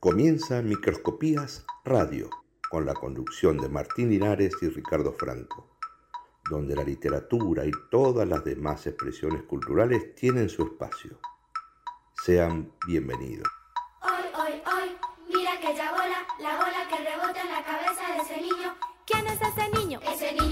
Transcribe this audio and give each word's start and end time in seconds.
Comienza 0.00 0.62
Microscopías 0.62 1.66
Radio, 1.84 2.30
con 2.70 2.86
la 2.86 2.94
conducción 2.94 3.58
de 3.58 3.68
Martín 3.68 4.08
Linares 4.08 4.54
y 4.62 4.70
Ricardo 4.70 5.12
Franco, 5.12 5.76
donde 6.48 6.74
la 6.74 6.84
literatura 6.84 7.66
y 7.66 7.70
todas 7.90 8.26
las 8.26 8.42
demás 8.42 8.86
expresiones 8.86 9.42
culturales 9.42 10.14
tienen 10.14 10.48
su 10.48 10.62
espacio. 10.62 11.20
Sean 12.24 12.72
bienvenidos. 12.86 13.46
Hoy, 14.00 14.24
hoy, 14.40 14.62
hoy, 14.72 14.96
mira 15.28 15.60
que 15.60 15.76
ya 15.76 15.92
bola, 15.92 16.26
la 16.40 16.56
bola 16.56 16.88
que 16.88 16.96
rebota 16.96 17.42
en 17.42 17.50
la 17.50 17.62
cabeza 17.62 18.14
de 18.14 18.22
ese 18.22 18.40
niño. 18.40 18.74
¿Quién 19.04 19.26
es 19.26 19.38
ese 19.42 19.78
niño? 19.78 20.00
Ese 20.00 20.32
niño 20.32 20.49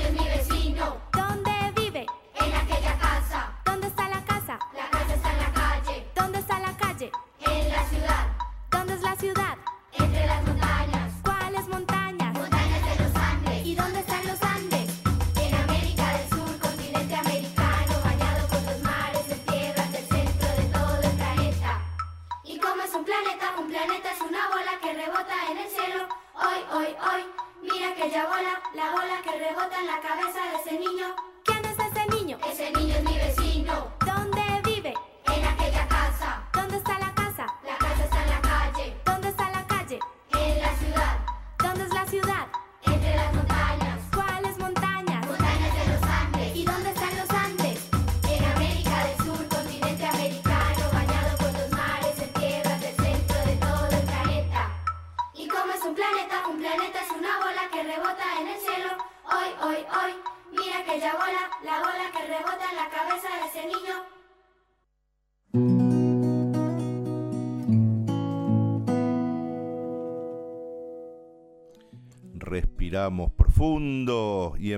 en 29.80 29.86
la 29.86 30.00
cabeza 30.00 30.37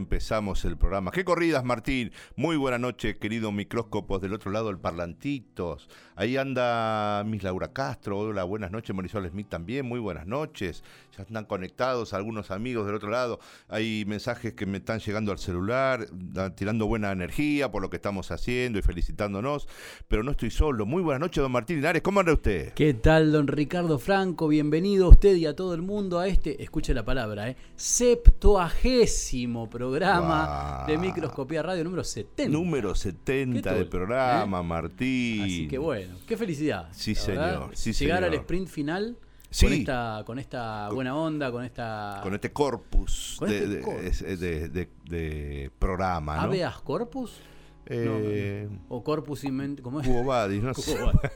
profundo 0.06 0.09
y 0.09 0.09
empezamos 0.20 0.62
el 0.66 0.76
programa. 0.76 1.10
¿Qué 1.12 1.24
corridas, 1.24 1.64
Martín? 1.64 2.12
Muy 2.36 2.58
buena 2.58 2.76
noche, 2.76 3.16
queridos 3.16 3.54
micróscopos 3.54 4.20
del 4.20 4.34
otro 4.34 4.50
lado 4.50 4.66
del 4.66 4.76
Parlantitos. 4.76 5.88
Ahí 6.14 6.36
anda 6.36 7.24
Miss 7.24 7.42
Laura 7.42 7.72
Castro. 7.72 8.18
Hola, 8.18 8.44
buenas 8.44 8.70
noches. 8.70 8.94
Marisol 8.94 9.26
Smith 9.30 9.48
también. 9.48 9.86
Muy 9.86 9.98
buenas 9.98 10.26
noches. 10.26 10.84
Ya 11.16 11.22
están 11.22 11.46
conectados 11.46 12.12
algunos 12.12 12.50
amigos 12.50 12.84
del 12.84 12.96
otro 12.96 13.08
lado. 13.08 13.40
Hay 13.68 14.04
mensajes 14.06 14.52
que 14.52 14.66
me 14.66 14.76
están 14.76 14.98
llegando 14.98 15.32
al 15.32 15.38
celular, 15.38 16.06
tirando 16.54 16.86
buena 16.86 17.12
energía 17.12 17.70
por 17.70 17.80
lo 17.80 17.88
que 17.88 17.96
estamos 17.96 18.30
haciendo 18.30 18.78
y 18.78 18.82
felicitándonos. 18.82 19.68
Pero 20.06 20.22
no 20.22 20.32
estoy 20.32 20.50
solo. 20.50 20.84
Muy 20.84 21.02
buenas 21.02 21.20
noches, 21.20 21.40
don 21.40 21.50
Martín 21.50 21.76
Linares. 21.76 22.02
¿Cómo 22.02 22.20
anda 22.20 22.34
usted? 22.34 22.74
¿Qué 22.74 22.92
tal, 22.92 23.32
don 23.32 23.46
Ricardo 23.46 23.98
Franco? 23.98 24.48
Bienvenido 24.48 25.06
a 25.06 25.08
usted 25.08 25.34
y 25.36 25.46
a 25.46 25.56
todo 25.56 25.72
el 25.72 25.80
mundo 25.80 26.18
a 26.18 26.28
este, 26.28 26.62
escuche 26.62 26.92
la 26.92 27.06
palabra, 27.06 27.48
¿eh? 27.48 27.56
septuagésimo 27.76 29.70
programa 29.70 30.09
Guau. 30.18 30.86
de 30.86 30.98
Microscopía 30.98 31.62
Radio 31.62 31.84
número 31.84 32.02
70. 32.04 32.50
Número 32.52 32.94
70 32.94 33.70
¿Qué 33.70 33.76
del 33.76 33.88
programa, 33.88 34.58
¿Eh? 34.60 34.62
Martín. 34.62 35.42
Así 35.42 35.68
que 35.68 35.78
bueno, 35.78 36.16
qué 36.26 36.36
felicidad. 36.36 36.88
Sí, 36.92 37.14
señor, 37.14 37.70
sí, 37.74 37.92
Llegar 37.92 38.18
señor. 38.18 38.32
al 38.32 38.40
sprint 38.40 38.68
final 38.68 39.16
Sí. 39.52 39.66
con, 39.66 39.72
esta, 39.74 40.22
con 40.26 40.38
esta 40.38 40.88
buena 40.90 41.16
onda, 41.16 41.50
con 41.50 41.64
esta... 41.64 42.20
Con 42.22 42.34
este 42.34 42.52
corpus, 42.52 43.34
Con 43.38 43.48
de, 43.48 43.58
este 43.64 43.80
corpus. 43.80 44.20
de- 44.20 44.68
de- 44.68 44.88
de 45.06 45.70
programa, 45.76 46.36
¿no? 46.36 46.42
¿Habeas 46.42 46.80
corpus? 46.82 47.40
Eh, 47.86 48.68
No. 48.70 48.78
¿O 48.88 49.02
corpus 49.02 49.42
invent... 49.42 49.80
¿Cómo 49.80 50.00
es? 50.00 50.06
Cubo 50.06 50.22
Badis, 50.24 50.62
no 50.62 50.72
sé. 50.74 50.94
Cubo 50.96 51.06
Badis. 51.06 51.30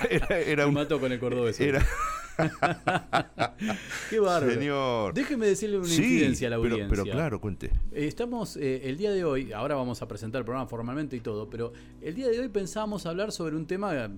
Era, 0.10 0.38
era 0.40 0.62
Me 0.64 0.68
un... 0.70 0.74
mató 0.74 0.98
con 0.98 1.12
el 1.12 1.20
cordobés. 1.20 1.60
Era, 1.60 1.86
Qué 4.10 4.20
bárbaro. 4.20 4.52
señor. 4.54 5.14
Déjeme 5.14 5.46
decirle 5.46 5.78
una 5.78 5.86
Sí, 5.88 6.02
infidencia 6.02 6.48
a 6.48 6.50
la 6.50 6.56
pero, 6.60 6.74
audiencia. 6.74 7.02
pero 7.02 7.12
claro, 7.12 7.40
cuente. 7.40 7.66
Eh, 7.92 8.06
Estamos 8.06 8.56
eh, 8.56 8.82
el 8.88 8.96
día 8.96 9.10
de 9.12 9.24
hoy, 9.24 9.52
ahora 9.52 9.74
vamos 9.74 10.02
a 10.02 10.08
presentar 10.08 10.40
el 10.40 10.44
programa 10.44 10.68
formalmente 10.68 11.16
y 11.16 11.20
todo, 11.20 11.48
pero 11.48 11.72
el 12.00 12.14
día 12.14 12.28
de 12.28 12.38
hoy 12.40 12.48
pensábamos 12.48 13.06
hablar 13.06 13.32
sobre 13.32 13.56
un 13.56 13.66
tema 13.66 13.94
eh, 13.94 14.08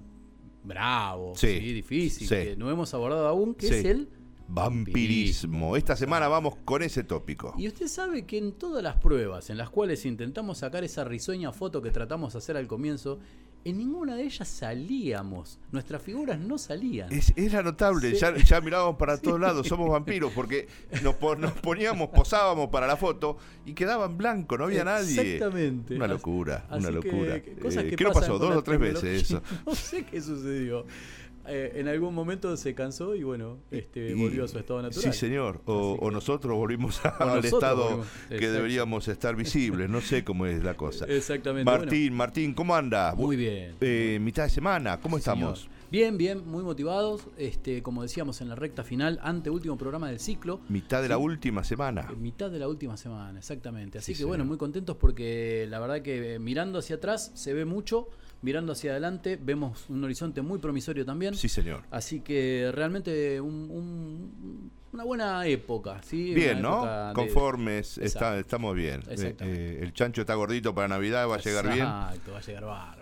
bravo, 0.64 1.34
Sí, 1.36 1.58
sí, 1.60 1.72
difícil, 1.72 2.28
que 2.28 2.56
no 2.56 2.70
hemos 2.70 2.92
abordado 2.94 3.28
aún, 3.28 3.54
que 3.54 3.66
es 3.68 3.84
el 3.84 4.08
Vampirismo. 4.50 5.76
Esta 5.76 5.94
semana 5.94 6.26
vamos 6.26 6.56
con 6.64 6.82
ese 6.82 7.04
tópico. 7.04 7.54
Y 7.58 7.68
usted 7.68 7.86
sabe 7.86 8.24
que 8.24 8.38
en 8.38 8.52
todas 8.52 8.82
las 8.82 8.96
pruebas 8.96 9.50
en 9.50 9.58
las 9.58 9.68
cuales 9.68 10.06
intentamos 10.06 10.56
sacar 10.58 10.84
esa 10.84 11.04
risueña 11.04 11.52
foto 11.52 11.82
que 11.82 11.90
tratamos 11.90 12.32
de 12.32 12.38
hacer 12.38 12.56
al 12.56 12.66
comienzo, 12.66 13.18
en 13.64 13.76
ninguna 13.78 14.14
de 14.16 14.22
ellas 14.24 14.48
salíamos. 14.48 15.58
Nuestras 15.72 16.00
figuras 16.02 16.38
no 16.38 16.56
salían. 16.58 17.12
Es, 17.12 17.32
era 17.36 17.62
notable, 17.62 18.12
Sí. 18.12 18.16
ya, 18.20 18.34
ya 18.36 18.60
mirábamos 18.60 18.96
para 18.96 19.18
todos 19.20 19.38
lados, 19.40 19.66
somos 19.66 19.90
vampiros, 19.90 20.32
porque 20.32 20.68
nos, 21.02 21.14
po- 21.16 21.36
nos 21.36 21.52
poníamos, 21.52 22.08
posábamos 22.10 22.68
para 22.70 22.86
la 22.86 22.96
foto 22.96 23.36
y 23.66 23.74
quedaba 23.74 24.06
en 24.06 24.16
blanco, 24.16 24.56
no 24.56 24.64
había 24.64 24.84
nadie. 24.84 25.20
Exactamente. 25.34 25.96
Una 25.96 26.06
locura, 26.06 26.64
así 26.70 26.80
una 26.80 26.90
locura. 26.90 27.42
que 27.42 27.54
cosas 27.56 27.84
Eh, 27.84 27.90
que 27.90 27.96
¿Qué 27.96 28.04
nos 28.04 28.14
pasan 28.14 28.30
pasó? 28.30 28.38
¿Dos 28.38 28.56
o 28.56 28.62
tres 28.62 28.78
veces 28.80 29.22
eso? 29.22 29.42
No 29.66 29.74
sé 29.74 30.04
qué 30.04 30.20
sucedió. 30.20 30.86
Eh, 31.48 31.72
en 31.80 31.88
algún 31.88 32.14
momento 32.14 32.56
se 32.56 32.74
cansó 32.74 33.14
y 33.14 33.22
bueno, 33.22 33.58
este, 33.70 34.10
Y- 34.10 34.14
volvió 34.14 34.44
a 34.44 34.48
su 34.48 34.58
estado 34.58 34.82
natural. 34.82 35.12
Sí, 35.12 35.18
señor. 35.18 35.60
O, 35.66 35.92
Así 35.92 35.98
que- 36.00 36.04
o 36.06 36.10
nosotros 36.10 36.56
volvimos 36.56 37.04
a- 37.04 37.08
O 37.20 37.22
al 37.22 37.28
nosotros 37.28 37.52
estado 37.54 37.82
volvimos, 37.84 38.06
que 38.28 38.34
exacto. 38.36 38.52
deberíamos 38.52 39.08
estar 39.08 39.36
visibles. 39.36 39.88
No 39.90 40.00
sé 40.00 40.24
cómo 40.24 40.46
es 40.46 40.62
la 40.62 40.74
cosa. 40.74 41.06
Exactamente. 41.06 41.64
Martín, 41.70 42.14
Martín, 42.14 42.54
¿cómo 42.54 42.74
anda? 42.76 43.14
Muy 43.14 43.36
bien. 43.36 43.74
Eh, 43.80 44.18
mitad 44.20 44.44
de 44.44 44.50
semana, 44.50 45.00
¿cómo 45.00 45.16
Sí, 45.16 45.20
estamos? 45.20 45.60
señor. 45.60 45.78
Bien, 45.90 46.18
bien, 46.18 46.46
muy 46.46 46.62
motivados. 46.62 47.26
Este, 47.38 47.82
como 47.82 48.02
decíamos 48.02 48.42
en 48.42 48.50
la 48.50 48.54
recta 48.54 48.84
final, 48.84 49.18
ante 49.22 49.48
último 49.48 49.78
programa 49.78 50.08
del 50.10 50.20
ciclo. 50.20 50.60
Mitad 50.68 51.00
de 51.00 51.08
la 51.08 51.16
última 51.16 51.64
semana. 51.64 52.06
Eh, 52.12 52.16
Mitad 52.16 52.50
de 52.50 52.58
la 52.58 52.68
última 52.68 52.98
semana, 52.98 53.38
exactamente. 53.38 53.96
Así 53.96 54.12
Sí, 54.12 54.18
que 54.18 54.24
bueno, 54.26 54.44
muy 54.44 54.58
contentos 54.58 54.96
porque 54.96 55.66
la 55.70 55.80
verdad 55.80 56.02
que 56.02 56.34
eh, 56.34 56.38
mirando 56.38 56.78
hacia 56.80 56.96
atrás 56.96 57.30
se 57.34 57.54
ve 57.54 57.64
mucho, 57.64 58.08
mirando 58.42 58.72
hacia 58.72 58.92
adelante 58.92 59.38
vemos 59.40 59.88
un 59.88 60.02
horizonte 60.04 60.42
muy 60.42 60.58
promisorio 60.58 61.04
también. 61.04 61.34
Sí, 61.34 61.48
señor. 61.48 61.82
Así 61.90 62.20
que 62.20 62.70
realmente 62.72 63.40
un- 63.40 63.68
un- 63.70 64.70
una 64.92 65.04
buena 65.04 65.46
época, 65.46 66.00
¿sí? 66.02 66.32
Bien, 66.34 66.58
Una 66.58 66.68
¿no? 66.68 67.08
de- 67.08 67.14
Conformes, 67.14 67.98
está- 67.98 68.38
estamos 68.38 68.74
bien. 68.74 69.02
Eh, 69.08 69.34
eh, 69.40 69.80
el 69.82 69.92
chancho 69.92 70.22
está 70.22 70.34
gordito 70.34 70.74
para 70.74 70.88
Navidad, 70.88 71.28
va 71.28 71.36
a 71.36 71.38
llegar 71.40 71.64
bien. 71.66 71.78
Exacto, 71.86 72.32
va 72.32 72.38
a 72.38 72.42
llegar. 72.42 72.97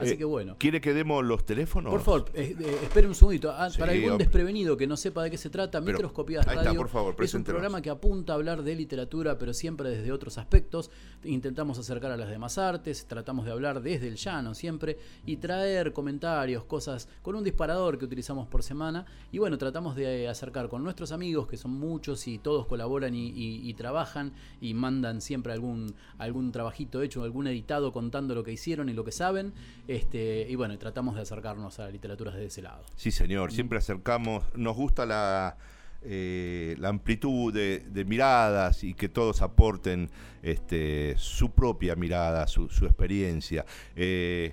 Así 0.00 0.12
Eh, 0.12 0.18
que 0.18 0.24
bueno. 0.24 0.56
¿Quiere 0.58 0.80
que 0.80 0.94
demos 0.94 1.24
los 1.24 1.44
teléfonos? 1.44 1.90
Por 1.92 2.00
favor, 2.02 2.24
eh, 2.34 2.56
eh, 2.58 2.78
espere 2.82 3.06
un 3.06 3.14
segundito. 3.14 3.50
Ah, 3.52 3.68
Sí, 3.70 3.78
para 3.78 3.92
algún 3.92 4.10
hombre. 4.12 4.24
desprevenido 4.24 4.76
que 4.76 4.86
no 4.86 4.96
sepa 4.96 5.22
de 5.22 5.30
qué 5.30 5.38
se 5.38 5.50
trata, 5.50 5.80
Microscopías 5.80 6.46
ahí 6.46 6.52
está, 6.56 6.64
Radio 6.64 6.80
por 6.80 6.88
favor, 6.88 7.14
es 7.22 7.34
un 7.34 7.44
programa 7.44 7.82
que 7.82 7.90
apunta 7.90 8.32
a 8.32 8.36
hablar 8.36 8.62
de 8.62 8.74
literatura, 8.74 9.36
pero 9.38 9.52
siempre 9.52 9.90
desde 9.90 10.10
otros 10.12 10.38
aspectos. 10.38 10.90
Intentamos 11.24 11.78
acercar 11.78 12.10
a 12.12 12.16
las 12.16 12.28
demás 12.30 12.56
artes, 12.58 13.06
tratamos 13.06 13.44
de 13.44 13.52
hablar 13.52 13.82
desde 13.82 14.08
el 14.08 14.16
llano 14.16 14.54
siempre 14.54 14.98
y 15.26 15.36
traer 15.36 15.92
comentarios, 15.92 16.64
cosas 16.64 17.08
con 17.22 17.34
un 17.34 17.44
disparador 17.44 17.98
que 17.98 18.06
utilizamos 18.06 18.48
por 18.48 18.62
semana. 18.62 19.04
Y 19.32 19.38
bueno, 19.38 19.58
tratamos 19.58 19.96
de 19.96 20.28
acercar 20.28 20.68
con 20.68 20.82
nuestros 20.82 21.12
amigos, 21.12 21.46
que 21.46 21.56
son 21.56 21.72
muchos 21.72 22.26
y 22.26 22.38
todos 22.38 22.66
colaboran 22.66 23.14
y, 23.14 23.28
y- 23.28 23.68
y 23.68 23.74
trabajan 23.74 24.32
y 24.60 24.72
mandan 24.74 25.20
siempre 25.20 25.52
algún, 25.52 25.94
algún 26.18 26.52
trabajito 26.52 27.02
hecho, 27.02 27.22
algún 27.22 27.46
editado 27.46 27.92
contando 27.92 28.34
lo 28.34 28.42
que 28.44 28.52
hicieron 28.52 28.88
y 28.88 28.92
lo 28.94 29.04
que 29.04 29.12
saben. 29.12 29.52
Este, 29.90 30.46
y 30.48 30.54
bueno, 30.54 30.78
tratamos 30.78 31.16
de 31.16 31.22
acercarnos 31.22 31.80
a 31.80 31.86
la 31.86 31.90
literatura 31.90 32.30
desde 32.30 32.46
ese 32.46 32.62
lado. 32.62 32.84
Sí, 32.94 33.10
señor. 33.10 33.50
Siempre 33.50 33.76
acercamos. 33.76 34.44
Nos 34.54 34.76
gusta 34.76 35.04
la, 35.04 35.56
eh, 36.02 36.76
la 36.78 36.90
amplitud 36.90 37.52
de, 37.52 37.80
de 37.80 38.04
miradas 38.04 38.84
y 38.84 38.94
que 38.94 39.08
todos 39.08 39.42
aporten 39.42 40.08
este, 40.44 41.14
su 41.16 41.50
propia 41.50 41.96
mirada, 41.96 42.46
su, 42.46 42.68
su 42.68 42.86
experiencia. 42.86 43.66
Eh, 43.96 44.52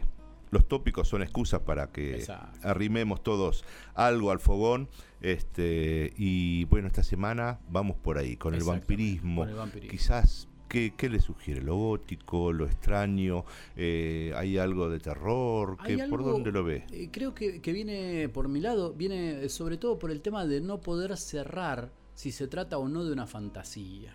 los 0.49 0.67
tópicos 0.67 1.07
son 1.07 1.21
excusas 1.21 1.59
para 1.59 1.91
que 1.91 2.15
Exacto. 2.15 2.57
arrimemos 2.67 3.21
todos 3.21 3.63
algo 3.93 4.31
al 4.31 4.39
fogón. 4.39 4.89
Este, 5.21 6.13
y 6.17 6.63
bueno, 6.65 6.87
esta 6.87 7.03
semana 7.03 7.59
vamos 7.69 7.95
por 7.97 8.17
ahí, 8.17 8.37
con 8.37 8.55
el 8.55 8.63
vampirismo. 8.63 9.41
con 9.41 9.49
el 9.49 9.55
vampirismo. 9.55 9.91
Quizás 9.91 10.47
¿qué, 10.67 10.93
qué 10.95 11.09
le 11.09 11.19
sugiere? 11.19 11.61
¿Lo 11.61 11.75
gótico, 11.75 12.51
lo 12.53 12.65
extraño? 12.65 13.45
Eh, 13.75 14.31
¿Hay 14.35 14.57
algo 14.57 14.89
de 14.89 14.99
terror? 14.99 15.77
Hay 15.79 15.95
¿Qué, 15.97 16.03
¿Por 16.03 16.23
dónde 16.23 16.51
lo 16.51 16.63
ve? 16.63 16.85
eh, 16.91 17.09
creo 17.11 17.33
que, 17.33 17.61
que 17.61 17.71
viene 17.71 18.29
por 18.29 18.47
mi 18.47 18.59
lado, 18.59 18.93
viene 18.93 19.43
eh, 19.43 19.49
sobre 19.49 19.77
todo 19.77 19.97
por 19.99 20.11
el 20.11 20.21
tema 20.21 20.45
de 20.45 20.61
no 20.61 20.79
poder 20.79 21.15
cerrar 21.17 21.91
si 22.13 22.31
se 22.31 22.47
trata 22.47 22.77
o 22.77 22.87
no 22.87 23.03
de 23.03 23.13
una 23.13 23.27
fantasía. 23.27 24.13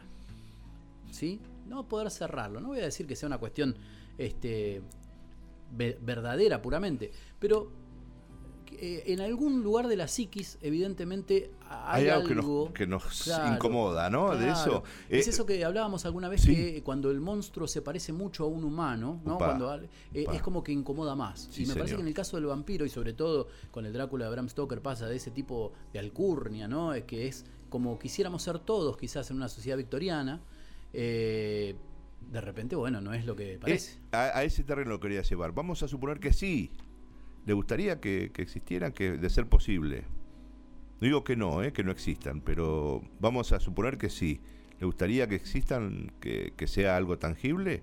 ¿Sí? 1.10 1.40
No 1.69 1.88
poder 1.88 2.10
cerrarlo. 2.10 2.60
No 2.60 2.69
voy 2.69 2.81
a 2.81 2.84
decir 2.84 3.06
que 3.06 3.16
sea 3.16 3.26
una 3.26 3.38
cuestión 3.38 3.75
este, 4.19 4.82
ve- 5.76 5.99
verdadera 6.00 6.60
puramente, 6.62 7.10
pero 7.38 7.70
eh, 8.84 9.05
en 9.12 9.20
algún 9.20 9.62
lugar 9.62 9.87
de 9.87 9.94
la 9.96 10.08
psiquis, 10.08 10.58
evidentemente, 10.61 11.52
hay, 11.69 12.02
Hay 12.05 12.08
algo 12.11 12.26
que 12.29 12.34
nos, 12.34 12.70
que 12.73 12.87
nos 12.88 13.23
Claro, 13.23 13.55
incomoda, 13.55 14.11
¿no? 14.11 14.37
De 14.37 14.50
eso. 14.50 14.82
es 15.08 15.29
Eh, 15.29 15.31
eso 15.31 15.46
que 15.46 15.64
hablábamos 15.64 16.05
alguna 16.05 16.29
vez 16.29 16.40
sí. 16.43 16.55
que 16.56 16.82
cuando 16.82 17.11
el 17.12 17.20
monstruo 17.20 17.69
se 17.69 17.81
parece 17.81 18.12
mucho 18.12 18.43
a 18.44 18.49
un 18.49 18.64
humano, 18.64 19.20
Cuando 19.38 19.73
eh, 20.12 20.26
es 20.32 20.43
como 20.43 20.64
que 20.64 20.73
incomoda 20.73 21.14
más. 21.14 21.49
Sí, 21.52 21.62
y 21.62 21.67
me 21.67 21.75
parece 21.75 21.94
que 21.94 22.00
en 22.02 22.08
el 22.08 22.14
caso 22.14 22.37
del 22.37 22.46
vampiro 22.46 22.84
y 22.84 22.88
sobre 22.88 23.12
todo 23.12 23.46
con 23.70 23.87
el 23.87 23.93
Drácula 23.93 24.25
de 24.25 24.32
Bram 24.32 24.49
Stoker 24.49 24.82
pasa 24.82 25.06
de 25.06 25.14
ese 25.14 25.31
tipo 25.31 25.73
de 25.93 26.00
alcurnia, 26.00 26.67
¿no? 26.67 26.93
Es 26.93 27.05
que 27.05 27.28
es 27.28 27.44
como 27.69 27.99
quisiéramos 28.00 28.43
ser 28.43 28.58
todos, 28.58 28.96
quizás 28.96 29.31
en 29.31 29.37
una 29.37 29.49
sociedad 29.49 29.76
victoriana. 29.76 30.40
eh, 30.93 31.76
de 32.32 32.40
repente, 32.40 32.76
bueno, 32.76 33.00
no 33.00 33.12
es 33.14 33.26
lo 33.26 33.35
que 33.35 33.58
parece. 33.61 33.93
Es- 33.93 33.99
a, 34.12 34.38
a 34.38 34.44
ese 34.44 34.62
terreno 34.64 34.90
lo 34.90 35.00
quería 35.00 35.23
llevar. 35.23 35.52
Vamos 35.52 35.82
a 35.82 35.88
suponer 35.88 36.20
que 36.20 36.32
sí. 36.32 36.70
¿Le 37.46 37.52
gustaría 37.54 38.00
que, 38.00 38.30
que 38.32 38.42
existieran, 38.42 38.92
que 38.92 39.12
de 39.12 39.30
ser 39.30 39.46
posible? 39.48 40.04
No 41.00 41.06
digo 41.06 41.24
que 41.24 41.34
no, 41.36 41.62
eh, 41.62 41.72
que 41.72 41.82
no 41.82 41.90
existan, 41.90 42.40
pero 42.40 43.02
vamos 43.20 43.52
a 43.52 43.58
suponer 43.60 43.98
que 43.98 44.08
sí. 44.10 44.40
¿Le 44.78 44.86
gustaría 44.86 45.26
que 45.28 45.34
existan, 45.34 46.12
que, 46.20 46.52
que 46.56 46.66
sea 46.66 46.96
algo 46.96 47.18
tangible? 47.18 47.82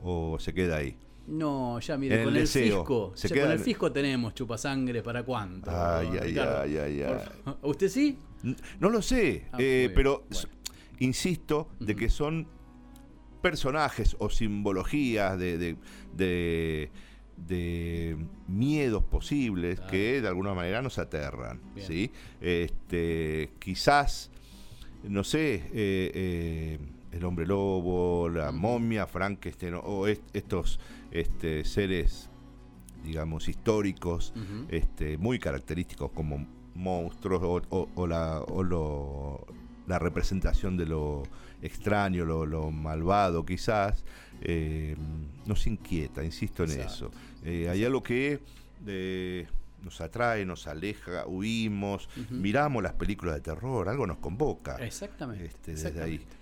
¿O 0.00 0.38
se 0.38 0.52
queda 0.54 0.76
ahí? 0.76 0.96
No, 1.26 1.78
ya 1.78 1.96
mire, 1.96 2.18
el 2.20 2.24
con 2.24 2.36
el 2.36 2.46
fisco, 2.48 3.12
se 3.14 3.28
ya 3.28 3.34
queda 3.34 3.44
con 3.44 3.52
el 3.52 3.58
fisco 3.60 3.92
tenemos 3.92 4.34
chupasangre 4.34 5.02
para 5.02 5.22
cuánto. 5.22 5.70
Ay, 5.70 6.08
ay, 6.20 6.28
Ricardo? 6.30 6.60
ay, 6.62 6.76
ay, 6.78 7.02
ay. 7.02 7.54
¿Usted 7.62 7.88
sí? 7.88 8.18
No 8.80 8.90
lo 8.90 9.00
sé, 9.02 9.44
Ah, 9.52 9.56
eh, 9.60 9.90
pero 9.94 10.24
bueno. 10.30 10.48
insisto 10.98 11.68
de 11.78 11.94
que 11.94 12.08
son 12.10 12.48
personajes 13.40 14.16
o 14.18 14.30
simbologías 14.30 15.38
de, 15.38 15.58
de, 15.58 15.76
de- 16.14 16.90
de 17.46 18.16
miedos 18.48 19.02
posibles 19.04 19.80
que 19.80 20.20
de 20.20 20.28
alguna 20.28 20.54
manera 20.54 20.82
nos 20.82 20.98
aterran. 20.98 21.60
Bien. 21.74 21.86
¿sí? 21.86 22.10
Este, 22.40 23.50
quizás, 23.58 24.30
no 25.02 25.24
sé, 25.24 25.54
eh, 25.72 26.10
eh, 26.14 26.78
el 27.12 27.24
hombre 27.24 27.46
lobo, 27.46 28.28
la 28.28 28.52
momia, 28.52 29.06
Frankenstein 29.06 29.74
o 29.82 30.06
est- 30.06 30.22
estos 30.34 30.80
este, 31.10 31.64
seres, 31.64 32.30
digamos, 33.04 33.48
históricos 33.48 34.32
este, 34.68 35.18
muy 35.18 35.38
característicos 35.38 36.10
como 36.12 36.46
monstruos 36.74 37.42
o, 37.42 37.60
o- 37.76 37.88
o 37.94 38.06
la, 38.06 38.40
o 38.42 38.62
lo- 38.62 39.44
la 39.86 39.98
representación 39.98 40.76
de 40.76 40.86
lo 40.86 41.24
extraño, 41.60 42.24
lo, 42.24 42.46
lo 42.46 42.70
malvado 42.70 43.44
quizás, 43.44 44.04
eh, 44.44 44.96
nos 45.46 45.66
inquieta, 45.66 46.24
insisto 46.24 46.64
en 46.64 46.70
Exacto. 46.72 46.92
eso. 46.94 47.10
Eh, 47.44 47.68
hay 47.68 47.84
algo 47.84 48.02
que 48.02 48.40
eh, 48.86 49.46
nos 49.82 50.00
atrae, 50.00 50.44
nos 50.44 50.66
aleja, 50.66 51.26
huimos, 51.26 52.08
miramos 52.30 52.82
las 52.82 52.92
películas 52.94 53.34
de 53.36 53.40
terror, 53.40 53.88
algo 53.88 54.06
nos 54.06 54.18
convoca. 54.18 54.76
Exactamente. 54.76 55.46
Este, 55.46 55.72
desde 55.72 56.02
ahí. 56.02 56.14
exactamente. 56.14 56.36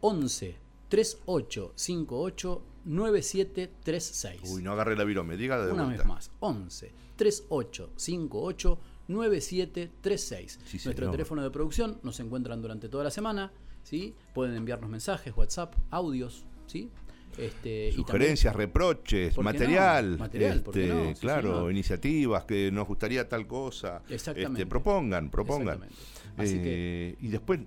11 0.00 0.56
38 0.88 1.72
58 1.74 2.62
9736. 2.84 4.40
Uy, 4.50 4.62
no 4.62 4.72
agarré 4.72 4.96
la 4.96 5.04
virome, 5.04 5.36
diga 5.36 5.64
de 5.64 5.72
Una 5.72 5.84
vuelta. 5.84 6.02
vez 6.02 6.08
más. 6.08 6.30
11 6.40 6.92
38 7.16 7.90
58 7.96 8.78
9736. 9.08 10.60
Sí, 10.66 10.78
Nuestro 10.84 11.10
teléfono 11.10 11.42
de 11.42 11.50
producción 11.50 11.98
nos 12.02 12.18
encuentran 12.20 12.60
durante 12.62 12.88
toda 12.88 13.04
la 13.04 13.10
semana. 13.10 13.52
¿sí? 13.82 14.14
Pueden 14.34 14.56
enviarnos 14.56 14.90
mensajes, 14.90 15.36
WhatsApp, 15.36 15.74
audios. 15.90 16.44
¿sí? 16.66 16.90
Este, 17.38 17.88
y 17.88 17.90
también- 17.90 18.06
Sugerencias, 18.06 18.56
reproches, 18.56 19.38
material, 19.38 20.18
Material, 20.18 20.62
¿por 20.62 20.74
qué 20.74 20.84
este, 20.84 20.94
no? 20.94 21.14
Sí, 21.14 21.20
claro, 21.20 21.70
iniciativas 21.70 22.44
que 22.44 22.70
nos 22.72 22.86
gustaría 22.88 23.28
tal 23.28 23.46
cosa. 23.46 24.02
Exactamente. 24.08 24.62
Este, 24.62 24.66
propongan, 24.66 25.30
propongan. 25.30 25.82
Exactamente. 25.82 25.96
Así 26.36 26.54
que- 26.62 27.08
Eh, 27.10 27.16
Y 27.20 27.28
después, 27.28 27.60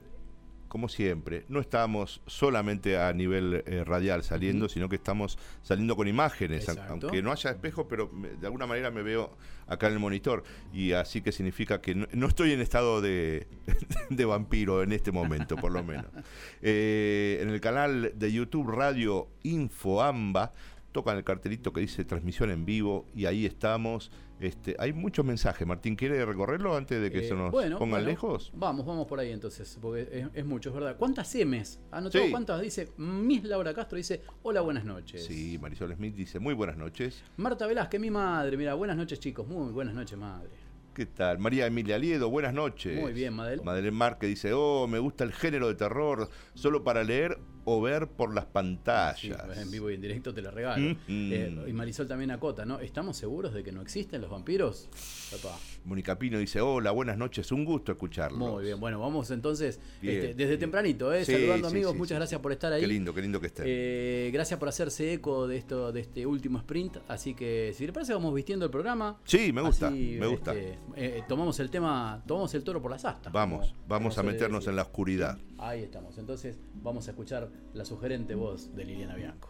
como 0.70 0.88
siempre, 0.88 1.44
no 1.50 1.60
estamos 1.60 2.22
solamente 2.28 2.98
a 2.98 3.12
nivel 3.12 3.64
eh, 3.66 3.84
radial 3.84 4.24
saliendo, 4.24 4.70
sino 4.70 4.88
que 4.88 4.96
estamos 4.96 5.38
saliendo 5.62 5.96
con 5.98 6.08
imágenes, 6.08 6.70
a- 6.70 6.74
aunque 7.06 7.22
no 7.22 7.32
haya 7.34 7.50
espejo, 7.52 7.88
pero 7.88 8.08
me- 8.14 8.30
de 8.30 8.46
alguna 8.46 8.66
manera 8.68 8.90
me 8.92 9.02
veo 9.04 9.36
acá 9.68 9.88
en 9.88 9.94
el 9.94 10.00
monitor. 10.00 10.44
Y 10.72 10.94
así 10.94 11.22
que 11.22 11.32
significa 11.32 11.82
que 11.82 11.96
no, 11.96 12.08
no 12.14 12.28
estoy 12.28 12.52
en 12.54 12.62
estado 12.62 13.02
de, 13.02 13.48
de 14.10 14.26
vampiro 14.26 14.82
en 14.84 14.94
este 14.94 15.12
momento, 15.12 15.56
por 15.58 15.72
lo 15.72 15.84
menos. 15.84 16.06
Eh, 16.62 17.40
en 17.42 17.50
el 17.50 17.62
canal 17.62 18.12
de 18.16 18.32
YouTube 18.32 18.70
Radio 18.70 19.28
Infoamba 19.44 20.54
tocan 20.92 21.18
el 21.18 21.24
cartelito 21.24 21.72
que 21.72 21.82
dice 21.82 22.04
transmisión 22.04 22.52
en 22.52 22.66
vivo 22.66 23.06
y 23.16 23.26
ahí 23.26 23.46
estamos. 23.46 24.12
Este, 24.40 24.76
hay 24.80 24.94
muchos 24.94 25.26
mensajes. 25.26 25.68
Martín, 25.68 25.96
¿quiere 25.96 26.24
recorrerlo 26.26 26.76
antes 26.76 27.02
de 27.02 27.12
que 27.12 27.20
Eh, 27.20 27.28
se 27.28 27.36
nos 27.36 27.52
bueno, 27.52 27.78
pongan 27.78 28.00
bueno, 28.02 28.08
lejos? 28.08 28.52
Vamos, 28.56 28.86
vamos 28.86 29.06
por 29.06 29.20
ahí 29.20 29.32
entonces, 29.32 29.78
porque 29.82 30.08
es, 30.12 30.28
es 30.34 30.46
mucho, 30.46 30.70
es 30.70 30.76
verdad. 30.76 30.96
¿Cuántas 30.98 31.34
M's? 31.36 31.80
¿Anotó 31.92 32.18
Sí. 32.20 32.32
cuántas? 32.32 32.62
Dice 32.62 32.90
Miss 32.98 33.44
Laura 33.44 33.74
Castro, 33.74 33.98
dice, 33.98 34.22
hola, 34.44 34.62
buenas 34.62 34.86
noches. 34.86 35.26
Sí, 35.26 35.58
Marisol 35.60 35.94
Smith 35.94 36.16
dice, 36.16 36.40
muy 36.40 36.54
buenas 36.54 36.78
noches. 36.78 37.22
Marta 37.38 37.68
Velázquez, 37.68 38.00
mi 38.00 38.12
madre, 38.12 38.56
mira, 38.56 38.74
buenas 38.76 38.96
noches 38.96 39.20
chicos, 39.20 39.46
muy 39.48 39.74
buenas 39.74 39.94
noches 39.94 40.18
madre. 40.18 40.50
¿Qué 40.94 41.06
tal? 41.06 41.38
María 41.40 41.66
Emilia 41.66 41.98
Liedo, 41.98 42.30
buenas 42.30 42.54
noches. 42.54 43.00
Muy 43.00 43.14
bien, 43.14 43.34
Madel. 43.34 43.62
Madeleine 43.64 43.96
Marque 43.96 44.28
dice, 44.28 44.52
oh, 44.54 44.86
me 44.88 45.00
gusta 45.00 45.24
el 45.24 45.32
género 45.32 45.68
de 45.68 45.76
terror, 45.76 46.30
solo 46.56 46.84
para 46.84 47.04
leer 47.04 47.38
o 47.72 47.82
ver 47.82 48.08
por 48.08 48.34
las 48.34 48.46
Sí, 48.46 48.50
pantallas. 48.54 49.58
en 49.58 49.70
vivo 49.72 49.90
y 49.92 49.96
en 49.96 50.02
directo 50.02 50.34
te 50.34 50.42
la 50.42 50.52
regalo. 50.52 50.82
Mm. 50.82 50.98
Eh, 51.08 51.66
y 51.68 51.74
Marisol 51.74 52.08
también 52.08 52.32
acota, 52.32 52.66
¿no? 52.66 52.80
¿Estamos 52.80 53.18
seguros 53.18 53.54
de 53.54 53.64
que 53.64 53.72
no 53.72 53.82
existen 53.82 54.22
los 54.22 54.30
vampiros? 54.30 54.90
Papá. 55.32 55.58
Mónica 55.86 56.18
Pino 56.20 56.38
dice, 56.40 56.60
hola, 56.62 56.92
buenas 56.92 57.18
noches, 57.18 57.52
un 57.52 57.64
gusto 57.66 57.92
escucharlos. 57.92 58.38
Muy 58.40 58.64
bien, 58.64 58.80
bueno, 58.80 59.00
vamos 59.00 59.30
entonces 59.32 59.80
Bien, 60.02 60.16
este, 60.16 60.28
desde 60.34 60.48
bien. 60.48 60.60
tempranito, 60.60 61.14
¿eh? 61.14 61.24
Sí, 61.26 61.32
saludando 61.34 61.70
sí, 61.70 61.76
amigos, 61.76 61.96
muchas 61.96 62.18
gracias 62.18 62.42
por 62.42 62.52
estar 62.52 62.74
ahí. 62.74 62.82
Qué 62.82 62.88
lindo, 62.88 63.14
qué 63.14 63.22
lindo 63.22 63.40
que 63.40 63.48
estén. 63.48 63.66
Eh, 63.68 64.30
gracias 64.34 64.60
por 64.60 64.68
hacerse 64.70 65.14
eco 65.14 65.48
de 65.48 65.58
esto, 65.58 65.92
de 65.92 66.02
este 66.02 66.26
último 66.26 66.58
sprint. 66.60 66.98
Así 67.08 67.34
que, 67.34 67.74
si 67.76 67.86
le 67.86 67.94
parece, 67.94 68.14
vamos 68.14 68.34
vistiendo 68.34 68.66
el 68.66 68.72
programa. 68.72 69.18
sí, 69.24 69.54
me 69.54 69.62
gusta, 69.62 69.88
Así, 69.88 70.18
me 70.20 70.28
gusta. 70.28 70.54
este, 70.56 70.80
eh, 70.96 71.24
tomamos 71.28 71.60
el 71.60 71.70
tema, 71.70 72.22
tomamos 72.28 72.54
el 72.56 72.64
toro 72.64 72.82
por 72.82 72.92
las 72.92 73.06
astas. 73.06 73.32
vamos, 73.32 73.68
como- 73.70 73.80
vamos 73.88 74.16
como 74.16 74.30
a 74.30 74.32
meternos 74.32 74.68
en 74.68 74.76
la 74.76 74.82
oscuridad. 74.84 75.38
Ahí 75.62 75.84
estamos. 75.84 76.18
Entonces, 76.18 76.58
vamos 76.74 77.08
a 77.08 77.12
escuchar 77.12 77.50
la 77.74 77.84
sugerente 77.84 78.34
voz 78.34 78.74
de 78.76 78.86
Liliana 78.86 79.16
Bianco. 79.16 79.50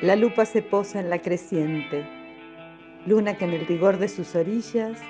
La 0.00 0.16
lupa 0.16 0.44
se 0.44 0.62
posa 0.62 1.00
en 1.00 1.10
la 1.10 1.20
creciente, 1.20 2.06
luna 3.06 3.36
que 3.36 3.46
en 3.46 3.52
el 3.52 3.66
rigor 3.66 3.98
de 3.98 4.08
sus 4.08 4.34
orillas 4.36 5.00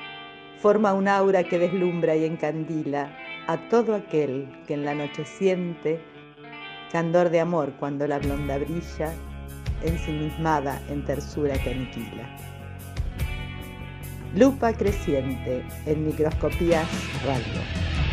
forma 0.60 0.94
un 0.94 1.08
aura 1.08 1.44
que 1.44 1.58
deslumbra 1.58 2.16
y 2.16 2.24
encandila 2.24 3.14
a 3.46 3.68
todo 3.68 3.94
aquel 3.94 4.48
que 4.66 4.74
en 4.74 4.84
la 4.84 4.94
noche 4.94 5.24
siente 5.24 6.00
candor 6.90 7.28
de 7.30 7.40
amor 7.40 7.72
cuando 7.80 8.06
la 8.06 8.20
blonda 8.20 8.56
brilla, 8.56 9.12
ensimismada 9.82 10.80
en 10.88 11.04
tersura 11.04 11.60
que 11.62 11.70
aniquila. 11.70 12.53
Lupa 14.34 14.72
creciente 14.72 15.64
en 15.86 16.06
microscopías 16.06 16.88
radio. 17.24 18.03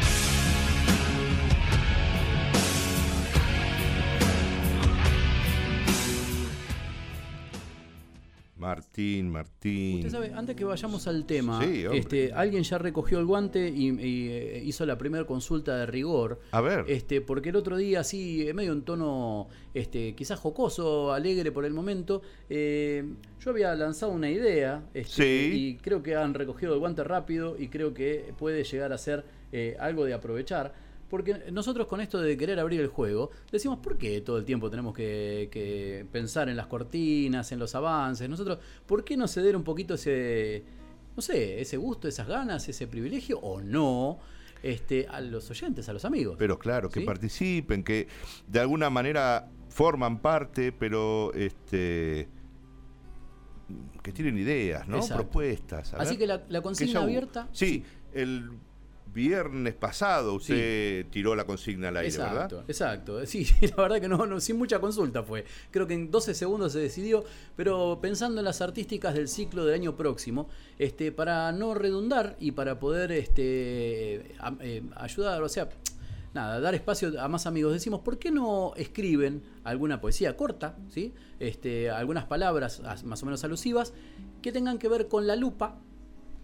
Martín, 8.76 9.30
Martín. 9.30 9.96
Usted 9.98 10.10
sabe, 10.12 10.32
antes 10.34 10.56
que 10.56 10.64
vayamos 10.64 11.06
al 11.08 11.26
tema, 11.26 11.62
Sí, 11.62 11.84
este, 11.94 12.32
alguien 12.32 12.64
ya 12.64 12.78
recogió 12.78 13.20
el 13.20 13.26
guante 13.26 13.68
y, 13.68 13.90
y, 13.90 14.30
eh, 14.30 14.62
hizo 14.64 14.86
la 14.86 14.98
primera 14.98 15.26
consulta 15.26 15.76
de 15.76 15.86
rigor. 15.88 16.40
A 16.52 16.62
ver, 16.62 16.86
Este, 16.88 17.20
porque 17.20 17.50
el 17.50 17.58
otro 17.58 17.76
día, 17.76 18.00
así, 18.00 18.48
en 18.48 18.56
medio 18.56 18.72
de 18.72 18.78
un 18.78 18.84
tono 18.86 19.48
este, 19.74 20.16
quizás 20.16 20.40
jocoso, 20.40 21.12
alegre 21.12 21.52
por 21.52 21.66
el 21.66 21.74
momento, 21.74 22.22
eh, 22.50 23.04
yo 23.42 23.50
había 23.52 23.76
lanzado 23.76 24.14
una 24.14 24.30
idea 24.30 24.84
este, 24.94 25.12
Sí. 25.24 25.52
y 25.54 25.76
creo 25.78 26.02
que 26.02 26.16
han 26.16 26.34
recogido 26.34 26.74
el 26.74 26.80
guante 26.80 27.04
rápido 27.04 27.58
y 27.60 27.68
creo 27.68 27.94
que 27.94 28.34
puede 28.40 28.64
llegar 28.64 28.94
a 28.94 28.98
ser 28.98 29.26
eh, 29.52 29.76
algo 29.82 30.06
de 30.06 30.14
aprovechar. 30.14 30.74
Porque 31.12 31.52
nosotros 31.52 31.88
con 31.88 32.00
esto 32.00 32.20
de 32.20 32.38
querer 32.38 32.60
abrir 32.60 32.80
el 32.80 32.88
juego, 32.88 33.30
decimos, 33.52 33.80
¿por 33.80 33.98
qué 33.98 34.22
todo 34.22 34.38
el 34.38 34.46
tiempo 34.46 34.70
tenemos 34.70 34.96
que, 34.96 35.50
que 35.52 36.06
pensar 36.12 36.48
en 36.48 36.56
las 36.56 36.68
cortinas, 36.68 37.52
en 37.52 37.60
los 37.60 37.76
avances? 37.76 38.28
Nosotros, 38.30 38.60
¿por 38.86 39.04
qué 39.04 39.18
no 39.18 39.28
ceder 39.28 39.58
un 39.58 39.64
poquito 39.64 39.96
ese, 39.96 40.64
no 41.16 41.22
sé, 41.22 41.60
ese 41.60 41.76
gusto, 41.76 42.08
esas 42.08 42.28
ganas, 42.28 42.68
ese 42.70 42.88
privilegio 42.88 43.40
o 43.40 43.60
no 43.62 44.20
este, 44.64 45.08
a 45.08 45.22
los 45.22 45.50
oyentes, 45.50 45.90
a 45.90 45.94
los 45.94 46.06
amigos. 46.06 46.36
Pero 46.40 46.58
claro, 46.58 46.90
que 46.90 47.02
¿Sí? 47.02 47.06
participen, 47.06 47.84
que 47.84 48.08
de 48.48 48.60
alguna 48.60 48.90
manera 48.90 49.50
forman 49.70 50.20
parte, 50.20 50.72
pero 50.72 51.34
este 51.34 52.30
que 54.02 54.12
tienen 54.12 54.38
ideas, 54.38 54.88
¿no? 54.88 54.98
Exacto. 54.98 55.24
Propuestas. 55.24 55.94
Así 55.94 56.12
ver, 56.12 56.18
que 56.18 56.28
la, 56.28 56.44
la 56.50 56.60
que 56.60 56.64
consigna 56.64 56.94
ya 56.94 57.04
abierta. 57.04 57.50
Sí, 57.52 57.84
el 58.14 58.52
viernes 59.14 59.74
pasado 59.74 60.34
usted 60.36 61.06
tiró 61.10 61.36
la 61.36 61.46
consigna 61.46 61.90
al 61.90 61.98
aire, 61.98 62.08
Exacto, 62.10 62.56
¿verdad? 62.58 62.64
exacto. 62.70 63.26
Sí, 63.26 63.46
la 63.76 63.76
verdad 63.84 64.00
que 64.02 64.08
no, 64.08 64.26
no, 64.26 64.40
sin 64.40 64.58
mucha 64.58 64.80
consulta 64.80 65.24
fue. 65.24 65.46
Creo 65.72 65.86
que 65.88 65.94
en 65.94 66.10
12 66.12 66.34
segundos 66.34 66.74
se 66.74 66.80
decidió, 66.80 67.24
pero 67.56 68.00
pensando 68.02 68.40
en 68.40 68.46
las 68.46 68.62
artísticas 68.62 69.14
del 69.14 69.28
ciclo 69.28 69.66
del 69.66 69.76
año 69.76 69.96
próximo, 69.98 70.48
este, 70.80 71.12
para 71.12 71.52
no 71.52 71.74
redundar 71.74 72.36
y 72.40 72.52
para 72.52 72.80
poder 72.80 73.12
este, 73.12 74.36
a- 74.40 74.56
eh, 74.62 74.84
ayudar, 74.96 75.42
o 75.44 75.50
sea, 75.50 75.70
nada, 76.34 76.60
dar 76.62 76.74
espacio 76.76 77.20
a 77.22 77.28
más 77.28 77.46
amigos, 77.46 77.74
decimos, 77.74 78.00
¿por 78.02 78.18
qué 78.18 78.32
no 78.32 78.74
escriben 78.78 79.44
alguna 79.66 80.00
poesía 80.00 80.38
corta, 80.38 80.78
¿sí? 80.90 81.14
este, 81.40 81.90
algunas 81.90 82.26
palabras 82.26 82.80
as- 82.86 83.04
más 83.04 83.22
o 83.24 83.26
menos 83.26 83.44
alusivas 83.44 83.94
que 84.42 84.52
tengan 84.54 84.78
que 84.80 84.88
ver 84.88 85.08
con 85.10 85.28
la 85.28 85.36
lupa 85.36 85.78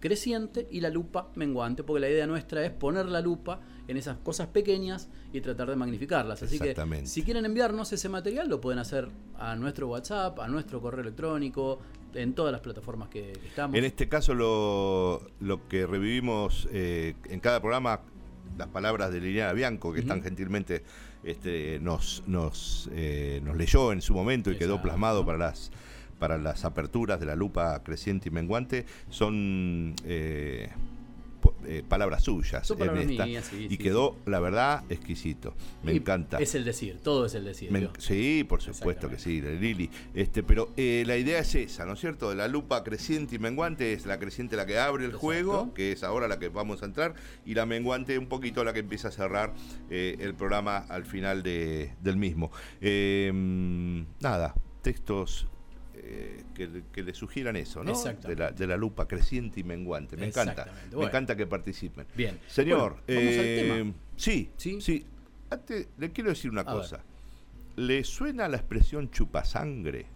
creciente 0.00 0.66
y 0.70 0.80
la 0.80 0.90
lupa 0.90 1.30
menguante, 1.34 1.82
porque 1.82 2.00
la 2.00 2.08
idea 2.08 2.26
nuestra 2.26 2.64
es 2.64 2.70
poner 2.70 3.06
la 3.06 3.20
lupa 3.20 3.60
en 3.88 3.96
esas 3.96 4.18
cosas 4.18 4.48
pequeñas 4.48 5.08
y 5.32 5.40
tratar 5.40 5.70
de 5.70 5.76
magnificarlas. 5.76 6.42
Así 6.42 6.58
que 6.58 6.74
si 7.04 7.22
quieren 7.22 7.44
enviarnos 7.44 7.92
ese 7.92 8.08
material, 8.08 8.48
lo 8.48 8.60
pueden 8.60 8.78
hacer 8.78 9.08
a 9.38 9.56
nuestro 9.56 9.88
WhatsApp, 9.88 10.38
a 10.40 10.48
nuestro 10.48 10.80
correo 10.80 11.00
electrónico, 11.00 11.80
en 12.14 12.34
todas 12.34 12.52
las 12.52 12.60
plataformas 12.60 13.08
que, 13.08 13.32
que 13.32 13.48
estamos. 13.48 13.76
En 13.76 13.84
este 13.84 14.08
caso 14.08 14.34
lo, 14.34 15.22
lo 15.40 15.68
que 15.68 15.86
revivimos 15.86 16.68
eh, 16.72 17.14
en 17.24 17.40
cada 17.40 17.60
programa, 17.60 18.00
las 18.56 18.68
palabras 18.68 19.12
de 19.12 19.20
Liliana 19.20 19.52
Bianco, 19.52 19.92
que 19.92 20.02
tan 20.02 20.22
gentilmente 20.22 20.82
este, 21.24 21.78
nos, 21.80 22.22
nos, 22.26 22.88
eh, 22.92 23.40
nos 23.44 23.56
leyó 23.56 23.92
en 23.92 24.02
su 24.02 24.14
momento 24.14 24.50
y 24.50 24.56
quedó 24.56 24.80
plasmado 24.80 25.24
para 25.24 25.38
las 25.38 25.70
para 26.18 26.38
las 26.38 26.64
aperturas 26.64 27.20
de 27.20 27.26
la 27.26 27.36
lupa 27.36 27.82
creciente 27.82 28.28
y 28.28 28.32
menguante, 28.32 28.86
son 29.08 29.94
eh, 30.04 30.68
eh, 31.66 31.82
palabras 31.88 32.24
suyas 32.24 32.68
en 32.70 33.10
esta, 33.10 33.24
sí, 33.42 33.64
y 33.66 33.68
sí, 33.70 33.78
quedó, 33.78 34.16
la 34.26 34.40
verdad, 34.40 34.84
exquisito. 34.88 35.54
Me 35.82 35.92
Y 35.92 35.96
encanta. 35.98 36.38
Es 36.38 36.54
el 36.54 36.64
decir, 36.64 36.98
todo 37.02 37.26
es 37.26 37.34
el 37.34 37.44
decir. 37.44 37.70
Me 37.70 37.88
sí, 37.98 38.44
por 38.48 38.60
supuesto 38.60 39.08
que 39.08 39.18
sí, 39.18 39.40
Lili. 39.40 39.88
Este, 40.14 40.42
pero 40.42 40.70
eh, 40.76 41.04
la 41.06 41.16
idea 41.16 41.38
es 41.38 41.54
esa, 41.54 41.84
¿no 41.86 41.92
es 41.94 42.00
cierto? 42.00 42.30
De 42.30 42.36
la 42.36 42.48
lupa 42.48 42.82
creciente 42.84 43.36
y 43.36 43.38
menguante 43.38 43.92
es 43.92 44.04
la 44.06 44.18
creciente 44.18 44.56
la 44.56 44.66
que 44.66 44.78
abre 44.78 45.04
el 45.04 45.10
Exacto. 45.10 45.20
juego, 45.26 45.74
que 45.74 45.92
es 45.92 46.02
ahora 46.02 46.26
la 46.28 46.38
que 46.38 46.48
vamos 46.48 46.82
a 46.82 46.86
entrar, 46.86 47.14
y 47.46 47.54
la 47.54 47.66
menguante 47.66 48.18
un 48.18 48.26
poquito 48.26 48.64
la 48.64 48.72
que 48.72 48.80
empieza 48.80 49.08
a 49.08 49.12
cerrar 49.12 49.54
eh, 49.90 50.16
el 50.20 50.34
programa 50.34 50.78
al 50.78 51.04
final 51.04 51.42
de- 51.42 51.92
del 52.02 52.16
mismo. 52.16 52.50
Eh, 52.80 53.30
nada, 54.20 54.54
textos 54.82 55.46
eh, 56.10 56.42
que, 56.54 56.82
que 56.92 57.02
le 57.02 57.12
sugieran 57.14 57.56
eso, 57.56 57.84
¿no? 57.84 57.92
De 58.02 58.34
la, 58.36 58.50
de 58.50 58.66
la 58.66 58.76
lupa 58.76 59.06
creciente 59.06 59.60
y 59.60 59.64
menguante. 59.64 60.16
Me 60.16 60.26
encanta. 60.26 60.66
Me 60.96 61.04
encanta 61.04 61.36
que 61.36 61.46
participen. 61.46 62.06
Bien. 62.16 62.38
Señor, 62.48 63.02
Bueno, 63.06 63.20
vamos 63.20 63.38
al 63.38 63.44
eh, 63.46 63.62
tema. 63.78 63.92
sí, 64.16 64.50
¿Sí? 64.56 64.80
sí, 64.80 65.04
Antes, 65.50 65.88
le 65.98 66.10
quiero 66.12 66.30
decir 66.30 66.50
una 66.50 66.62
A 66.62 66.64
cosa. 66.64 67.00
¿Le 67.76 68.02
suena 68.04 68.48
la 68.48 68.56
expresión 68.56 69.10
chupasangre? 69.10 70.06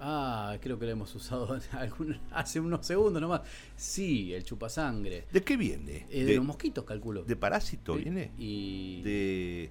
Ah, 0.00 0.56
creo 0.62 0.78
que 0.78 0.86
lo 0.86 0.92
hemos 0.92 1.14
usado 1.14 1.58
algún- 1.72 2.18
hace 2.30 2.58
unos 2.60 2.86
segundos 2.86 3.20
nomás. 3.20 3.42
Sí, 3.76 4.32
el 4.32 4.42
chupasangre. 4.44 5.26
¿De 5.30 5.42
qué 5.42 5.56
viene? 5.58 6.06
Eh, 6.10 6.24
de, 6.24 6.36
los 6.36 6.44
mosquitos, 6.44 6.84
calculo. 6.84 7.22
de 7.24 7.36
parásito 7.36 7.94
Eh, 7.96 7.98
viene? 7.98 8.30
Y, 8.38 9.02
De, 9.02 9.70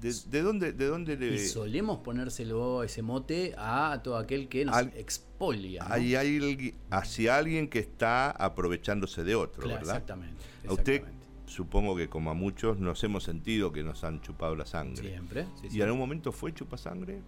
de, 0.00 0.14
de 0.28 0.42
dónde, 0.42 0.72
de 0.72 0.86
dónde 0.86 1.16
le, 1.16 1.34
y 1.34 1.38
solemos 1.38 1.98
ponérselo 2.00 2.82
ese 2.82 3.02
mote 3.02 3.54
a 3.56 4.00
todo 4.04 4.16
aquel 4.18 4.48
que 4.48 4.64
nos 4.64 4.74
Al- 4.76 4.92
expolia. 4.96 5.84
¿no? 5.88 5.94
hay, 5.94 6.14
hay 6.14 6.74
hacia 6.90 7.36
alguien 7.36 7.68
que 7.68 7.78
está 7.78 8.30
aprovechándose 8.30 9.24
de 9.24 9.34
otro, 9.34 9.62
Claro, 9.62 9.78
¿verdad? 9.80 9.94
Exactamente. 9.96 10.42
A 10.68 10.72
usted, 10.72 11.02
supongo 11.46 11.96
que 11.96 12.08
como 12.08 12.30
a 12.30 12.34
muchos, 12.34 12.78
nos 12.78 13.02
hemos 13.04 13.24
sentido 13.24 13.72
que 13.72 13.82
nos 13.82 14.04
han 14.04 14.20
chupado 14.20 14.54
la 14.54 14.66
sangre. 14.66 15.08
Siempre. 15.10 15.46
sí, 15.60 15.68
¿Y 15.72 15.76
en 15.76 15.82
algún 15.84 16.00
momento 16.00 16.30
fue 16.32 16.52
chupasangre? 16.52 17.20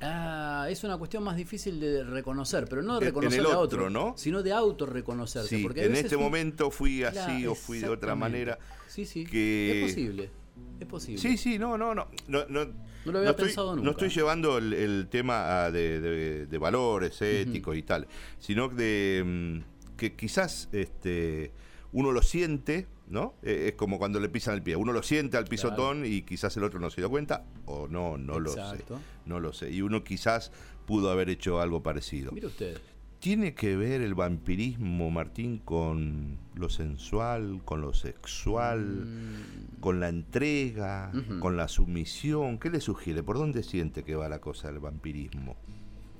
Ah, 0.00 0.66
es 0.68 0.84
una 0.84 0.98
cuestión 0.98 1.22
más 1.22 1.36
difícil 1.36 1.80
de 1.80 2.04
reconocer, 2.04 2.66
pero 2.68 2.82
no 2.82 2.98
de 3.00 3.06
reconocer 3.06 3.40
a 3.46 3.58
otro, 3.58 3.88
¿no? 3.88 4.14
sino 4.18 4.42
de 4.42 4.52
autorreconocerse. 4.52 5.56
Sí, 5.56 5.62
porque 5.62 5.86
en 5.86 5.94
este 5.94 6.16
un- 6.16 6.22
momento 6.24 6.70
fui 6.70 7.04
así 7.04 7.14
Claro, 7.16 7.52
o 7.52 7.54
fui 7.54 7.78
de 7.78 7.88
otra 7.88 8.14
manera. 8.14 8.58
Sí, 8.86 9.06
sí. 9.06 9.24
que- 9.24 9.82
Es 9.84 9.90
posible. 9.92 10.30
Es 10.80 10.86
posible. 10.86 11.20
Sí, 11.20 11.36
sí, 11.36 11.58
no, 11.58 11.76
no, 11.78 11.94
no. 11.94 12.08
No, 12.28 12.44
no, 12.48 12.64
No 13.04 13.12
lo 13.12 13.18
había 13.18 13.30
estoy, 13.30 13.46
pensado 13.46 13.70
no 13.70 13.76
nunca. 13.76 13.90
estoy 13.92 14.08
llevando 14.10 14.58
el, 14.58 14.72
el 14.72 15.08
tema 15.10 15.70
de, 15.70 16.00
de- 16.00 16.46
de 16.46 16.58
valores 16.58 17.20
éticos 17.22 17.76
y 17.76 17.82
tal, 17.82 18.06
sino 18.38 18.68
de 18.68 19.22
mm, 19.24 19.96
que 19.96 20.14
quizás 20.14 20.68
este, 20.72 21.52
uno 21.92 22.10
lo 22.12 22.22
siente, 22.22 22.86
¿no? 23.08 23.34
Eh, 23.42 23.66
es 23.68 23.74
como 23.74 23.98
cuando 23.98 24.18
le 24.20 24.28
pisan 24.28 24.54
el 24.54 24.62
pie. 24.62 24.76
Uno 24.76 24.92
lo 24.92 25.02
siente 25.02 25.36
al 25.36 25.44
pisotón 25.44 26.04
y 26.06 26.22
quizás 26.22 26.56
el 26.56 26.64
otro 26.64 26.80
no 26.80 26.90
se 26.90 27.00
dio 27.00 27.10
cuenta, 27.10 27.44
o 27.66 27.86
no, 27.88 28.16
no 28.18 28.40
lo 28.40 28.50
sé. 28.50 28.60
Exacto. 28.60 29.00
No 29.26 29.40
lo 29.40 29.52
sé. 29.52 29.70
Y 29.70 29.80
uno 29.82 30.02
quizás 30.04 30.50
pudo 30.86 31.10
haber 31.10 31.30
hecho 31.30 31.60
algo 31.60 31.82
parecido. 31.82 32.32
Mire 32.32 32.48
usted. 32.48 32.78
¿Tiene 33.24 33.54
que 33.54 33.74
ver 33.74 34.02
el 34.02 34.14
vampirismo, 34.14 35.10
Martín, 35.10 35.56
con 35.56 36.36
lo 36.54 36.68
sensual, 36.68 37.62
con 37.64 37.80
lo 37.80 37.94
sexual, 37.94 38.80
Mm, 39.06 39.80
con 39.80 39.98
la 39.98 40.10
entrega, 40.10 41.10
con 41.40 41.56
la 41.56 41.68
sumisión? 41.68 42.58
¿Qué 42.58 42.68
le 42.68 42.82
sugiere? 42.82 43.22
¿Por 43.22 43.38
dónde 43.38 43.62
siente 43.62 44.02
que 44.04 44.14
va 44.14 44.28
la 44.28 44.42
cosa 44.42 44.68
del 44.68 44.78
vampirismo? 44.78 45.56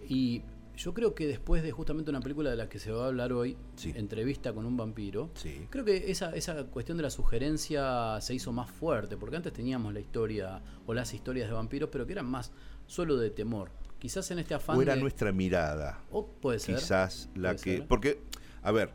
Y 0.09 0.41
yo 0.79 0.95
creo 0.95 1.15
que 1.15 1.27
después 1.27 1.63
de 1.63 1.73
justamente 1.73 2.09
una 2.11 2.21
película 2.21 2.49
de 2.49 2.57
la 2.57 2.71
que 2.71 2.79
se 2.79 2.91
va 2.91 3.05
a 3.05 3.09
hablar 3.09 3.35
hoy, 3.35 3.59
Sí. 3.77 3.93
Entrevista 3.95 4.55
con 4.55 4.65
un 4.65 4.79
vampiro, 4.79 5.29
Sí. 5.35 5.67
creo 5.69 5.85
que 5.85 6.11
esa, 6.11 6.35
esa 6.35 6.65
cuestión 6.69 6.97
de 6.97 7.03
la 7.03 7.11
sugerencia 7.11 8.19
se 8.23 8.33
hizo 8.33 8.51
más 8.51 8.71
fuerte, 8.71 9.19
porque 9.19 9.37
antes 9.37 9.53
teníamos 9.53 9.93
la 9.93 10.01
historia 10.01 10.63
o 10.87 10.95
las 10.95 11.13
historias 11.13 11.49
de 11.49 11.53
vampiros, 11.55 11.91
pero 11.93 12.07
que 12.07 12.13
eran 12.13 12.31
más 12.31 12.51
solo 12.87 13.19
de 13.19 13.29
temor. 13.29 13.69
Quizás 14.05 14.31
en 14.33 14.39
este 14.39 14.53
afán 14.53 14.77
¿O 14.77 14.83
era 14.83 14.95
de- 14.97 15.01
nuestra 15.01 15.33
mirada? 15.33 15.99
o 16.11 16.27
puede 16.27 16.59
ser. 16.59 16.75
Quizás 16.75 17.31
la 17.35 17.53
puede 17.53 17.65
que... 17.65 17.77
ser. 17.79 17.87
Porque, 17.87 18.21
a 18.63 18.71
ver, 18.71 18.91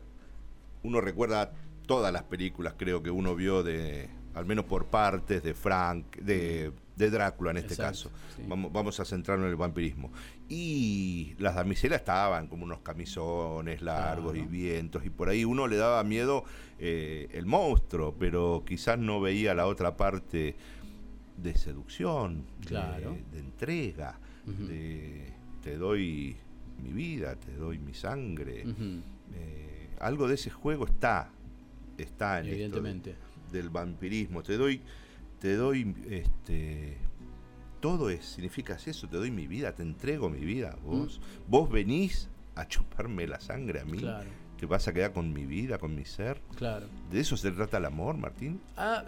uno 0.84 1.00
recuerda 1.00 1.50
todas 1.84 2.12
las 2.12 2.22
películas, 2.22 2.74
creo 2.76 3.02
que 3.02 3.10
uno 3.10 3.34
vio 3.34 3.64
de, 3.64 4.08
al 4.34 4.46
menos 4.46 4.66
por 4.66 4.86
partes, 4.86 5.42
de 5.42 5.52
Frank, 5.52 6.14
de, 6.18 6.70
de 6.94 7.10
Drácula 7.10 7.50
en 7.50 7.56
este 7.56 7.74
Exacto, 7.74 8.08
caso. 8.08 8.10
sí. 8.36 8.44
Vamos, 8.46 8.72
vamos 8.72 9.00
a 9.00 9.04
centrarnos 9.04 9.46
en 9.46 9.50
el 9.50 9.56
vampirismo. 9.56 10.12
Y 10.48 11.34
las 11.40 11.56
damiselas 11.56 11.98
estaban 11.98 12.46
como 12.46 12.62
unos 12.62 12.78
camisones 12.78 13.82
largos 13.82 14.36
y 14.36 14.42
vientos, 14.42 15.04
y 15.04 15.10
por 15.10 15.28
ahí 15.28 15.44
uno 15.44 15.66
le 15.66 15.76
daba 15.76 16.04
miedo 16.04 16.44
eh, 16.78 17.26
el 17.32 17.46
monstruo, 17.46 18.14
pero 18.16 18.62
quizás 18.64 18.96
no 18.96 19.20
veía 19.20 19.54
la 19.56 19.66
otra 19.66 19.96
parte 19.96 20.54
de 21.36 21.58
seducción, 21.58 22.44
de, 22.60 23.38
entrega, 23.40 24.20
De 24.46 25.32
te 25.62 25.76
doy 25.76 26.36
mi 26.82 26.92
vida, 26.92 27.36
te 27.36 27.54
doy 27.54 27.78
mi 27.78 27.94
sangre. 27.94 28.64
Eh, 29.34 29.90
algo 30.00 30.26
de 30.28 30.34
ese 30.34 30.50
juego 30.50 30.86
está, 30.86 31.30
está 31.98 32.40
en 32.40 32.46
esto 32.46 32.50
de- 32.50 32.54
Evidentemente. 32.64 33.14
del 33.52 33.68
vampirismo. 33.70 34.42
Te 34.42 34.56
doy, 34.56 34.80
te 35.38 35.54
doy, 35.56 35.94
este, 36.08 36.96
todo 37.80 38.10
es, 38.10 38.24
significa 38.24 38.76
eso, 38.84 39.08
te 39.08 39.16
doy 39.16 39.30
mi 39.30 39.46
vida, 39.46 39.74
te 39.74 39.82
entrego 39.82 40.28
mi 40.30 40.40
vida. 40.44 40.76
Vos, 40.84 41.20
vos 41.48 41.70
venís 41.70 42.28
a 42.54 42.66
chuparme 42.66 43.26
la 43.26 43.40
sangre 43.40 43.80
a 43.80 43.84
mí. 43.84 43.98
Claro. 43.98 44.28
Te 44.58 44.66
vas 44.66 44.86
a 44.88 44.92
quedar 44.92 45.12
con 45.14 45.32
mi 45.32 45.46
vida, 45.46 45.78
con 45.78 45.94
mi 45.94 46.04
ser. 46.04 46.40
Claro. 46.56 46.86
¿De 47.10 47.20
eso 47.20 47.36
se 47.36 47.50
trata 47.50 47.78
el 47.78 47.86
amor, 47.86 48.16
Martín? 48.18 48.60
Ah, 48.76 49.04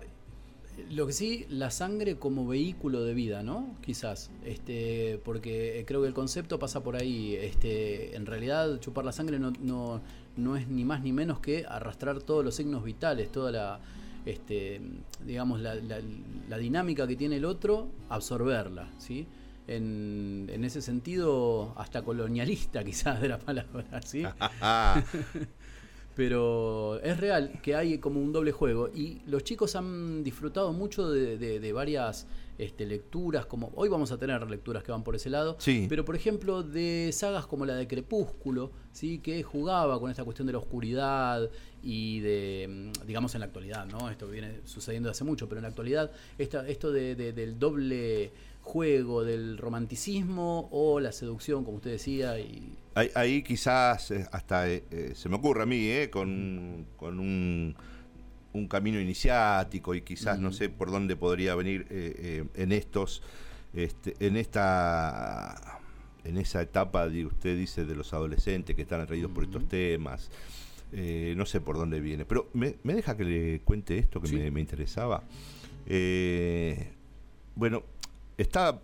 lo 0.90 1.06
que 1.06 1.12
sí, 1.12 1.46
la 1.50 1.70
sangre 1.70 2.16
como 2.16 2.46
vehículo 2.46 3.02
de 3.04 3.14
vida, 3.14 3.42
¿no? 3.42 3.76
Quizás, 3.82 4.30
este, 4.44 5.20
porque 5.24 5.84
creo 5.86 6.00
que 6.02 6.08
el 6.08 6.14
concepto 6.14 6.58
pasa 6.58 6.82
por 6.82 6.96
ahí. 6.96 7.34
Este, 7.36 8.16
en 8.16 8.26
realidad, 8.26 8.78
chupar 8.80 9.04
la 9.04 9.12
sangre 9.12 9.38
no, 9.38 9.52
no, 9.60 10.00
no 10.36 10.56
es 10.56 10.68
ni 10.68 10.84
más 10.84 11.02
ni 11.02 11.12
menos 11.12 11.40
que 11.40 11.64
arrastrar 11.66 12.22
todos 12.22 12.44
los 12.44 12.54
signos 12.54 12.84
vitales, 12.84 13.30
toda 13.30 13.52
la, 13.52 13.80
este, 14.24 14.80
digamos, 15.26 15.60
la, 15.60 15.74
la- 15.74 16.00
la 16.48 16.58
dinámica 16.58 17.06
que 17.06 17.16
tiene 17.16 17.36
el 17.36 17.44
otro, 17.44 17.88
absorberla, 18.08 18.88
¿sí? 18.98 19.26
En, 19.68 20.48
en 20.52 20.64
ese 20.64 20.82
sentido, 20.82 21.72
hasta 21.76 22.02
colonialista 22.02 22.82
quizás 22.84 23.20
de 23.20 23.28
la 23.28 23.38
palabra, 23.38 24.00
¿sí? 24.02 24.22
Pero 26.14 27.00
es 27.02 27.18
real 27.18 27.60
que 27.62 27.74
hay 27.74 27.98
como 27.98 28.20
un 28.20 28.32
doble 28.32 28.52
juego 28.52 28.88
y 28.94 29.22
los 29.26 29.44
chicos 29.44 29.74
han 29.76 30.22
disfrutado 30.22 30.72
mucho 30.72 31.10
de, 31.10 31.38
de- 31.38 31.58
de 31.58 31.72
varias 31.72 32.26
este, 32.58 32.84
lecturas, 32.84 33.46
como 33.46 33.72
hoy 33.76 33.88
vamos 33.88 34.12
a 34.12 34.18
tener 34.18 34.48
lecturas 34.48 34.82
que 34.84 34.92
van 34.92 35.02
por 35.02 35.16
ese 35.16 35.30
lado, 35.30 35.56
Sí. 35.58 35.86
pero 35.88 36.04
por 36.04 36.14
ejemplo 36.14 36.62
de 36.62 37.10
sagas 37.12 37.46
como 37.46 37.64
la 37.64 37.74
de 37.74 37.88
Crepúsculo, 37.88 38.70
¿sí? 38.92 39.18
que 39.20 39.42
jugaba 39.42 39.98
con 39.98 40.10
esta 40.10 40.22
cuestión 40.22 40.46
de 40.46 40.52
la 40.52 40.58
oscuridad 40.58 41.48
y 41.82 42.20
de, 42.20 42.90
mm, 42.94 43.06
digamos 43.06 43.34
en 43.34 43.40
la 43.40 43.46
actualidad, 43.46 43.86
¿no? 43.86 44.10
esto 44.10 44.28
viene 44.28 44.60
sucediendo 44.66 45.10
hace 45.10 45.24
mucho, 45.24 45.48
pero 45.48 45.58
en 45.60 45.62
la 45.62 45.68
actualidad 45.70 46.10
esta, 46.36 46.68
esto 46.68 46.92
de- 46.92 47.14
de- 47.16 47.32
del 47.32 47.58
doble 47.58 48.30
juego 48.62 49.24
del 49.24 49.58
romanticismo 49.58 50.68
o 50.70 51.00
la 51.00 51.12
seducción, 51.12 51.64
como 51.64 51.76
usted 51.78 51.90
decía, 51.92 52.38
y 52.38 52.78
Ahí, 52.94 53.10
ahí 53.14 53.42
quizás 53.42 54.10
eh, 54.10 54.26
hasta 54.32 54.68
eh, 54.70 54.84
eh, 54.90 55.12
se 55.14 55.28
me 55.28 55.36
ocurre 55.36 55.62
a 55.62 55.66
mí, 55.66 55.86
eh, 55.88 56.10
con, 56.10 56.86
con 56.96 57.18
un, 57.20 57.74
un 58.52 58.68
camino 58.68 59.00
iniciático 59.00 59.94
y 59.94 60.02
quizás 60.02 60.38
no 60.38 60.52
sé 60.52 60.68
por 60.68 60.90
dónde 60.90 61.16
podría 61.16 61.54
venir 61.54 61.86
en 61.90 62.72
estos, 62.72 63.22
este, 63.74 64.14
en 64.20 64.36
esta, 64.36 65.80
en 66.24 66.36
esa 66.36 66.60
etapa 66.60 67.08
de 67.08 67.24
usted 67.26 67.56
dice 67.56 67.84
de 67.86 67.94
los 67.96 68.12
adolescentes 68.12 68.76
que 68.76 68.82
están 68.82 69.00
atraídos 69.00 69.32
por 69.32 69.44
estos 69.44 69.66
temas. 69.68 70.30
No 70.92 71.46
sé 71.46 71.62
por 71.62 71.78
dónde 71.78 72.00
viene, 72.00 72.26
pero 72.26 72.50
me, 72.52 72.76
me 72.82 72.92
deja 72.92 73.16
que 73.16 73.24
le 73.24 73.60
cuente 73.60 73.96
esto 73.96 74.20
que 74.20 74.28
Sí. 74.28 74.36
me, 74.36 74.50
me 74.50 74.60
interesaba. 74.60 75.22
Bueno, 77.54 77.82
está 78.38 78.80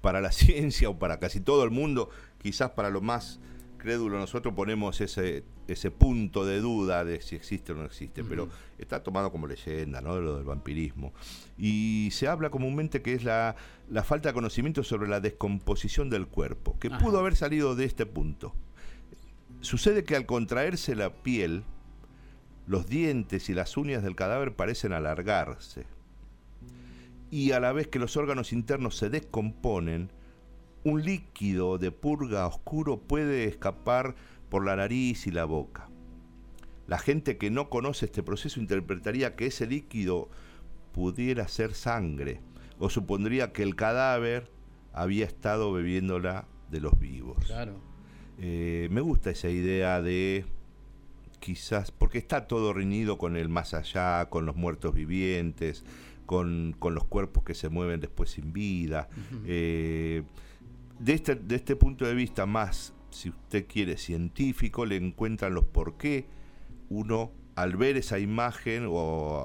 para 0.00 0.20
la 0.20 0.32
ciencia 0.32 0.88
o 0.88 0.98
para 0.98 1.18
casi 1.18 1.40
todo 1.40 1.64
el 1.64 1.70
mundo, 1.70 2.10
quizás 2.38 2.70
para 2.70 2.90
lo 2.90 3.00
más 3.00 3.40
crédulo 3.84 4.18
nosotros 4.18 4.54
ponemos 4.54 5.00
ese, 5.02 5.44
ese 5.68 5.90
punto 5.90 6.46
de 6.46 6.58
duda 6.60 7.04
de 7.04 7.20
si 7.20 7.36
existe 7.36 7.72
o 7.72 7.74
no 7.74 7.84
existe, 7.84 8.24
pero 8.24 8.48
está 8.78 9.02
tomado 9.02 9.30
como 9.30 9.46
leyenda, 9.46 10.00
¿no? 10.00 10.18
Lo 10.20 10.36
del 10.36 10.44
vampirismo. 10.44 11.12
Y 11.58 12.08
se 12.10 12.26
habla 12.26 12.48
comúnmente 12.48 13.02
que 13.02 13.12
es 13.12 13.24
la, 13.24 13.56
la 13.90 14.02
falta 14.02 14.30
de 14.30 14.32
conocimiento 14.32 14.82
sobre 14.82 15.06
la 15.06 15.20
descomposición 15.20 16.08
del 16.08 16.26
cuerpo, 16.26 16.78
que 16.78 16.88
Ajá. 16.88 16.98
pudo 16.98 17.18
haber 17.18 17.36
salido 17.36 17.76
de 17.76 17.84
este 17.84 18.06
punto. 18.06 18.54
Sucede 19.60 20.02
que 20.04 20.16
al 20.16 20.24
contraerse 20.24 20.96
la 20.96 21.12
piel, 21.12 21.62
los 22.66 22.86
dientes 22.86 23.50
y 23.50 23.54
las 23.54 23.76
uñas 23.76 24.02
del 24.02 24.16
cadáver 24.16 24.56
parecen 24.56 24.94
alargarse 24.94 25.84
y 27.34 27.50
a 27.50 27.58
la 27.58 27.72
vez 27.72 27.88
que 27.88 27.98
los 27.98 28.16
órganos 28.16 28.52
internos 28.52 28.96
se 28.96 29.10
descomponen, 29.10 30.08
un 30.84 31.02
líquido 31.02 31.78
de 31.78 31.90
purga 31.90 32.46
oscuro 32.46 33.00
puede 33.00 33.46
escapar 33.46 34.14
por 34.48 34.64
la 34.64 34.76
nariz 34.76 35.26
y 35.26 35.32
la 35.32 35.44
boca. 35.44 35.88
La 36.86 36.96
gente 36.96 37.36
que 37.36 37.50
no 37.50 37.70
conoce 37.70 38.06
este 38.06 38.22
proceso 38.22 38.60
interpretaría 38.60 39.34
que 39.34 39.46
ese 39.46 39.66
líquido 39.66 40.28
pudiera 40.92 41.48
ser 41.48 41.74
sangre 41.74 42.40
o 42.78 42.88
supondría 42.88 43.52
que 43.52 43.64
el 43.64 43.74
cadáver 43.74 44.48
había 44.92 45.26
estado 45.26 45.72
bebiéndola 45.72 46.46
de 46.70 46.80
los 46.80 46.96
vivos. 47.00 47.44
claro. 47.46 47.74
Eh, 48.38 48.86
me 48.92 49.00
gusta 49.00 49.30
esa 49.30 49.48
idea 49.48 50.00
de 50.00 50.44
quizás, 51.40 51.90
porque 51.90 52.18
está 52.18 52.46
todo 52.46 52.72
reñido 52.72 53.18
con 53.18 53.36
el 53.36 53.48
más 53.48 53.74
allá, 53.74 54.28
con 54.30 54.46
los 54.46 54.54
muertos 54.54 54.94
vivientes, 54.94 55.84
con, 56.26 56.74
con 56.78 56.94
los 56.94 57.04
cuerpos 57.04 57.44
que 57.44 57.54
se 57.54 57.68
mueven 57.68 58.00
después 58.00 58.30
sin 58.30 58.52
vida. 58.52 59.08
Eh, 59.46 60.22
de, 60.98 61.12
este, 61.12 61.34
de 61.34 61.56
este 61.56 61.76
punto 61.76 62.04
de 62.06 62.14
vista 62.14 62.46
más, 62.46 62.94
si 63.10 63.30
usted 63.30 63.66
quiere, 63.66 63.96
científico, 63.96 64.86
le 64.86 64.96
encuentran 64.96 65.54
los 65.54 65.64
por 65.64 65.96
qué 65.96 66.26
uno 66.88 67.32
al 67.56 67.76
ver 67.76 67.96
esa 67.96 68.18
imagen 68.18 68.86
o, 68.88 68.92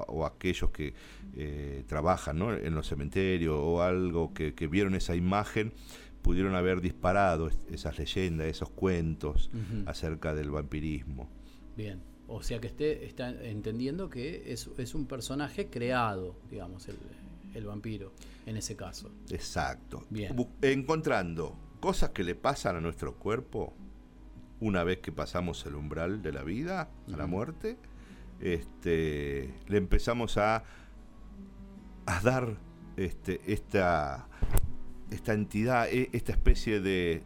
o 0.08 0.26
aquellos 0.26 0.70
que 0.70 0.94
eh, 1.36 1.84
trabajan 1.86 2.38
¿no? 2.38 2.52
en 2.52 2.74
los 2.74 2.88
cementerios 2.88 3.54
o 3.56 3.82
algo 3.82 4.34
que, 4.34 4.54
que 4.54 4.66
vieron 4.66 4.94
esa 4.96 5.14
imagen, 5.14 5.72
pudieron 6.22 6.54
haber 6.56 6.80
disparado 6.80 7.46
es- 7.48 7.60
esas 7.70 7.98
leyendas, 7.98 8.48
esos 8.48 8.68
cuentos 8.70 9.50
acerca 9.86 10.34
del 10.34 10.50
vampirismo. 10.50 11.30
Bien. 11.76 12.02
O 12.32 12.42
sea 12.42 12.60
que 12.60 12.68
esté 12.68 13.04
está 13.06 13.30
entendiendo 13.30 14.08
que 14.08 14.52
es, 14.52 14.70
es 14.78 14.94
un 14.94 15.06
personaje 15.06 15.68
creado, 15.68 16.36
digamos, 16.48 16.88
el, 16.88 16.96
el 17.54 17.64
vampiro, 17.66 18.12
en 18.46 18.56
ese 18.56 18.76
caso. 18.76 19.10
Exacto. 19.30 20.04
Bien. 20.10 20.34
Encontrando 20.62 21.56
cosas 21.80 22.10
que 22.10 22.22
le 22.22 22.36
pasan 22.36 22.76
a 22.76 22.80
nuestro 22.80 23.14
cuerpo 23.16 23.74
una 24.60 24.84
vez 24.84 24.98
que 24.98 25.10
pasamos 25.10 25.66
el 25.66 25.74
umbral 25.74 26.22
de 26.22 26.32
la 26.32 26.44
vida, 26.44 26.88
a 27.12 27.16
la 27.16 27.26
muerte, 27.26 27.78
este, 28.40 29.52
le 29.66 29.78
empezamos 29.78 30.36
a, 30.36 30.62
a 32.06 32.20
dar 32.22 32.56
este, 32.96 33.40
esta, 33.52 34.28
esta 35.10 35.32
entidad, 35.32 35.88
e- 35.88 36.10
esta 36.12 36.32
especie 36.32 36.80
de 36.80 37.22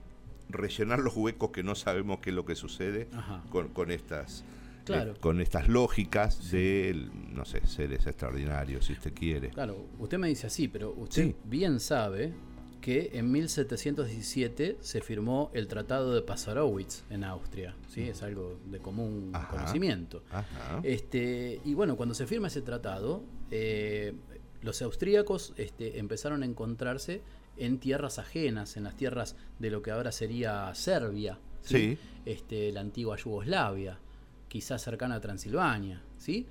rellenar 0.48 1.00
los 1.00 1.16
huecos 1.16 1.50
que 1.50 1.62
no 1.62 1.74
sabemos 1.74 2.20
qué 2.20 2.30
es 2.30 2.36
lo 2.36 2.44
que 2.44 2.54
sucede 2.54 3.08
con 3.74 3.90
estas 3.90 4.44
Claro. 4.84 5.12
eh, 5.12 5.16
con 5.20 5.40
estas 5.40 5.68
lógicas 5.68 6.50
de 6.50 7.08
no 7.32 7.44
sé 7.44 7.66
seres 7.66 8.06
extraordinarios 8.06 8.84
si 8.86 8.92
usted 8.94 9.12
quiere 9.14 9.48
Claro, 9.50 9.86
usted 9.98 10.18
me 10.18 10.28
dice 10.28 10.46
así, 10.46 10.68
pero 10.68 10.92
usted 10.96 11.22
Sí. 11.24 11.36
bien 11.44 11.80
sabe 11.80 12.32
que 12.80 13.10
en 13.14 13.32
1717 13.32 14.76
se 14.80 15.00
firmó 15.00 15.50
el 15.54 15.68
Tratado 15.68 16.14
de 16.14 16.20
Passarowitz 16.20 17.02
en 17.08 17.24
Austria, 17.24 17.74
¿sí? 17.88 18.02
Es 18.02 18.22
algo 18.22 18.58
de 18.66 18.78
común 18.78 19.30
Ajá. 19.32 19.48
conocimiento. 19.48 20.22
Ajá. 20.30 20.80
Este, 20.82 21.60
y 21.64 21.72
bueno, 21.74 21.96
cuando 21.96 22.14
se 22.14 22.26
firma 22.26 22.48
ese 22.48 22.60
tratado, 22.60 23.22
eh, 23.50 24.12
los 24.60 24.82
austríacos 24.82 25.54
este, 25.56 25.98
empezaron 25.98 26.42
a 26.42 26.46
encontrarse 26.46 27.22
en 27.56 27.78
tierras 27.78 28.18
ajenas, 28.18 28.76
en 28.76 28.84
las 28.84 28.96
tierras 28.96 29.36
de 29.58 29.70
lo 29.70 29.80
que 29.80 29.90
ahora 29.90 30.12
sería 30.12 30.74
Serbia, 30.74 31.38
Sí. 31.62 31.96
Este, 32.26 32.70
la 32.72 32.80
antigua 32.82 33.16
Yugoslavia, 33.16 33.98
quizás 34.54 34.80
cercana 34.82 35.16
a 35.16 35.20
Transilvania, 35.20 36.00
¿sí? 36.16 36.46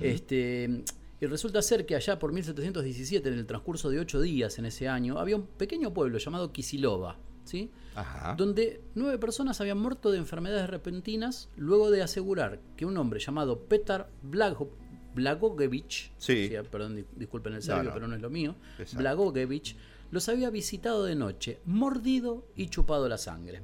Este, 0.00 0.84
y 1.20 1.26
resulta 1.26 1.60
ser 1.60 1.84
que 1.84 1.94
allá 1.94 2.18
por 2.18 2.32
1717, 2.32 3.28
en 3.28 3.34
el 3.38 3.44
transcurso 3.46 3.90
de 3.90 4.00
ocho 4.00 4.22
días 4.22 4.58
en 4.58 4.64
ese 4.64 4.88
año, 4.88 5.18
había 5.18 5.36
un 5.36 5.46
pequeño 5.46 5.92
pueblo 5.92 6.16
llamado 6.16 6.50
Kisilova, 6.50 7.18
¿sí? 7.44 7.70
Ajá. 7.94 8.36
donde 8.38 8.80
nueve 8.94 9.18
personas 9.18 9.60
habían 9.60 9.76
muerto 9.76 10.10
de 10.10 10.16
enfermedades 10.16 10.70
repentinas 10.70 11.50
luego 11.58 11.90
de 11.90 12.00
asegurar 12.02 12.58
que 12.74 12.86
un 12.86 12.96
hombre 12.96 13.20
llamado 13.20 13.60
Petar 13.66 14.08
Blago- 14.22 14.70
Blagojevich, 15.14 16.10
Sí. 16.16 16.50
perdón, 16.70 16.96
di- 16.96 17.04
disculpen 17.16 17.52
el 17.52 17.62
serbio, 17.62 17.90
no. 17.90 17.92
pero 17.92 18.08
no 18.08 18.14
es 18.16 18.22
lo 18.22 18.30
mío, 18.30 18.54
Exacto. 18.78 18.96
Blagojevich 19.00 19.76
los 20.10 20.26
había 20.30 20.48
visitado 20.48 21.04
de 21.04 21.14
noche, 21.16 21.60
mordido 21.66 22.46
y 22.56 22.68
chupado 22.70 23.10
la 23.10 23.18
sangre. 23.18 23.60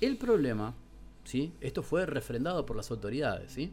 El 0.00 0.16
problema, 0.16 0.74
¿sí? 1.24 1.52
esto 1.60 1.82
fue 1.82 2.06
refrendado 2.06 2.66
por 2.66 2.76
las 2.76 2.90
autoridades, 2.90 3.52
¿sí? 3.52 3.72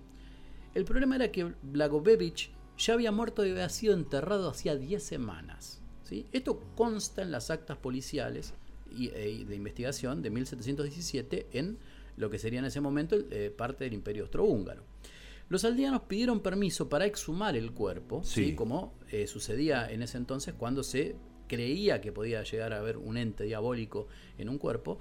el 0.76 0.86
problema 0.86 1.16
era 1.16 1.32
que 1.32 1.54
Blagojevich 1.64 2.52
ya 2.78 2.94
había 2.94 3.12
muerto 3.12 3.46
y 3.46 3.52
había 3.52 3.70
sido 3.70 3.94
enterrado 3.94 4.50
hacía 4.50 4.76
10 4.76 5.04
semanas. 5.04 5.82
¿sí? 6.04 6.26
Esto 6.32 6.62
consta 6.76 7.22
en 7.22 7.32
las 7.32 7.50
actas 7.50 7.78
policiales 7.78 8.54
y, 8.96 9.10
e- 9.10 9.46
de 9.46 9.56
investigación 9.56 10.22
de 10.22 10.30
1717 10.30 11.48
en 11.54 11.78
lo 12.18 12.30
que 12.30 12.40
sería 12.40 12.60
en 12.60 12.66
ese 12.66 12.82
momento 12.82 13.18
eh, 13.32 13.54
parte 13.56 13.84
del 13.84 13.94
imperio 13.94 14.24
austrohúngaro. 14.24 14.84
Los 15.50 15.66
aldeanos 15.66 16.04
pidieron 16.04 16.42
permiso 16.42 16.90
para 16.90 17.06
exhumar 17.06 17.56
el 17.56 17.72
cuerpo, 17.72 18.24
¿sí? 18.24 18.50
Sí. 18.50 18.56
como 18.56 18.94
eh, 19.10 19.26
sucedía 19.26 19.90
en 19.92 20.04
ese 20.04 20.18
entonces 20.18 20.54
cuando 20.54 20.84
se 20.84 21.16
creía 21.48 22.00
que 22.00 22.12
podía 22.12 22.44
llegar 22.44 22.74
a 22.74 22.78
haber 22.78 22.98
un 22.98 23.18
ente 23.18 23.44
diabólico 23.46 24.08
en 24.38 24.50
un 24.50 24.58
cuerpo. 24.58 25.00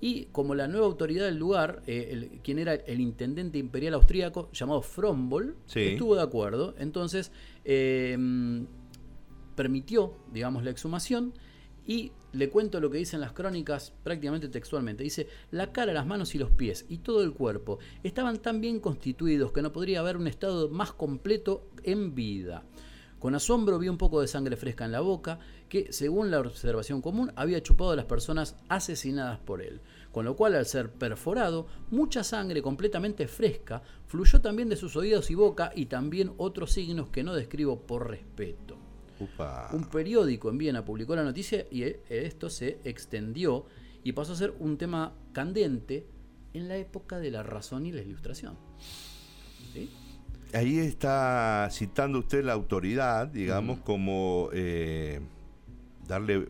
Y 0.00 0.26
como 0.26 0.54
la 0.54 0.68
nueva 0.68 0.86
autoridad 0.86 1.24
del 1.24 1.36
lugar, 1.38 1.82
eh, 1.86 2.08
el- 2.12 2.40
quien 2.42 2.58
era 2.58 2.74
el 2.74 3.00
intendente 3.00 3.58
imperial 3.58 3.94
austríaco 3.94 4.50
llamado 4.52 4.82
Frombol, 4.82 5.56
Sí. 5.66 5.80
estuvo 5.80 6.14
de 6.16 6.22
acuerdo. 6.22 6.74
Entonces 6.78 7.32
eh, 7.64 8.16
permitió, 9.54 10.14
digamos, 10.32 10.64
la 10.64 10.70
exhumación 10.70 11.32
y 11.86 12.12
le 12.32 12.50
cuento 12.50 12.80
lo 12.80 12.90
que 12.90 12.98
dicen 12.98 13.20
las 13.20 13.32
crónicas 13.32 13.92
prácticamente 14.02 14.48
textualmente. 14.48 15.02
Dice, 15.02 15.28
la 15.50 15.72
cara, 15.72 15.92
las 15.92 16.06
manos 16.06 16.34
y 16.34 16.38
los 16.38 16.50
pies 16.50 16.84
y 16.88 16.98
todo 16.98 17.22
el 17.22 17.32
cuerpo 17.32 17.78
estaban 18.02 18.38
tan 18.42 18.60
bien 18.60 18.80
constituidos 18.80 19.52
que 19.52 19.62
no 19.62 19.72
podría 19.72 20.00
haber 20.00 20.16
un 20.16 20.26
estado 20.26 20.68
más 20.68 20.92
completo 20.92 21.70
en 21.84 22.14
vida. 22.14 22.64
Con 23.18 23.34
asombro 23.34 23.78
vi 23.78 23.88
un 23.88 23.96
poco 23.96 24.20
de 24.20 24.28
sangre 24.28 24.56
fresca 24.56 24.84
en 24.84 24.92
la 24.92 25.00
boca, 25.00 25.38
que, 25.68 25.92
según 25.92 26.30
la 26.30 26.40
observación 26.40 27.00
común, 27.00 27.32
había 27.34 27.62
chupado 27.62 27.92
a 27.92 27.96
las 27.96 28.04
personas 28.04 28.56
asesinadas 28.68 29.38
por 29.38 29.62
él. 29.62 29.80
Con 30.12 30.24
lo 30.24 30.36
cual, 30.36 30.54
al 30.54 30.66
ser 30.66 30.90
perforado, 30.90 31.66
mucha 31.90 32.22
sangre 32.22 32.62
completamente 32.62 33.26
fresca 33.26 33.82
fluyó 34.06 34.40
también 34.40 34.68
de 34.68 34.76
sus 34.76 34.96
oídos 34.96 35.30
y 35.30 35.34
boca 35.34 35.72
y 35.74 35.86
también 35.86 36.32
otros 36.36 36.72
signos 36.72 37.08
que 37.08 37.24
no 37.24 37.34
describo 37.34 37.80
por 37.80 38.10
respeto. 38.10 38.76
Upa. 39.18 39.70
Un 39.72 39.88
periódico 39.88 40.50
en 40.50 40.58
Viena 40.58 40.84
publicó 40.84 41.16
la 41.16 41.24
noticia 41.24 41.66
y 41.70 41.84
eh, 41.84 42.02
esto 42.10 42.50
se 42.50 42.80
extendió 42.84 43.64
y 44.04 44.12
pasó 44.12 44.34
a 44.34 44.36
ser 44.36 44.54
un 44.60 44.76
tema 44.76 45.14
candente 45.32 46.06
en 46.52 46.68
la 46.68 46.76
época 46.76 47.18
de 47.18 47.30
la 47.30 47.42
razón 47.42 47.86
y 47.86 47.92
la 47.92 48.02
ilustración. 48.02 48.58
¿Sí? 49.72 49.90
Ahí 50.52 50.78
está 50.78 51.68
citando 51.70 52.18
usted 52.20 52.44
la 52.44 52.52
autoridad, 52.54 53.26
digamos, 53.28 53.80
como 53.80 54.48
eh, 54.52 55.20
darle 56.06 56.46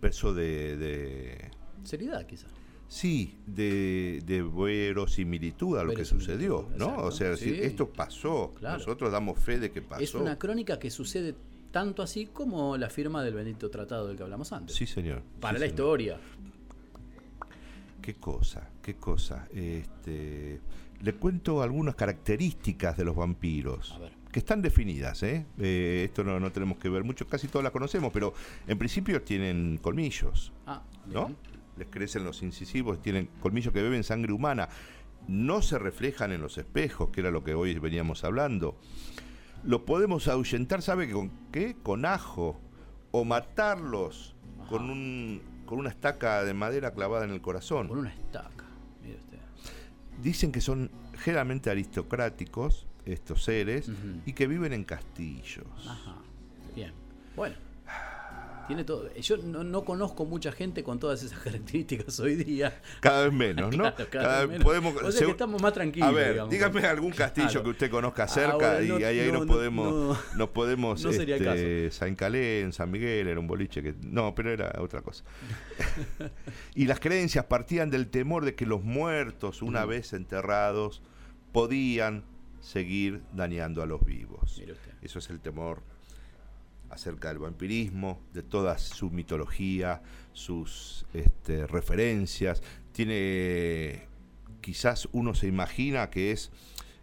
peso 0.00 0.34
de, 0.34 0.76
de- 0.76 1.50
Seriedad, 1.84 2.26
quizás. 2.26 2.50
sí, 2.88 3.36
de, 3.46 4.22
de 4.26 4.42
verosimilitud 4.42 5.78
a 5.78 5.84
lo 5.84 5.94
que 5.94 6.04
sucedió, 6.04 6.68
¿no? 6.76 6.84
exacto, 6.86 7.02
O 7.04 7.10
sea, 7.12 7.36
sí. 7.36 7.58
esto 7.62 7.88
pasó, 7.88 8.52
Claro. 8.58 8.78
nosotros 8.78 9.10
damos 9.12 9.38
fe 9.38 9.58
de 9.58 9.70
que 9.70 9.80
pasó. 9.80 10.02
Es 10.02 10.14
una 10.14 10.38
crónica 10.38 10.78
que 10.78 10.90
sucede 10.90 11.34
tanto 11.70 12.02
así 12.02 12.26
como 12.26 12.76
la 12.76 12.90
firma 12.90 13.22
del 13.22 13.34
bendito 13.34 13.70
tratado 13.70 14.08
del 14.08 14.16
que 14.16 14.22
hablamos 14.24 14.52
antes. 14.52 14.76
Sí, 14.76 14.86
señor. 14.86 15.22
Para 15.40 15.58
sí, 15.58 15.60
la 15.60 15.66
señor. 15.66 15.74
historia. 15.74 16.20
Qué 18.02 18.14
cosa, 18.14 18.68
qué 18.82 18.94
cosa. 18.96 19.46
Este, 19.52 20.60
le 21.02 21.14
cuento 21.14 21.62
algunas 21.62 21.94
características 21.94 22.96
de 22.96 23.04
los 23.04 23.14
vampiros. 23.16 23.92
A 23.92 23.98
ver. 23.98 24.12
Que 24.32 24.40
están 24.40 24.60
definidas, 24.60 25.22
¿eh? 25.22 25.46
Eh, 25.58 26.02
esto 26.06 26.22
no, 26.22 26.38
no 26.38 26.52
tenemos 26.52 26.78
que 26.78 26.88
ver 26.88 27.02
mucho, 27.04 27.26
casi 27.26 27.48
todas 27.48 27.62
las 27.64 27.72
conocemos, 27.72 28.12
pero 28.12 28.34
en 28.66 28.76
principio 28.78 29.22
tienen 29.22 29.78
colmillos, 29.80 30.52
Ah, 30.66 30.82
¿no? 31.06 31.26
bien. 31.26 31.36
Les 31.78 31.88
crecen 31.88 32.24
los 32.24 32.42
incisivos, 32.42 33.00
tienen 33.00 33.28
colmillos 33.40 33.72
que 33.72 33.80
beben 33.80 34.02
sangre 34.04 34.32
humana. 34.32 34.68
No 35.28 35.62
se 35.62 35.78
reflejan 35.78 36.32
en 36.32 36.40
los 36.40 36.58
espejos, 36.58 37.10
que 37.10 37.20
era 37.20 37.30
lo 37.30 37.44
que 37.44 37.54
hoy 37.54 37.78
veníamos 37.78 38.24
hablando. 38.24 38.76
Lo 39.64 39.84
podemos 39.84 40.26
ahuyentar, 40.28 40.82
¿sabe 40.82 41.10
con 41.10 41.30
qué? 41.52 41.76
Con 41.82 42.04
ajo. 42.04 42.60
O 43.10 43.24
matarlos 43.24 44.34
con, 44.68 44.90
un, 44.90 45.40
con 45.66 45.78
una 45.78 45.88
estaca 45.88 46.44
de 46.44 46.52
madera 46.52 46.92
clavada 46.92 47.24
en 47.24 47.30
el 47.30 47.40
corazón. 47.40 47.88
Con 47.88 47.98
una 47.98 48.10
estaca. 48.12 48.57
Dicen 50.22 50.52
que 50.52 50.60
son 50.60 50.90
generalmente 51.18 51.70
aristocráticos 51.70 52.86
estos 53.04 53.44
seres 53.44 53.90
y 54.26 54.32
que 54.32 54.46
viven 54.46 54.72
en 54.72 54.84
castillos. 54.84 55.66
Ajá. 55.86 56.16
Bien. 56.74 56.92
Bueno. 57.36 57.56
Tiene 58.68 58.84
todo. 58.84 59.12
Yo 59.14 59.36
no, 59.38 59.64
no 59.64 59.84
conozco 59.84 60.24
mucha 60.24 60.52
gente 60.52 60.84
con 60.84 60.98
todas 61.00 61.22
esas 61.22 61.38
características 61.44 62.20
hoy 62.20 62.36
día. 62.36 62.80
Cada 63.00 63.24
vez 63.24 63.32
menos, 63.32 63.76
¿no? 63.76 63.84
Claro, 63.96 64.10
cada 64.10 64.40
vez 64.40 64.48
menos. 64.50 64.64
podemos. 64.64 65.02
O 65.02 65.10
sea 65.10 65.24
que 65.26 65.32
estamos 65.32 65.60
más 65.60 65.72
tranquilos, 65.72 66.08
A 66.08 66.12
ver, 66.12 66.32
digamos. 66.32 66.50
dígame 66.52 66.80
algún 66.86 67.10
castillo 67.10 67.48
Claro. 67.48 67.64
que 67.64 67.70
usted 67.70 67.90
conozca 67.90 68.28
cerca 68.28 68.52
Ahora, 68.52 68.82
y 68.82 68.88
no- 68.88 68.96
ahí, 68.96 69.04
ahí 69.04 69.26
no, 69.32 69.38
nos 69.38 69.46
no, 69.46 69.52
podemos, 69.54 69.92
no. 69.92 70.36
nos 70.36 70.48
podemos. 70.50 71.02
No 71.04 71.12
sería 71.12 71.36
el 71.36 71.46
este, 71.46 71.90
San 71.90 72.14
Calén, 72.14 72.72
San 72.72 72.90
Miguel, 72.90 73.26
era 73.26 73.40
un 73.40 73.46
boliche 73.46 73.82
que. 73.82 73.94
No, 74.02 74.34
pero 74.34 74.52
era 74.52 74.72
otra 74.78 75.00
cosa. 75.02 75.24
y 76.74 76.84
las 76.86 77.00
creencias 77.00 77.46
partían 77.46 77.90
del 77.90 78.08
temor 78.08 78.44
de 78.44 78.54
que 78.54 78.66
los 78.66 78.82
muertos, 78.84 79.62
una 79.62 79.86
Mm. 79.86 79.88
vez 79.88 80.12
enterrados, 80.12 81.02
podían 81.52 82.24
seguir 82.60 83.22
dañando 83.32 83.82
a 83.82 83.86
los 83.86 84.04
vivos. 84.04 84.56
Mire 84.58 84.72
usted. 84.72 84.92
Eso 85.00 85.18
es 85.20 85.30
el 85.30 85.40
temor 85.40 85.82
acerca 86.90 87.28
del 87.28 87.38
vampirismo, 87.38 88.20
de 88.32 88.42
toda 88.42 88.78
su 88.78 89.10
mitología, 89.10 90.02
sus 90.32 91.06
este, 91.14 91.66
referencias. 91.66 92.62
Tiene, 92.92 94.06
quizás 94.60 95.08
uno 95.12 95.34
se 95.34 95.46
imagina 95.46 96.10
que 96.10 96.32
es 96.32 96.50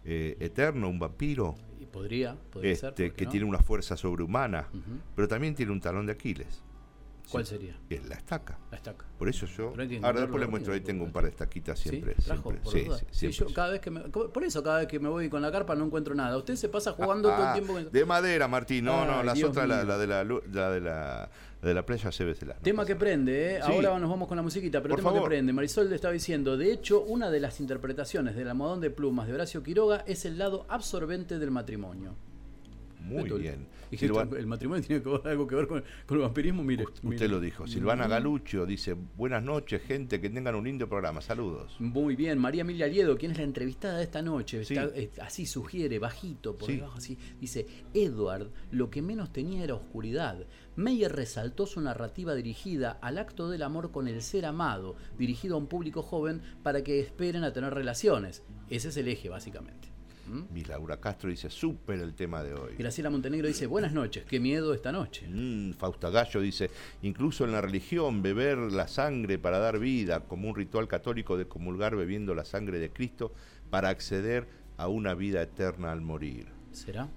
eh, 0.04 0.36
eterno, 0.40 0.88
un 0.88 0.98
vampiro, 0.98 1.54
Y 1.80 1.86
podría, 1.86 2.36
podría 2.52 2.74
ser. 2.76 2.90
este, 2.90 3.04
¿por 3.06 3.12
qué 3.12 3.16
que 3.16 3.24
no? 3.24 3.30
tiene 3.30 3.46
una 3.46 3.58
fuerza 3.60 3.96
sobrehumana, 3.96 4.68
pero 5.14 5.28
también 5.28 5.54
tiene 5.54 5.72
un 5.72 5.80
talón 5.80 6.06
de 6.06 6.12
Aquiles. 6.12 6.62
¿Cuál 7.30 7.44
Sí, 7.44 7.54
sería? 7.56 7.76
Es 7.90 8.08
la 8.08 8.14
estaca. 8.14 8.58
La 8.70 8.76
estaca. 8.76 9.04
Por 9.18 9.28
eso 9.28 9.46
yo. 9.46 9.68
Ahora 9.68 9.84
después 9.84 9.96
encontrarlo 9.96 10.38
le 10.38 10.46
muestro, 10.46 10.74
ahí 10.74 10.80
tengo 10.80 11.04
un 11.04 11.10
par 11.12 11.24
de 11.24 11.30
estaquitas 11.30 11.78
siempre. 11.78 12.14
¿Sí? 12.18 12.22
¿Trajo? 12.24 12.50
siempre. 12.50 12.62
Por 12.62 12.72
Sí, 12.72 12.84
duda. 12.84 12.98
sí, 12.98 13.04
Sí, 13.10 13.18
siempre. 13.32 13.38
yo 13.48 13.54
cada 13.54 13.70
vez 13.72 13.80
que 13.80 13.90
me, 13.90 14.00
por 14.02 14.44
eso 14.44 14.62
cada 14.62 14.78
vez 14.78 14.86
que 14.86 15.00
me 15.00 15.08
voy 15.08 15.28
con 15.28 15.42
la 15.42 15.50
carpa 15.50 15.74
no 15.74 15.84
encuentro 15.86 16.14
nada. 16.14 16.36
Usted 16.36 16.54
se 16.54 16.68
pasa 16.68 16.92
jugando 16.92 17.28
todo 17.30 17.42
el 17.42 17.48
Ah, 17.48 17.52
tiempo. 17.54 17.72
con- 17.72 17.90
De 17.90 18.04
madera, 18.04 18.46
Martín. 18.48 18.84
No, 18.84 19.04
no, 19.04 19.22
las 19.24 19.34
Dios 19.34 19.50
otras, 19.50 19.68
la, 19.68 19.82
la 19.84 19.98
de 19.98 20.06
la, 20.06 20.22
la 20.24 20.70
de 20.70 20.80
la, 20.80 21.30
la 21.62 21.68
de 21.68 21.74
la 21.74 21.84
playa, 21.84 22.10
llévesela. 22.10 22.54
no 22.54 22.60
Tema 22.60 22.82
pasa 22.82 22.86
que 22.86 22.92
nada. 22.94 23.00
prende, 23.00 23.54
¿eh? 23.56 23.60
Ahora 23.60 23.98
nos 23.98 24.08
vamos 24.10 24.28
con 24.28 24.36
la 24.36 24.42
musiquita, 24.44 24.80
pero 24.80 24.92
Por 24.94 25.00
tema 25.00 25.10
favor. 25.10 25.22
que 25.24 25.28
prende. 25.30 25.52
Marisol 25.52 25.88
le 25.90 25.96
estaba 25.96 26.12
diciendo, 26.12 26.56
de 26.56 26.72
hecho, 26.72 27.02
una 27.02 27.30
de 27.30 27.40
las 27.40 27.58
interpretaciones 27.60 28.36
del 28.36 28.48
almohadón 28.48 28.80
de 28.80 28.90
plumas 28.90 29.26
de 29.26 29.34
Horacio 29.34 29.62
Quiroga 29.64 30.04
es 30.06 30.24
el 30.26 30.38
lado 30.38 30.64
absorbente 30.68 31.38
del 31.40 31.50
matrimonio. 31.50 32.14
Muy 33.06 33.30
bien. 33.40 33.66
Y 33.90 34.04
el 34.04 34.46
matrimonio 34.46 34.82
tiene 34.84 35.00
que 35.02 35.08
ver- 35.08 35.20
algo 35.28 35.46
que 35.46 35.54
ver 35.54 35.68
con, 35.68 35.84
con 36.06 36.16
el 36.18 36.22
vampirismo, 36.24 36.64
mire. 36.64 36.84
Usted 36.84 37.04
mire. 37.04 37.28
lo 37.28 37.38
dijo. 37.40 37.66
Silvana 37.68 38.08
Galuccio 38.08 38.66
dice, 38.66 38.96
buenas 39.16 39.42
noches, 39.44 39.80
gente, 39.82 40.20
que 40.20 40.28
tengan 40.28 40.56
un 40.56 40.64
lindo 40.64 40.88
programa. 40.88 41.20
Saludos. 41.20 41.76
Muy 41.78 42.16
bien, 42.16 42.38
María 42.38 42.62
Emilia 42.62 42.88
Liedo, 42.88 43.16
quien 43.16 43.30
es 43.30 43.38
la 43.38 43.44
entrevistada 43.44 43.98
de 43.98 44.04
esta 44.04 44.22
noche, 44.22 44.64
Sí. 44.64 44.74
está, 44.74 44.90
eh, 44.98 45.10
así 45.22 45.46
sugiere, 45.46 45.98
bajito, 46.00 46.56
por 46.56 46.66
Sí. 46.68 46.76
debajo, 46.76 46.98
así, 46.98 47.16
dice, 47.40 47.66
Edward, 47.94 48.50
lo 48.72 48.90
que 48.90 49.02
menos 49.02 49.32
tenía 49.32 49.62
era 49.62 49.74
oscuridad. 49.74 50.44
Meyer 50.74 51.12
resaltó 51.14 51.66
su 51.66 51.80
narrativa 51.80 52.34
dirigida 52.34 52.98
al 53.00 53.18
acto 53.18 53.48
del 53.48 53.62
amor 53.62 53.92
con 53.92 54.08
el 54.08 54.20
ser 54.20 54.44
amado, 54.46 54.96
dirigido 55.16 55.54
a 55.54 55.58
un 55.58 55.68
público 55.68 56.02
joven 56.02 56.42
para 56.64 56.82
que 56.82 56.98
esperen 57.00 57.44
a 57.44 57.52
tener 57.52 57.72
relaciones. 57.72 58.42
Ese 58.68 58.88
es 58.88 58.96
el 58.96 59.08
eje, 59.08 59.28
básicamente. 59.28 59.88
¿Mm? 60.28 60.42
Laura 60.68 60.98
Castro 60.98 61.30
dice, 61.30 61.48
súper 61.50 62.00
el 62.00 62.14
tema 62.14 62.42
de 62.42 62.54
hoy. 62.54 62.74
Graciela 62.76 63.10
Montenegro 63.10 63.46
dice, 63.48 63.66
buenas 63.66 63.92
noches, 63.92 64.24
qué 64.24 64.40
miedo 64.40 64.74
esta 64.74 64.90
noche. 64.92 65.26
Mm, 65.28 65.72
Fausta 65.74 66.10
Gallo 66.10 66.40
dice, 66.40 66.70
incluso 67.02 67.44
en 67.44 67.52
la 67.52 67.60
religión, 67.60 68.22
beber 68.22 68.58
la 68.58 68.88
sangre 68.88 69.38
para 69.38 69.58
dar 69.58 69.78
vida, 69.78 70.20
como 70.20 70.48
un 70.48 70.56
ritual 70.56 70.88
católico 70.88 71.36
de 71.36 71.46
comulgar 71.46 71.94
bebiendo 71.96 72.34
la 72.34 72.44
sangre 72.44 72.78
de 72.78 72.90
Cristo 72.90 73.32
para 73.70 73.88
acceder 73.88 74.48
a 74.76 74.88
una 74.88 75.14
vida 75.14 75.40
eterna 75.42 75.92
al 75.92 76.00
morir. 76.00 76.48
¿Será? 76.72 77.08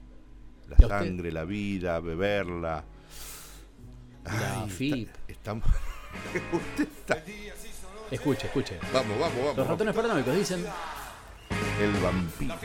La 0.68 0.78
sangre, 0.88 1.32
la 1.32 1.46
vida, 1.46 2.00
beberla. 2.00 2.86
La 4.26 4.62
Ay, 4.64 4.70
FIP. 4.70 5.10
estamos- 5.28 5.68
está- 6.78 7.24
Escuche, 8.12 8.48
escuche. 8.48 8.78
Vamos, 8.94 9.20
vamos, 9.20 9.38
Los 9.38 9.56
vamos. 9.56 9.68
ratones 9.72 9.96
paranoicos 9.96 10.36
dicen, 10.36 10.66
El 11.82 11.92
vampiro. 12.04 12.56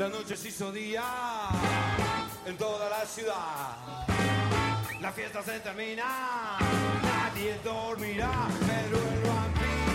La 0.00 0.08
noche 0.08 0.34
se 0.34 0.48
hizo 0.48 0.72
día 0.72 1.04
en 2.46 2.56
toda 2.56 2.88
la 2.88 3.04
ciudad. 3.04 3.76
La 4.98 5.12
fiesta 5.12 5.42
se 5.42 5.60
termina, 5.60 6.56
nadie 7.02 7.60
dormirá, 7.62 8.48
pero 8.66 8.96
el 8.96 9.20
vampiro 9.20 9.90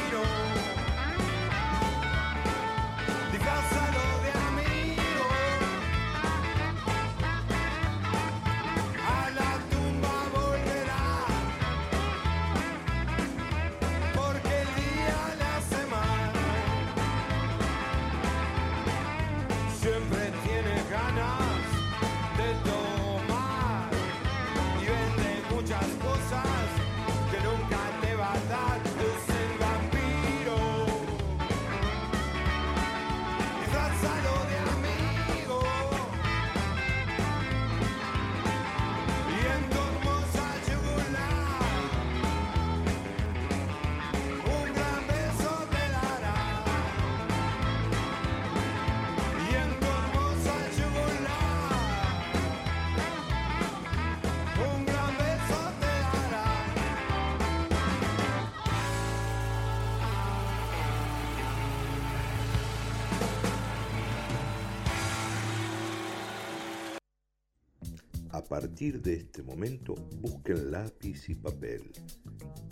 partir 68.76 69.02
de 69.02 69.14
este 69.14 69.42
momento, 69.42 69.96
busquen 70.20 70.70
lápiz 70.70 71.30
y 71.30 71.36
papel, 71.36 71.94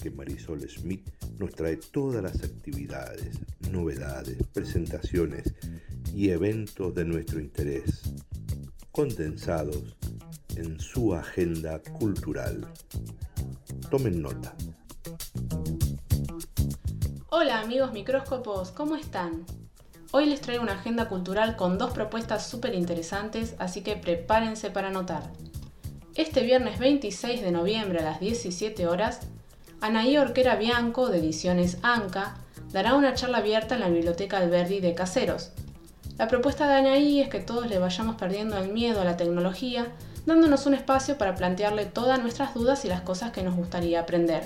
que 0.02 0.12
Marisol 0.12 0.60
Smith 0.70 1.10
nos 1.40 1.52
trae 1.52 1.78
todas 1.78 2.22
las 2.22 2.44
actividades, 2.44 3.40
novedades, 3.72 4.36
presentaciones 4.52 5.54
y 6.14 6.32
eventos 6.32 6.94
de 6.94 7.06
nuestro 7.06 7.40
interés, 7.40 8.02
condensados 8.92 9.96
en 10.58 10.78
su 10.78 11.14
agenda 11.14 11.82
cultural. 11.98 12.68
Tomen 13.90 14.22
nota. 14.22 14.54
Hola 17.30 17.62
amigos 17.62 17.94
micróscopos, 17.94 18.72
¿cómo 18.72 18.98
están? 18.98 19.46
Hoy 20.12 20.26
les 20.26 20.42
traigo 20.42 20.64
una 20.64 20.74
agenda 20.74 21.08
cultural 21.08 21.56
con 21.56 21.78
dos 21.78 21.94
propuestas 21.94 22.46
súper 22.46 22.76
interesantes, 22.76 23.56
así 23.58 23.84
que 23.84 23.96
prepárense 23.96 24.70
para 24.70 24.90
anotar. 24.90 25.32
Este 26.16 26.44
viernes 26.44 26.78
26 26.78 27.42
de 27.42 27.52
noviembre 27.52 27.98
a 27.98 28.04
las 28.04 28.20
17 28.20 28.86
horas, 28.86 29.22
Anaí 29.82 30.16
Orquera 30.16 30.56
Bianco, 30.58 31.10
de 31.10 31.18
Ediciones 31.18 31.80
ANCA, 31.82 32.36
dará 32.72 32.94
una 32.94 33.16
charla 33.16 33.40
abierta 33.40 33.74
en 33.74 33.82
la 33.82 33.90
Biblioteca 33.90 34.38
Alberdi 34.38 34.80
de 34.80 34.94
Caseros. 34.94 35.54
La 36.20 36.28
propuesta 36.28 36.68
de 36.68 36.76
Anaí 36.76 37.20
es 37.20 37.30
que 37.30 37.40
todos 37.40 37.68
le 37.68 37.80
vayamos 37.80 38.16
perdiendo 38.16 38.60
el 38.60 38.72
miedo 38.72 39.02
a 39.02 39.06
la 39.06 39.18
tecnología, 39.18 39.88
dándonos 40.28 40.68
un 40.68 40.76
espacio 40.76 41.18
para 41.18 41.34
plantearle 41.34 41.88
todas 41.88 42.22
nuestras 42.22 42.54
dudas 42.54 42.86
y 42.86 42.90
las 42.90 43.02
cosas 43.02 43.32
que 43.32 43.42
nos 43.42 43.56
gustaría 43.56 44.00
aprender. 44.00 44.44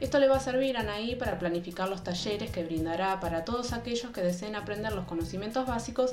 Esto 0.00 0.18
le 0.18 0.28
va 0.28 0.36
a 0.36 0.40
servir 0.40 0.76
a 0.76 0.80
Anaí 0.80 1.14
para 1.14 1.38
planificar 1.38 1.88
los 1.88 2.02
talleres 2.02 2.50
que 2.50 2.64
brindará 2.64 3.20
para 3.20 3.44
todos 3.44 3.72
aquellos 3.72 4.10
que 4.12 4.22
deseen 4.22 4.56
aprender 4.56 4.92
los 4.92 5.06
conocimientos 5.06 5.66
básicos 5.66 6.12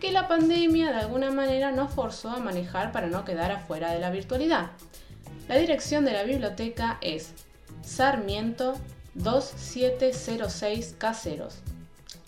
que 0.00 0.12
la 0.12 0.28
pandemia 0.28 0.90
de 0.90 0.96
alguna 0.96 1.30
manera 1.30 1.72
nos 1.72 1.92
forzó 1.92 2.30
a 2.30 2.38
manejar 2.38 2.92
para 2.92 3.08
no 3.08 3.24
quedar 3.24 3.52
afuera 3.52 3.92
de 3.92 3.98
la 3.98 4.10
virtualidad. 4.10 4.70
La 5.48 5.56
dirección 5.56 6.04
de 6.04 6.12
la 6.12 6.22
biblioteca 6.22 6.98
es 7.00 7.32
Sarmiento 7.82 8.74
2706 9.14 10.94
Caseros. 10.98 11.56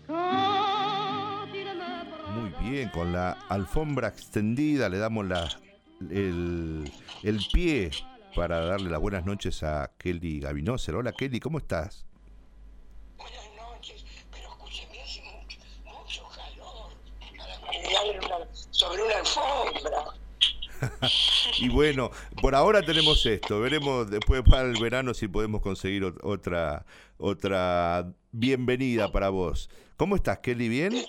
Quand 0.07 1.47
il 1.53 1.65
me 1.65 2.03
prend 2.11 2.41
Muy 2.41 2.51
bien, 2.61 2.89
con 2.89 3.13
la 3.13 3.37
alfombra 3.49 4.09
extendida 4.09 4.89
le 4.89 4.97
damos 4.97 5.25
la, 5.25 5.47
el, 6.11 6.91
el 7.23 7.45
pie 7.51 7.91
para 8.35 8.59
darle 8.65 8.89
las 8.89 8.99
buenas 8.99 9.25
noches 9.25 9.61
a 9.63 9.91
Kelly 9.97 10.39
Gavinoser. 10.39 10.95
Hola 10.95 11.11
Kelly, 11.13 11.39
¿cómo 11.39 11.57
estás? 11.59 12.05
Buenas 13.17 13.45
noches, 13.55 14.03
pero 14.31 14.49
escúcheme, 14.49 15.01
hace 15.01 15.21
mucho, 15.21 15.57
mucho 15.85 16.23
calor 16.35 16.91
para 17.87 18.37
una- 18.37 18.47
sobre 18.71 19.03
una 19.03 19.17
alfombra. 19.17 20.05
Y 21.59 21.69
bueno, 21.69 22.11
por 22.41 22.55
ahora 22.55 22.81
tenemos 22.81 23.25
esto. 23.25 23.61
Veremos 23.61 24.09
después 24.09 24.41
para 24.43 24.63
el 24.63 24.77
verano 24.81 25.13
si 25.13 25.29
podemos 25.29 25.61
conseguir 25.61 26.03
ot- 26.03 26.19
otra 26.23 26.85
otra 27.17 28.11
bienvenida 28.33 29.09
para 29.11 29.29
vos. 29.29 29.69
¿Cómo 29.95 30.15
estás, 30.17 30.39
Kelly? 30.39 30.67
¿Bien? 30.67 30.91
Muy 30.91 31.05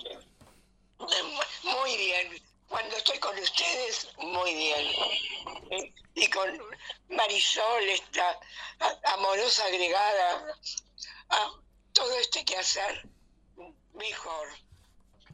bien, 1.97 2.41
cuando 2.69 2.95
estoy 2.95 3.17
con 3.19 3.37
ustedes, 3.37 3.84
muy 4.25 4.53
bien. 4.53 4.87
Y 6.15 6.27
con 6.27 6.49
Marisol, 7.09 7.83
esta 7.89 8.39
amorosa 9.15 9.65
agregada, 9.65 10.45
a 11.29 11.51
todo 11.93 12.17
este 12.19 12.43
quehacer, 12.45 13.07
mejor. 13.93 14.47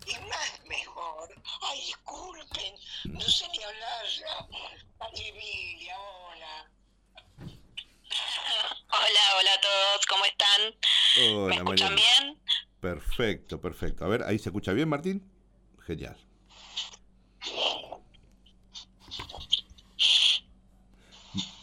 Y 0.08 0.16
más 0.28 0.60
mejor. 0.66 1.30
Ay, 1.62 1.80
disculpen, 1.86 2.76
no 3.06 3.22
sé 3.22 3.48
ni 3.50 3.64
hablar 3.64 4.06
ya. 4.08 4.48
Ay, 5.00 5.28
Emilia, 5.30 6.00
hola. 6.00 6.72
Hola, 8.90 9.22
hola 9.40 9.54
a 9.54 9.62
todos, 9.62 10.06
¿cómo 10.08 10.26
están? 10.26 10.76
¿Me 11.18 11.36
Hola, 11.36 11.56
escuchan 11.56 11.94
María. 11.94 12.06
bien? 12.20 12.42
Perfecto, 12.80 13.62
perfecto. 13.62 14.04
A 14.06 14.08
ver, 14.08 14.24
¿ahí 14.24 14.40
se 14.40 14.50
escucha 14.50 14.74
bien, 14.74 14.90
Martín? 14.90 15.32
Genial. 15.86 16.18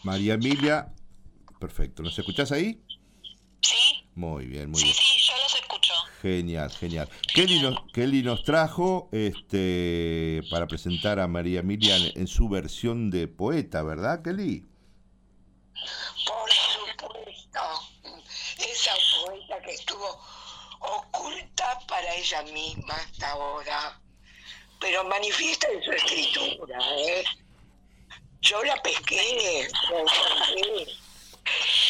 María 0.09 0.33
Emilia, 0.33 0.91
perfecto. 1.59 2.01
¿Nos 2.01 2.17
escuchás 2.17 2.51
ahí? 2.51 2.81
Sí, 3.61 4.07
Muy 4.15 4.45
bien, 4.47 4.71
muy 4.71 4.79
sí, 4.79 4.85
bien. 4.85 4.95
sí, 4.95 5.19
yo 5.27 5.33
los 5.43 5.53
escucho. 5.53 5.93
Genial, 6.23 6.71
genial. 6.71 7.07
Kelly 7.31 7.59
nos, 7.61 7.75
Kelly 7.93 8.23
nos 8.23 8.43
trajo 8.43 9.07
este 9.11 10.41
para 10.49 10.65
presentar 10.65 11.19
a 11.19 11.27
María 11.27 11.59
Emilia 11.59 11.95
en, 11.95 12.21
en 12.21 12.27
su 12.27 12.49
versión 12.49 13.11
de 13.11 13.27
poeta, 13.27 13.83
¿verdad, 13.83 14.23
Kelly? 14.23 14.65
Por 16.25 16.49
supuesto, 16.51 17.59
esa 18.57 18.91
poeta 19.23 19.61
que 19.63 19.73
estuvo 19.75 20.19
oculta 20.79 21.79
para 21.87 22.15
ella 22.15 22.41
misma 22.51 22.95
hasta 22.95 23.29
ahora, 23.29 24.01
pero 24.81 25.03
manifiesta 25.03 25.67
en 25.71 25.83
su 25.83 25.91
escritura, 25.91 26.79
¿eh? 26.97 27.23
Yo 28.49 28.63
la 28.63 28.75
pesqué, 28.81 29.69
la 29.91 29.99
encontré, 29.99 30.87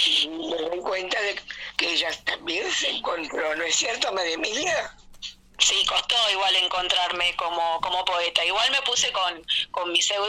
y 0.06 0.28
me 0.28 0.56
doy 0.58 0.80
cuenta 0.80 1.22
de 1.22 1.42
que 1.78 1.94
ella 1.94 2.10
también 2.26 2.70
se 2.70 2.90
encontró, 2.90 3.56
¿no 3.56 3.64
es 3.64 3.78
cierto, 3.78 4.12
María 4.12 4.34
Emilia? 4.34 4.94
Sí, 5.58 5.86
costó 5.86 6.16
igual 6.32 6.54
encontrarme 6.58 7.34
como, 7.38 7.80
como 7.80 8.04
poeta. 8.04 8.44
Igual 8.44 8.72
me 8.72 8.82
puse 8.82 9.10
con, 9.14 9.42
con 9.72 9.92
mi 9.94 10.02
pseudo 10.02 10.28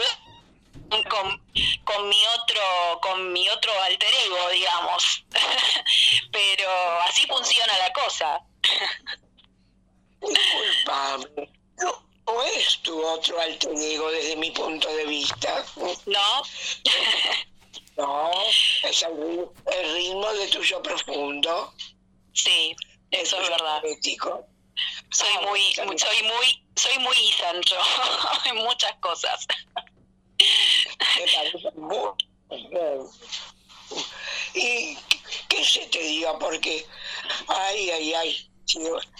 con, 1.08 1.42
con 1.84 2.08
mi 2.08 2.22
otro 2.38 3.00
con 3.00 3.32
mi 3.32 3.48
otro 3.48 3.72
alter 3.82 4.14
ego, 4.26 4.48
digamos. 4.50 5.24
Pero 6.32 7.00
así 7.08 7.26
funciona 7.26 7.76
la 7.78 7.92
cosa. 7.92 8.40
Disculpame. 10.20 11.50
No, 11.78 12.09
no 12.32 12.42
es 12.42 12.78
tu 12.82 13.04
otro 13.04 13.40
alter 13.40 13.72
ego 13.76 14.10
desde 14.10 14.36
mi 14.36 14.50
punto 14.50 14.88
de 14.94 15.04
vista. 15.06 15.64
¿No? 16.06 16.42
No, 17.96 18.30
es 18.84 19.02
el, 19.02 19.10
ri- 19.12 19.50
el 19.72 19.92
ritmo 19.94 20.32
de 20.32 20.48
tu 20.48 20.62
yo 20.62 20.82
profundo. 20.82 21.74
Sí, 22.32 22.74
eso 23.10 23.38
es 23.42 23.48
verdad. 23.50 23.82
Poético. 23.82 24.46
Soy 25.10 25.28
Ah, 25.36 25.40
muy, 25.46 25.60
está 25.68 25.84
muy- 25.84 25.98
soy 25.98 26.22
muy, 26.22 26.64
soy 26.76 26.98
muy 27.00 27.14
Ethan 27.30 27.60
yo, 27.62 27.76
en 28.46 28.56
muchas 28.56 28.94
cosas. 29.00 29.46
¿Y 34.54 34.96
qué 35.48 35.64
se 35.64 35.86
te 35.86 35.98
diga? 36.02 36.38
Porque, 36.38 36.86
ay, 37.48 37.90
ay, 37.90 38.14
ay, 38.14 38.50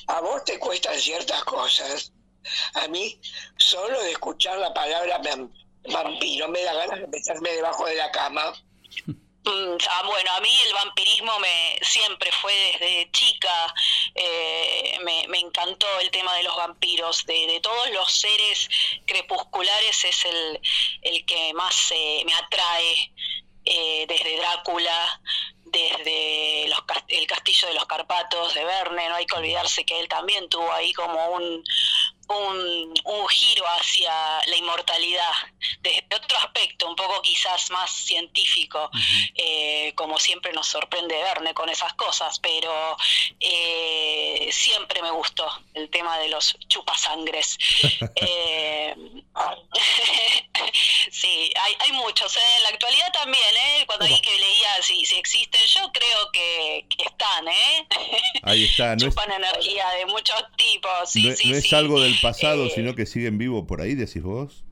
a 0.07 0.21
vos 0.21 0.45
te 0.45 0.59
cuestan 0.59 0.99
ciertas 0.99 1.45
cosas. 1.45 2.13
A 2.75 2.89
mí, 2.89 3.21
solo 3.59 4.01
de 4.03 4.13
escuchar 4.13 4.59
la 4.59 4.73
palabra 4.73 5.21
vam- 5.23 5.51
vampiro 5.89 6.49
me 6.49 6.63
da 6.63 6.73
ganas 6.75 7.01
de 7.01 7.07
meterme 7.09 7.51
debajo 7.53 7.87
de 7.87 7.95
la 7.97 8.11
cama. 8.11 8.53
Ah, 9.43 10.03
bueno, 10.05 10.31
a 10.33 10.41
mí 10.41 10.55
el 10.67 10.75
vampirismo 10.75 11.39
me 11.39 11.79
siempre 11.81 12.31
fue 12.31 12.53
desde 12.79 13.11
chica, 13.11 13.75
eh, 14.15 14.99
me, 15.03 15.27
me 15.29 15.39
encantó 15.39 15.87
el 16.01 16.11
tema 16.11 16.35
de 16.35 16.43
los 16.43 16.55
vampiros, 16.57 17.25
de, 17.25 17.59
todos 17.63 17.91
los 17.91 18.13
seres 18.13 18.69
crepusculares 19.07 20.05
es 20.05 20.25
el, 20.27 20.61
el 21.01 21.25
que 21.25 21.55
más 21.55 21.75
eh, 21.91 22.23
me 22.27 22.35
atrae, 22.35 23.13
eh, 23.65 24.05
desde 24.07 24.37
Drácula, 24.37 25.21
desde 25.65 26.67
los, 26.69 26.83
el 27.09 27.27
castillo 27.27 27.69
de 27.69 27.75
los 27.75 27.87
Carpatos 27.87 28.53
de 28.53 28.65
Verne, 28.67 29.09
no 29.09 29.15
hay 29.15 29.25
que 29.25 29.37
olvidarse 29.39 29.87
que 29.87 30.01
él 30.01 30.09
también 30.09 30.51
tuvo 30.51 30.71
ahí 30.71 30.93
como 30.93 31.29
un, 31.31 31.65
un, 32.39 32.95
un 33.05 33.29
giro 33.29 33.65
hacia 33.67 34.13
la 34.47 34.57
inmortalidad, 34.57 35.33
desde 35.81 36.05
otro 36.15 36.39
aspecto, 36.39 36.89
un 36.89 36.97
poco 36.97 37.21
quizás 37.23 37.71
más 37.71 37.91
científico, 37.91 38.91
eh, 39.35 39.93
como 39.95 40.19
siempre 40.19 40.53
nos 40.53 40.67
sorprende 40.67 41.17
Verne 41.23 41.55
con 41.55 41.69
esas 41.69 41.93
cosas, 41.95 42.39
pero 42.39 42.97
eh, 43.41 44.49
siempre 44.53 45.03
me 45.03 45.11
gustó 45.11 45.47
el 45.75 45.91
tema 45.91 46.19
de 46.19 46.29
los 46.29 46.57
chupasangres. 46.69 47.59
Eh, 48.23 48.95
sí, 51.11 51.53
hay, 51.61 51.75
hay 51.79 51.93
muchos, 51.93 52.37
¿eh? 52.37 52.41
en 52.57 52.63
la 52.65 52.69
actualidad 52.71 53.13
también, 53.13 53.57
¿eh? 53.57 53.85
cuando 53.87 54.05
ahí 54.05 54.21
que 54.21 54.31
leía 54.31 54.83
si, 54.83 55.05
si 55.05 55.17
existen, 55.17 55.61
yo 55.67 55.91
creo 55.93 56.31
que, 56.33 56.87
que 56.89 57.05
están, 57.05 57.49
¿eh? 57.49 57.87
Ahí 58.43 58.65
está, 58.65 58.87
no 58.97 59.07
es, 59.07 59.15
chupan 59.15 59.33
energía 59.33 59.89
de 59.99 60.07
muchos 60.07 60.43
tipos, 60.57 61.11
sí, 61.11 61.29
no, 61.29 61.37
sí, 61.37 61.51
no 61.51 61.57
es 61.57 61.65
sí. 61.65 61.75
algo 61.75 62.01
del 62.01 62.20
pasado, 62.21 62.67
Eh, 62.67 62.73
sino 62.75 62.95
que 62.95 63.07
siguen 63.07 63.39
vivo 63.39 63.67
por 63.67 63.81
ahí, 63.81 63.95
decís 63.95 64.23
vos. 64.23 64.65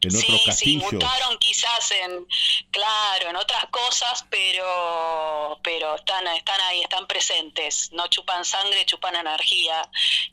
En 0.00 0.12
sí, 0.12 0.18
otros 0.18 0.40
sí, 0.40 0.46
castillos. 0.46 0.92
mutaron 0.92 1.38
quizás 1.38 1.90
en, 1.90 2.24
claro, 2.70 3.30
en 3.30 3.36
otras 3.36 3.66
cosas, 3.66 4.24
pero, 4.30 5.57
pero 5.68 5.96
están, 5.96 6.26
están 6.28 6.58
ahí, 6.62 6.80
están 6.80 7.06
presentes. 7.06 7.90
No 7.92 8.06
chupan 8.08 8.42
sangre, 8.46 8.86
chupan 8.86 9.14
energía, 9.16 9.86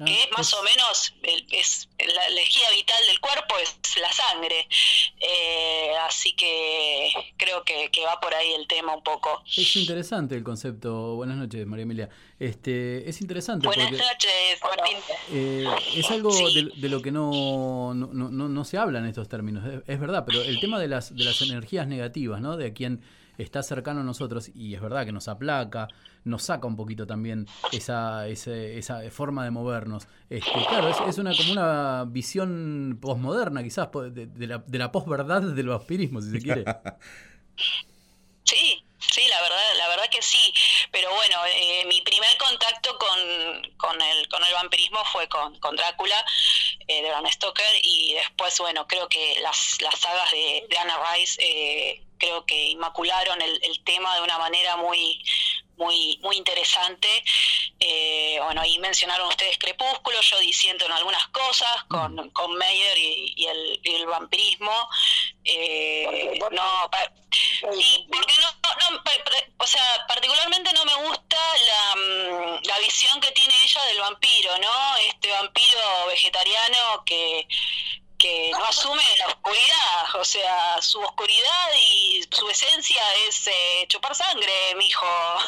que 0.06 0.24
es 0.24 0.30
más 0.38 0.54
o 0.54 0.63
menos, 0.63 1.13
el- 1.24 1.45
es 1.52 1.89
la 2.00 2.26
energía 2.28 2.69
vital 2.74 3.06
del 3.08 3.19
cuerpo 3.19 3.56
es 3.58 3.76
la 4.00 4.12
sangre. 4.13 4.65
Eh, 5.19 5.91
así 6.08 6.34
que 6.38 7.34
creo 7.36 7.63
que, 7.65 7.89
que 7.91 8.06
va 8.06 8.17
por 8.21 8.34
ahí 8.34 8.54
el 8.54 8.65
tema 8.67 8.95
un 8.95 9.04
poco. 9.04 9.43
Es 9.58 9.76
interesante 9.76 10.36
el 10.36 10.43
concepto. 10.43 11.15
Buenas 11.15 11.36
noches, 11.36 11.65
María 11.65 11.84
Emilia. 11.84 12.10
Este, 12.39 13.10
es 13.10 13.19
interesante 13.19 13.67
Buenas 13.67 13.88
porque 13.89 14.04
noches, 14.04 14.60
Martín. 14.63 14.98
eh, 15.32 15.65
es 15.95 16.12
algo 16.12 16.34
de, 16.54 16.71
de 16.76 16.89
lo 16.89 17.02
que 17.02 17.12
no, 17.12 17.93
no, 17.93 18.08
no- 18.13 18.30
no- 18.50 18.65
se 18.65 18.78
habla 18.78 19.00
en 19.00 19.06
estos 19.08 19.28
términos. 19.28 19.65
Es, 19.65 19.82
es 19.88 20.00
verdad, 20.00 20.24
pero 20.26 20.41
el 20.41 20.60
tema 20.62 20.80
de 20.80 20.88
las, 20.88 21.13
de 21.15 21.24
las 21.26 21.41
energías 21.41 21.88
negativas, 21.88 22.39
¿no? 22.41 22.56
De 22.58 22.71
quien 22.74 23.02
está 23.38 23.63
cercano 23.63 24.02
a 24.02 24.04
nosotros, 24.04 24.50
y 24.54 24.76
es 24.76 24.82
verdad 24.82 25.06
que 25.06 25.12
nos 25.12 25.28
aplaca, 25.28 25.88
nos 26.24 26.43
saca 26.43 26.67
un 26.67 26.76
poquito 26.76 27.06
también 27.08 27.48
esa, 27.71 28.28
ese- 28.28 28.78
esa 28.78 29.02
forma 29.12 29.43
de 29.43 29.52
movernos. 29.52 30.08
Este, 30.30 30.52
claro, 30.67 30.89
es, 30.89 30.98
es 31.08 31.17
una 31.17 31.36
como 31.36 31.52
una 31.52 32.06
visión 32.08 32.98
posmoderna, 33.02 33.62
quizás, 33.63 33.89
de, 34.12 34.26
de 34.28 34.48
la, 34.48 34.58
de 34.60 34.78
la 34.78 34.91
posverdad 34.91 35.41
del 35.41 35.67
vampirismo, 35.67 36.21
si 36.21 36.32
se 36.32 36.39
quiere. 36.41 36.63
Sí, 38.43 38.84
sí, 39.00 39.21
la 39.28 39.41
verdad, 39.41 39.58
la 39.78 39.88
verdad 39.88 40.06
que 40.12 40.21
sí. 40.21 40.54
Pero 40.91 41.10
bueno, 41.13 41.38
eh, 41.52 41.86
mi 41.88 42.02
primer 42.02 42.30
contacto 42.38 42.95
con, 42.98 43.71
con, 43.78 44.00
el, 44.02 44.28
con 44.30 44.43
el 44.43 44.54
vampirismo 44.54 45.00
fue 45.12 45.28
con, 45.28 45.58
con 45.60 45.76
Drácula 45.76 46.15
eh, 46.88 47.02
de 47.02 47.10
Bram 47.10 47.26
Stoker 47.32 47.65
y 47.84 48.13
después, 48.13 48.58
bueno, 48.60 48.86
creo 48.88 49.08
que 49.10 49.39
las, 49.41 49.78
las 49.82 50.00
sagas 50.00 50.32
de, 50.32 50.65
de 50.69 50.78
Anna 50.78 50.95
Rice 51.13 51.41
eh, 51.41 52.04
creo 52.17 52.45
que 52.45 52.69
inmacularon 52.69 53.41
el, 53.41 53.60
el 53.63 53.84
tema 53.84 54.15
de 54.15 54.21
una 54.21 54.38
manera 54.38 54.78
muy 54.78 55.21
muy 55.78 56.17
muy 56.21 56.38
interesante. 56.38 57.08
Eh, 57.82 58.39
bueno, 58.43 58.62
ahí 58.62 58.80
mencionaron 58.80 59.28
ustedes 59.28 59.58
Crepúsculo, 59.58 60.19
yo 60.21 60.39
disiento 60.39 60.86
en 60.86 60.93
algunas 60.93 61.28
cosas 61.28 61.84
con, 61.89 62.30
con 62.30 62.56
Meyer 62.56 62.97
y, 62.97 63.34
y 63.36 63.45
el, 63.47 63.80
y 63.84 63.95
el 63.95 64.06
vampirismo. 64.06 64.89
Eh, 65.43 66.39
no, 66.51 66.89
pa- 66.89 67.12
Sí, 67.78 68.08
porque 68.10 68.34
no, 68.41 68.91
no, 68.91 69.01
o 69.58 69.67
sea, 69.67 70.06
particularmente 70.08 70.71
no 70.71 70.86
me 70.86 70.95
gusta 71.08 71.38
la, 71.65 71.95
mm, 71.95 72.60
la 72.63 72.80
visión 72.80 73.19
que 73.19 73.32
tiene 73.32 73.54
ella 73.63 73.84
del 73.86 73.99
vampiro, 73.99 74.58
¿no? 74.60 74.95
Este 75.10 75.30
vampiro 75.32 76.08
vegetariano 76.08 77.04
que, 77.06 77.45
que 78.25 78.51
no 78.51 78.65
asume 78.65 79.03
la 79.19 79.27
oscuridad, 79.27 80.15
o 80.19 80.25
sea, 80.25 80.81
su 80.81 80.99
oscuridad 80.99 81.69
y 81.79 82.23
su 82.31 82.49
esencia 82.49 83.01
es 83.27 83.47
eh, 83.47 83.85
chupar 83.88 84.15
sangre, 84.15 84.51
mijo. 84.77 85.05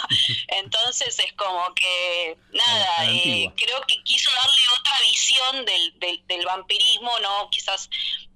Entonces 0.47 1.17
es 1.17 1.33
como 1.33 1.73
que, 1.73 2.37
nada, 2.51 3.11
eh, 3.11 3.51
creo 3.55 3.81
que 3.87 4.03
quiso 4.03 4.29
darle 4.31 4.61
otra 4.79 4.93
visión 5.01 5.65
del, 5.65 5.99
del, 5.99 6.27
del 6.27 6.45
vampirismo, 6.45 7.17
no 7.19 7.49
quizás 7.49 7.89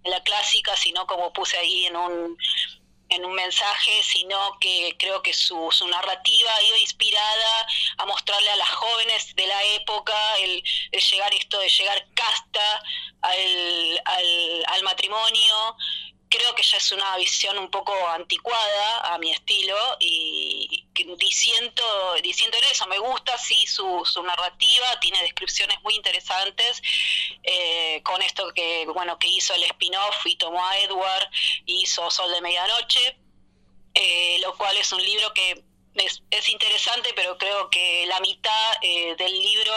la 0.04 0.21
clásica, 0.23 0.75
sino 0.75 1.06
como 1.06 1.32
puse 1.34 1.58
ahí 1.58 1.86
en 1.86 1.95
un 1.95 2.38
en 3.12 3.26
un 3.26 3.34
mensaje, 3.34 4.02
sino 4.04 4.58
que 4.60 4.95
creo 4.97 5.21
que 5.21 5.34
su, 5.34 5.69
su 5.71 5.88
narrativa 5.88 6.56
ha 6.56 6.63
ido 6.63 6.78
inspirada 6.78 7.67
a 7.97 8.06
mostrarle 8.06 8.50
a 8.50 8.56
las 8.56 8.69
jóvenes 8.69 9.36
de 9.36 9.47
la 9.47 9.63
época 9.76 10.16
el, 10.39 10.64
el 10.91 11.01
llegar 11.01 11.34
esto 11.34 11.59
de 11.59 11.70
llegar 11.70 12.07
casta 12.14 12.84
al, 13.22 14.01
al, 14.05 14.66
al 14.68 14.84
matrimonio. 14.84 15.78
Creo 16.32 16.55
que 16.55 16.63
ya 16.63 16.77
es 16.77 16.91
una 16.93 17.17
visión 17.17 17.57
un 17.57 17.69
poco 17.69 17.93
anticuada 18.07 19.13
a 19.13 19.17
mi 19.17 19.32
estilo 19.32 19.75
y 19.99 20.88
diciendo, 21.17 21.84
en 22.23 22.63
eso, 22.71 22.88
me 22.88 22.97
gusta 22.99 23.38
sí 23.38 23.67
su, 23.67 24.01
su 24.05 24.23
narrativa, 24.23 24.99
tiene 25.01 25.21
descripciones 25.23 25.82
muy 25.84 25.93
interesantes 25.95 26.82
eh, 27.43 28.01
con 28.03 28.21
esto 28.21 28.53
que 28.53 28.86
bueno 28.88 29.19
que 29.19 29.27
hizo 29.27 29.53
el 29.55 29.63
spin-off 29.63 30.25
y 30.25 30.38
tomó 30.38 30.65
a 30.65 30.79
Edward 30.79 31.29
y 31.65 31.82
hizo 31.82 32.09
Sol 32.09 32.32
de 32.32 32.41
Medianoche, 32.41 33.17
eh, 33.93 34.38
lo 34.39 34.55
cual 34.57 34.77
es 34.77 34.91
un 34.93 35.03
libro 35.03 35.34
que 35.34 35.63
es, 35.95 36.23
es 36.32 36.49
interesante, 36.49 37.09
pero 37.15 37.38
creo 37.38 37.69
que 37.69 38.05
la 38.07 38.19
mitad 38.21 38.73
eh, 38.82 39.15
del 39.17 39.34
libro 39.34 39.73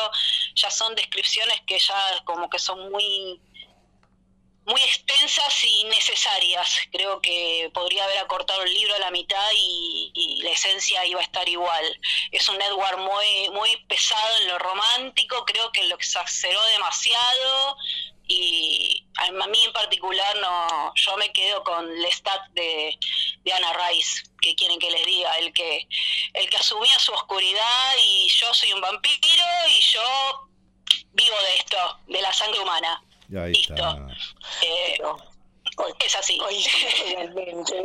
ya 0.55 0.70
son 0.70 0.94
descripciones 0.94 1.61
que 1.66 1.78
ya 1.78 2.22
como 2.24 2.48
que 2.48 2.61
son 2.61 2.90
muy 2.92 3.40
muy 4.67 4.81
extensas 4.83 5.65
y 5.65 5.85
necesarias. 5.85 6.81
Creo 6.91 7.21
que 7.21 7.71
podría 7.75 8.05
haber 8.05 8.19
acortado 8.19 8.62
el 8.62 8.73
libro 8.73 8.95
a 8.95 8.99
la 8.99 9.11
mitad 9.11 9.51
y, 9.55 10.41
la 10.43 10.51
esencia 10.51 11.05
iba 11.07 11.21
a 11.21 11.23
estar 11.23 11.49
igual. 11.49 12.01
Es 12.31 12.49
un 12.49 12.61
Edward 12.61 12.99
muy, 12.99 13.49
muy 13.51 13.77
pesado 13.89 14.37
en 14.43 14.49
lo 14.49 14.59
romántico, 14.59 15.45
creo 15.47 15.73
que 15.73 15.87
lo 15.87 15.95
exageró 15.97 16.62
demasiado 16.67 17.77
y 18.27 19.07
a 19.17 19.31
mí 19.31 19.65
en 19.65 19.73
particular 19.73 20.37
no 20.37 20.95
yo 20.95 21.17
me 21.19 21.31
quedo 21.33 21.62
con 21.62 22.01
Lestat 22.01 22.49
de, 22.53 22.99
de 23.45 23.53
Anna 23.53 23.73
Rice 23.75 24.23
que 24.41 24.55
quieren 24.55 24.79
que 24.79 24.91
les 24.91 25.05
diga 25.05 25.39
el 25.39 25.53
que 25.53 25.87
el 26.33 26.49
que 26.49 26.57
asumía 26.57 26.99
su 26.99 27.12
oscuridad 27.12 27.93
y 28.03 28.29
yo 28.29 28.55
soy 28.55 28.73
un 28.73 28.81
vampiro 28.81 29.45
y 29.69 29.81
yo 29.83 30.49
vivo 31.12 31.37
de 31.43 31.55
esto 31.57 31.99
de 32.07 32.23
la 32.23 32.33
sangre 32.33 32.61
humana 32.61 33.03
Ahí 33.31 33.53
Listo. 33.53 33.75
está. 33.75 34.07
Eh, 34.62 34.99
es 36.05 36.14
así 36.16 36.39
Coincido 36.39 36.91
totalmente, 37.14 37.85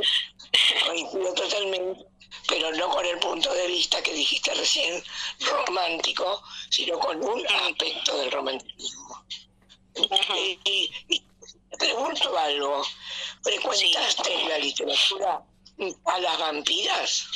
coincido 0.85 1.33
totalmente, 1.33 2.05
pero 2.47 2.71
no 2.73 2.89
con 2.89 3.05
el 3.05 3.17
punto 3.19 3.51
de 3.53 3.67
vista 3.67 4.01
que 4.03 4.13
dijiste 4.13 4.53
recién 4.53 5.03
romántico, 5.39 6.43
sino 6.69 6.99
con 6.99 7.23
un 7.23 7.47
aspecto 7.47 8.17
del 8.17 8.31
romanticismo. 8.31 9.25
Y, 9.95 10.59
y- 11.09 11.19
Te 11.71 11.77
pregunto 11.77 12.37
algo. 12.37 12.83
¿Frecuentaste 13.43 14.33
en 14.33 14.49
la 14.49 14.57
literatura 14.57 15.41
a 16.05 16.19
las 16.19 16.37
vampiras? 16.37 17.27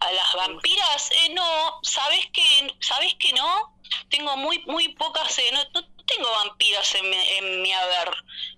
A 0.00 0.12
las 0.12 0.34
vampiras, 0.34 1.10
eh, 1.12 1.28
no, 1.34 1.78
¿sabes 1.82 2.26
que 2.32 2.74
¿Sabes 2.80 3.14
que 3.14 3.32
no? 3.32 3.78
Tengo 4.10 4.36
muy 4.36 4.58
muy 4.66 4.88
pocas, 4.94 5.38
eh, 5.38 5.50
no, 5.52 5.62
no 5.72 5.93
tengo 6.06 6.30
vampiras 6.30 6.94
en, 6.94 7.10
mi- 7.10 7.28
en 7.38 7.62
mi 7.62 7.72
haber. 7.72 8.10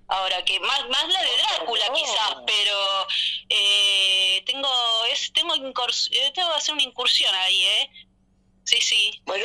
Ahora 0.08 0.44
que 0.44 0.60
más 0.60 0.88
más 0.88 1.08
la 1.08 1.20
de 1.20 1.36
Drácula 1.36 1.92
quizás, 1.92 2.36
pero 2.46 3.06
eh, 3.48 4.42
tengo 4.46 4.68
es 5.10 5.32
tengo 5.32 5.54
incurs- 5.56 6.08
eh, 6.12 6.30
tengo 6.34 6.50
que 6.50 6.56
hacer 6.56 6.74
una 6.74 6.82
incursión 6.84 7.34
ahí, 7.34 7.62
¿eh? 7.64 7.90
Sí, 8.64 8.80
sí. 8.80 9.20
Bueno, 9.24 9.44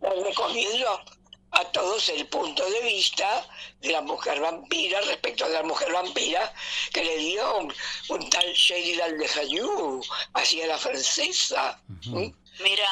les 0.00 0.22
recomiendo 0.24 1.04
a 1.52 1.64
todos 1.72 2.08
el 2.10 2.28
punto 2.28 2.64
de 2.70 2.80
vista 2.82 3.44
de 3.80 3.90
la 3.90 4.00
mujer 4.02 4.38
vampira 4.40 5.00
respecto 5.00 5.44
a 5.44 5.48
la 5.48 5.62
mujer 5.64 5.92
vampira 5.92 6.52
que 6.92 7.02
le 7.04 7.16
dio 7.16 7.56
un, 7.58 7.74
un 8.10 8.30
tal 8.30 8.52
Sheridan 8.52 9.18
de 9.18 9.26
Hayou 9.28 10.00
hacia 10.34 10.66
la 10.68 10.78
francesa. 10.78 11.80
¿Mm? 11.88 12.30
Mira, 12.60 12.88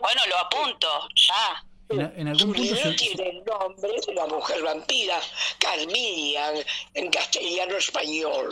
bueno, 0.00 0.22
lo 0.26 0.38
apunto, 0.38 1.08
ya. 1.14 1.64
En, 1.90 2.00
en 2.16 2.28
algún 2.28 2.52
punto 2.54 2.76
se- 2.76 2.92
tiene 2.94 3.28
el 3.30 3.44
nombre 3.44 3.90
de 4.06 4.14
la 4.14 4.26
mujer 4.26 4.62
vampira, 4.62 5.16
Carmilian, 5.58 6.54
en 6.94 7.10
castellano 7.10 7.76
español. 7.76 8.48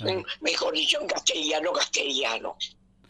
Mm, 0.00 0.22
Mejor 0.42 0.74
dicho, 0.74 1.00
en 1.00 1.06
castellano 1.06 1.72
castellano. 1.72 2.56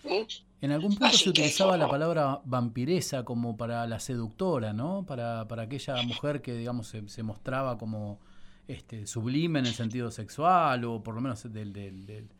¿Mm? 0.04 0.22
En 0.62 0.70
algún 0.72 0.90
punto 0.90 1.06
Así 1.06 1.24
se 1.24 1.30
utilizaba 1.30 1.76
la 1.76 1.88
palabra 1.88 2.40
vampiresa 2.44 3.24
como 3.24 3.56
para 3.56 3.86
la 3.86 3.98
seductora, 3.98 4.72
¿no? 4.72 5.04
Para, 5.06 5.46
para 5.48 5.62
aquella 5.62 6.00
mujer 6.02 6.40
que, 6.40 6.52
digamos, 6.54 6.86
se, 6.88 7.08
se 7.08 7.22
mostraba 7.24 7.78
como 7.78 8.20
este, 8.68 9.06
sublime 9.08 9.58
en 9.58 9.66
el 9.66 9.74
sentido 9.74 10.10
sexual 10.12 10.84
o 10.84 11.02
por 11.02 11.14
lo 11.14 11.20
menos 11.20 11.42
del, 11.52 11.72
del- 11.72 12.06
del- 12.06 12.28
de 12.28 12.34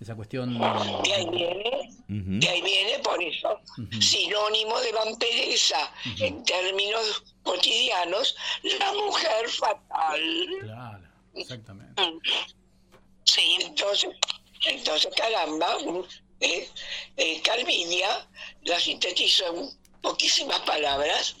esa 0.00 0.14
cuestión... 0.14 0.58
De 0.58 1.12
ahí 1.14 1.28
viene, 1.30 1.88
de 2.08 2.48
ahí 2.48 2.62
viene 2.62 2.98
por 3.00 3.22
eso, 3.22 3.60
sinónimo 4.00 4.78
de 4.80 4.92
vampiresa 4.92 5.92
en 6.18 6.44
términos 6.44 7.24
cotidianos, 7.42 8.36
la 8.78 8.92
mujer 8.92 9.48
fatal. 9.48 10.46
Claro, 10.60 11.08
exactamente. 11.34 12.02
Sí. 13.24 13.58
Entonces, 13.60 14.10
entonces 14.66 15.12
caramba, 15.16 15.76
eh, 16.40 16.68
eh, 17.16 17.40
Calvinia 17.42 18.28
la 18.62 18.78
sintetizó 18.78 19.46
en 19.54 19.70
poquísimas 20.02 20.60
palabras, 20.60 21.36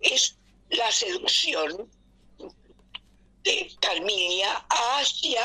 es 0.00 0.36
la 0.70 0.90
seducción 0.92 1.90
de 3.42 3.72
Carmilia 3.80 4.64
hacia 4.68 5.42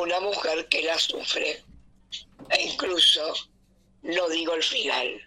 una 0.00 0.20
mujer 0.20 0.66
que 0.68 0.82
la 0.82 0.98
sufre. 0.98 1.62
E 2.50 2.62
incluso 2.62 3.34
no 4.02 4.28
digo 4.28 4.54
el 4.54 4.62
final. 4.62 5.20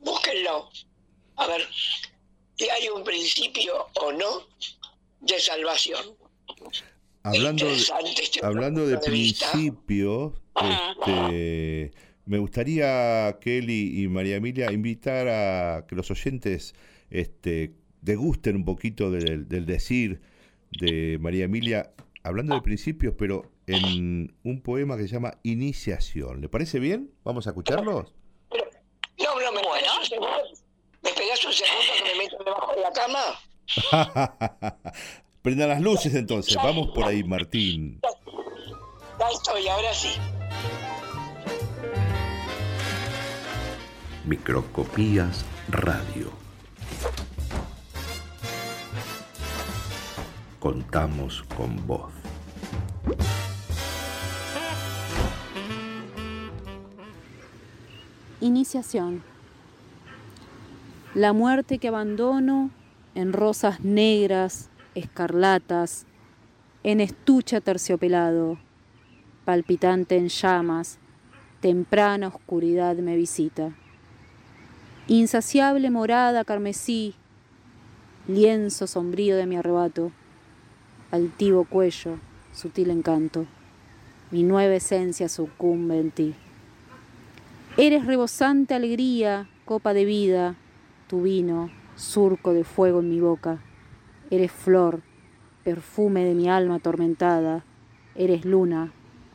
Búsquenlo. 0.00 0.70
A 1.36 1.46
ver 1.46 1.66
si 2.56 2.68
hay 2.68 2.88
un 2.88 3.04
principio 3.04 3.86
o 4.00 4.12
no 4.12 4.46
de 5.20 5.40
salvación. 5.40 6.16
Hablando 7.22 7.66
de, 7.66 7.76
este 7.76 8.40
hablando 8.42 8.86
de 8.86 8.98
principios, 8.98 10.32
este, 10.56 11.92
me 12.24 12.38
gustaría, 12.38 13.38
Kelly 13.40 14.02
y 14.02 14.08
María 14.08 14.36
Emilia, 14.36 14.72
invitar 14.72 15.28
a 15.28 15.86
que 15.86 15.94
los 15.94 16.10
oyentes 16.10 16.74
este, 17.10 17.74
degusten 18.00 18.56
un 18.56 18.64
poquito 18.64 19.10
del, 19.10 19.48
del 19.48 19.66
decir 19.66 20.20
de 20.78 21.18
María 21.20 21.44
Emilia, 21.44 21.92
hablando 22.22 22.54
de 22.54 22.62
principios, 22.62 23.14
pero 23.18 23.50
en 23.68 24.34
un 24.44 24.62
poema 24.62 24.96
que 24.96 25.02
se 25.02 25.14
llama 25.14 25.34
Iniciación. 25.42 26.40
¿Le 26.40 26.48
parece 26.48 26.78
bien? 26.78 27.12
¿Vamos 27.22 27.46
a 27.46 27.50
escucharlos? 27.50 28.14
No, 29.18 29.40
no, 29.40 29.52
me 29.52 29.60
un 29.60 30.06
segundo. 30.06 30.28
¿Me 31.02 31.10
esperas 31.10 31.44
un 31.44 31.52
segundo 31.52 31.92
que 31.96 32.04
me 32.04 32.24
meto 32.24 32.42
debajo 32.44 32.74
de 32.74 32.80
la 32.80 32.92
cama? 32.92 34.78
Prendan 35.42 35.68
las 35.68 35.80
luces 35.82 36.14
entonces, 36.14 36.56
vamos 36.56 36.88
por 36.94 37.04
ahí, 37.04 37.22
Martín. 37.22 38.00
Ya 39.18 39.28
estoy, 39.28 39.68
ahora 39.68 39.92
sí. 39.92 40.16
Microscopías 44.24 45.44
Radio. 45.68 46.32
Contamos 50.58 51.42
con 51.56 51.86
vos. 51.86 52.17
Iniciación. 58.48 59.22
La 61.14 61.34
muerte 61.34 61.76
que 61.76 61.88
abandono 61.88 62.70
en 63.14 63.34
rosas 63.34 63.80
negras, 63.80 64.70
escarlatas, 64.94 66.06
en 66.82 67.02
estuche 67.02 67.60
terciopelado, 67.60 68.58
palpitante 69.44 70.16
en 70.16 70.28
llamas, 70.28 70.98
temprana 71.60 72.28
oscuridad 72.28 72.96
me 72.96 73.16
visita. 73.16 73.76
Insaciable 75.08 75.90
morada 75.90 76.42
carmesí, 76.42 77.14
lienzo 78.28 78.86
sombrío 78.86 79.36
de 79.36 79.44
mi 79.44 79.56
arrebato, 79.56 80.10
altivo 81.10 81.66
cuello, 81.66 82.18
sutil 82.54 82.88
encanto, 82.88 83.44
mi 84.30 84.42
nueva 84.42 84.76
esencia 84.76 85.28
sucumbe 85.28 86.00
en 86.00 86.10
ti. 86.10 86.34
Eres 87.80 88.06
rebosante 88.06 88.74
alegría, 88.74 89.48
copa 89.64 89.94
de 89.94 90.04
vida, 90.04 90.56
tu 91.06 91.22
vino, 91.22 91.70
surco 91.94 92.52
de 92.52 92.64
fuego 92.64 92.98
en 92.98 93.08
mi 93.08 93.20
boca. 93.20 93.60
Eres 94.32 94.50
flor, 94.50 95.00
perfume 95.62 96.24
de 96.24 96.34
mi 96.34 96.48
alma 96.48 96.74
atormentada. 96.74 97.64
Eres 98.16 98.44
luna, 98.44 98.92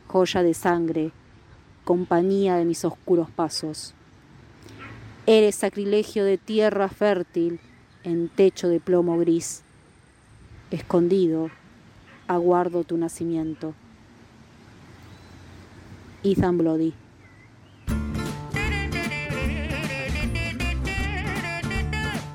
joya 0.08 0.42
de 0.42 0.52
sangre, 0.52 1.12
compañía 1.84 2.56
de 2.56 2.66
mis 2.66 2.84
oscuros 2.84 3.30
pasos. 3.30 3.94
Eres 5.24 5.54
sacrilegio 5.54 6.26
de 6.26 6.36
tierra 6.36 6.90
fértil 6.90 7.60
en 8.02 8.28
techo 8.28 8.68
de 8.68 8.78
plomo 8.78 9.16
gris. 9.16 9.62
Escondido, 10.70 11.48
aguardo 12.28 12.84
tu 12.84 12.98
nacimiento. 12.98 13.72
Ethan 16.22 16.58
Bloody. 16.58 17.03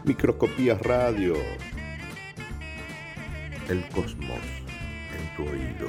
Microscopías 0.10 0.82
Radio. 0.82 1.36
El 3.70 3.88
cosmos 3.90 4.40
en 5.14 5.36
tu 5.36 5.44
oído. 5.44 5.88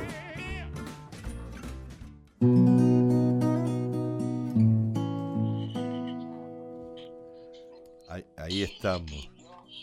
Ahí, 8.10 8.26
ahí 8.36 8.62
estamos. 8.62 9.30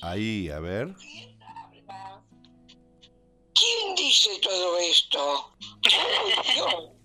Ahí, 0.03 0.51
a 0.51 0.59
ver. 0.59 0.93
¿Quién 3.55 3.95
dice 3.95 4.29
todo 4.43 4.77
esto? 4.77 5.51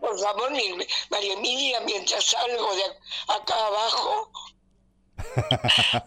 Por 0.00 0.18
favor, 0.20 0.50
mi- 0.50 0.86
María 1.10 1.32
Emilia, 1.34 1.80
mientras 1.80 2.24
salgo 2.24 2.74
de 2.76 2.84
acá 3.28 3.66
abajo, 3.66 4.30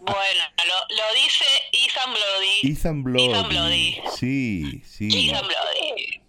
Bueno, 0.00 0.44
lo, 0.66 0.96
lo 0.96 1.14
dice 1.14 1.44
Ethan 1.72 2.12
Bloody. 2.12 2.72
Ethan 2.72 3.02
Bloody. 3.02 3.24
Ethan 3.30 3.48
Bloody. 3.48 4.02
Sí, 4.18 4.82
sí. 4.86 5.28
Ethan 5.30 5.46
Bloody. 5.46 6.20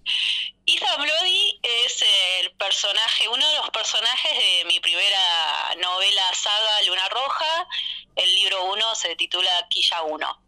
Ethan 0.66 1.02
Bloody 1.02 1.60
es 1.64 2.04
el 2.40 2.52
personaje, 2.56 3.28
uno 3.30 3.48
de 3.48 3.56
los 3.58 3.70
personajes 3.70 4.32
de 4.38 4.66
mi 4.66 4.80
primera 4.80 5.76
novela 5.82 6.24
saga 6.34 6.82
Luna 6.88 7.08
Roja. 7.10 7.68
El 8.16 8.34
libro 8.36 8.66
1 8.66 8.96
se 8.96 9.16
titula 9.16 9.68
Quilla 9.70 10.02
1. 10.04 10.42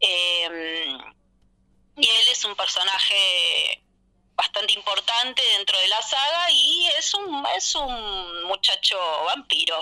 Eh, 0.00 0.96
y 1.96 2.06
él 2.08 2.28
es 2.30 2.44
un 2.44 2.54
personaje 2.56 3.82
bastante 4.34 4.72
importante 4.72 5.42
dentro 5.56 5.78
de 5.78 5.88
la 5.88 6.02
saga 6.02 6.50
y 6.50 6.86
es 6.98 7.14
un, 7.14 7.46
es 7.56 7.74
un 7.74 8.44
muchacho 8.44 8.98
vampiro. 9.26 9.78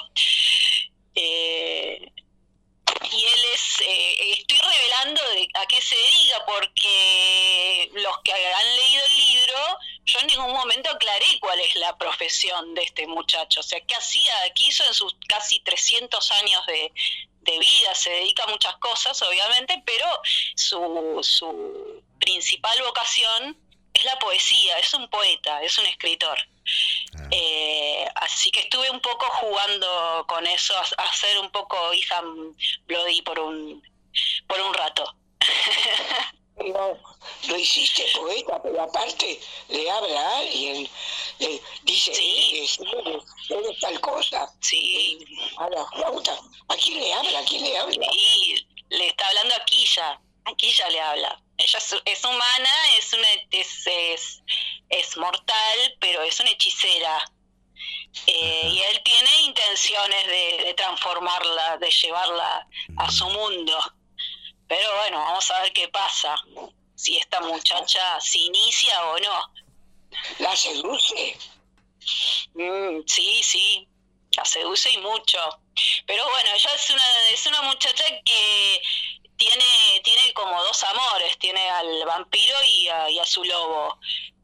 Eh, 1.14 2.12
y 3.12 3.24
él 3.24 3.40
es, 3.54 3.80
eh, 3.80 4.32
estoy 4.38 4.58
revelando 4.58 5.22
de 5.30 5.48
a 5.54 5.66
qué 5.66 5.80
se 5.80 5.96
dedica 5.96 6.44
porque 6.46 7.90
los 7.94 8.18
que 8.22 8.32
han 8.32 8.76
leído 8.76 9.04
el 9.04 9.16
libro, 9.16 9.78
yo 10.04 10.20
en 10.20 10.26
ningún 10.26 10.52
momento 10.52 10.90
aclaré 10.90 11.26
cuál 11.40 11.58
es 11.60 11.74
la 11.76 11.96
profesión 11.96 12.74
de 12.74 12.82
este 12.82 13.06
muchacho, 13.06 13.60
o 13.60 13.62
sea, 13.62 13.80
qué 13.80 13.94
hacía, 13.94 14.34
qué 14.54 14.64
hizo 14.64 14.84
en 14.84 14.94
sus 14.94 15.16
casi 15.28 15.60
300 15.60 16.30
años 16.32 16.66
de, 16.66 16.92
de 17.40 17.58
vida, 17.58 17.94
se 17.94 18.10
dedica 18.10 18.44
a 18.44 18.48
muchas 18.48 18.76
cosas, 18.76 19.20
obviamente, 19.22 19.82
pero 19.86 20.06
su, 20.54 21.18
su 21.22 22.02
principal 22.18 22.80
vocación 22.82 23.56
es 24.00 24.06
la 24.06 24.18
poesía, 24.18 24.78
es 24.78 24.94
un 24.94 25.08
poeta, 25.10 25.62
es 25.62 25.76
un 25.78 25.86
escritor. 25.86 26.38
Eh, 27.30 28.06
así 28.16 28.50
que 28.50 28.60
estuve 28.60 28.90
un 28.90 29.00
poco 29.00 29.26
jugando 29.26 30.24
con 30.26 30.46
eso, 30.46 30.74
a, 30.76 30.80
a 30.80 31.12
ser 31.14 31.38
un 31.38 31.50
poco 31.50 31.76
Ethan 31.92 32.56
Bloody 32.86 33.22
por 33.22 33.38
un, 33.38 33.82
por 34.48 34.60
un 34.60 34.74
rato. 34.74 35.14
No, 36.60 36.94
lo 37.48 37.56
hiciste 37.56 38.04
poeta, 38.14 38.60
pero 38.62 38.82
aparte 38.82 39.40
le 39.70 39.90
habla 39.90 40.20
a 40.20 40.38
alguien, 40.40 40.86
le 41.38 41.62
dice, 41.84 42.10
eres, 42.12 42.78
eres, 42.80 43.22
eres 43.48 43.80
tal 43.80 43.98
cosa. 44.02 44.46
Sí. 44.60 45.24
A 45.56 45.70
la 45.70 45.86
flauta. 45.86 46.38
¿A 46.68 46.76
quién 46.76 47.00
le 47.00 47.14
habla? 47.14 47.38
¿A 47.38 47.44
quién 47.44 47.62
le 47.62 47.78
habla? 47.78 48.06
Y 48.12 48.66
le 48.90 49.06
está 49.06 49.26
hablando 49.28 49.54
a 49.54 49.64
Quilla, 49.64 50.20
a 50.44 50.54
Quilla 50.56 50.90
le 50.90 51.00
habla. 51.00 51.42
Ella 51.60 51.78
es, 51.78 51.94
es 52.04 52.24
humana, 52.24 52.70
es 52.98 53.12
una 53.12 53.28
es, 53.50 53.86
es, 53.86 54.42
es 54.88 55.16
mortal, 55.16 55.96
pero 56.00 56.22
es 56.22 56.40
una 56.40 56.50
hechicera. 56.50 57.30
Eh, 58.26 58.68
y 58.72 58.80
él 58.80 59.02
tiene 59.04 59.42
intenciones 59.42 60.26
de, 60.26 60.64
de 60.64 60.74
transformarla, 60.74 61.76
de 61.78 61.90
llevarla 61.90 62.66
a 62.96 63.10
su 63.10 63.28
mundo. 63.28 63.78
Pero 64.68 64.96
bueno, 64.96 65.18
vamos 65.18 65.50
a 65.50 65.62
ver 65.62 65.72
qué 65.72 65.88
pasa. 65.88 66.34
Si 66.94 67.16
esta 67.16 67.40
muchacha 67.40 68.20
se 68.20 68.38
inicia 68.38 69.04
o 69.06 69.18
no. 69.18 69.52
¿La 70.38 70.56
seduce? 70.56 71.36
Mm, 72.54 73.02
sí, 73.06 73.42
sí, 73.42 73.88
la 74.32 74.44
seduce 74.44 74.90
y 74.90 74.98
mucho. 74.98 75.38
Pero 76.06 76.24
bueno, 76.28 76.50
ella 76.54 76.74
es 76.74 76.90
una, 76.90 77.28
es 77.30 77.46
una 77.46 77.62
muchacha 77.62 78.04
que 78.24 78.82
tiene, 79.40 80.00
tiene 80.04 80.32
como 80.34 80.62
dos 80.62 80.84
amores, 80.84 81.38
tiene 81.38 81.68
al 81.70 82.04
vampiro 82.04 82.54
y 82.68 82.88
a, 82.88 83.10
y 83.10 83.18
a 83.18 83.24
su 83.24 83.42
lobo. 83.42 83.98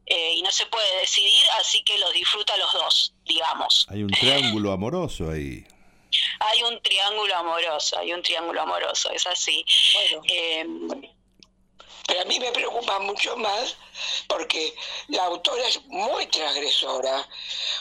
Eh, 0.07 0.35
y 0.35 0.41
no 0.41 0.51
se 0.51 0.65
puede 0.67 0.99
decidir, 1.01 1.45
así 1.59 1.83
que 1.83 1.97
los 1.99 2.11
disfruta 2.13 2.55
los 2.57 2.71
dos, 2.73 3.13
digamos. 3.25 3.85
Hay 3.89 4.03
un 4.03 4.09
triángulo 4.09 4.71
amoroso 4.71 5.29
ahí. 5.29 5.67
Hay 6.39 6.63
un 6.63 6.81
triángulo 6.81 7.35
amoroso, 7.35 7.99
hay 7.99 8.13
un 8.13 8.23
triángulo 8.23 8.61
amoroso, 8.61 9.11
es 9.11 9.27
así. 9.27 9.65
Eh, 10.29 10.65
Pero 12.07 12.21
a 12.21 12.25
mí 12.25 12.39
me 12.39 12.51
preocupa 12.53 12.99
mucho 12.99 13.35
más 13.35 13.75
porque 14.27 14.73
la 15.09 15.25
autora 15.25 15.67
es 15.67 15.83
muy 15.87 16.25
transgresora, 16.27 17.27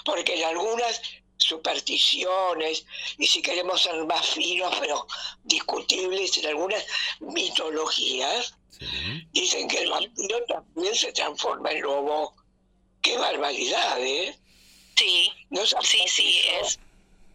porque 0.04 0.34
en 0.34 0.44
algunas 0.46 1.00
supersticiones, 1.36 2.86
y 3.18 3.26
si 3.26 3.42
queremos 3.42 3.82
ser 3.82 4.04
más 4.04 4.26
finos, 4.30 4.74
pero 4.80 5.06
discutibles, 5.44 6.36
en 6.38 6.46
algunas 6.46 6.84
mitologías, 7.20 8.54
dicen 9.32 9.68
que 9.68 9.78
el 9.78 9.90
vampiro 9.90 10.44
también 10.46 10.94
se 10.94 11.12
transforma 11.12 11.72
en 11.72 11.82
lobo. 11.82 12.34
Qué 13.02 13.16
barbaridad, 13.16 14.00
¿eh? 14.00 14.36
Sí, 14.96 15.32
sí, 15.82 15.98
sí, 16.08 16.40
es. 16.60 16.78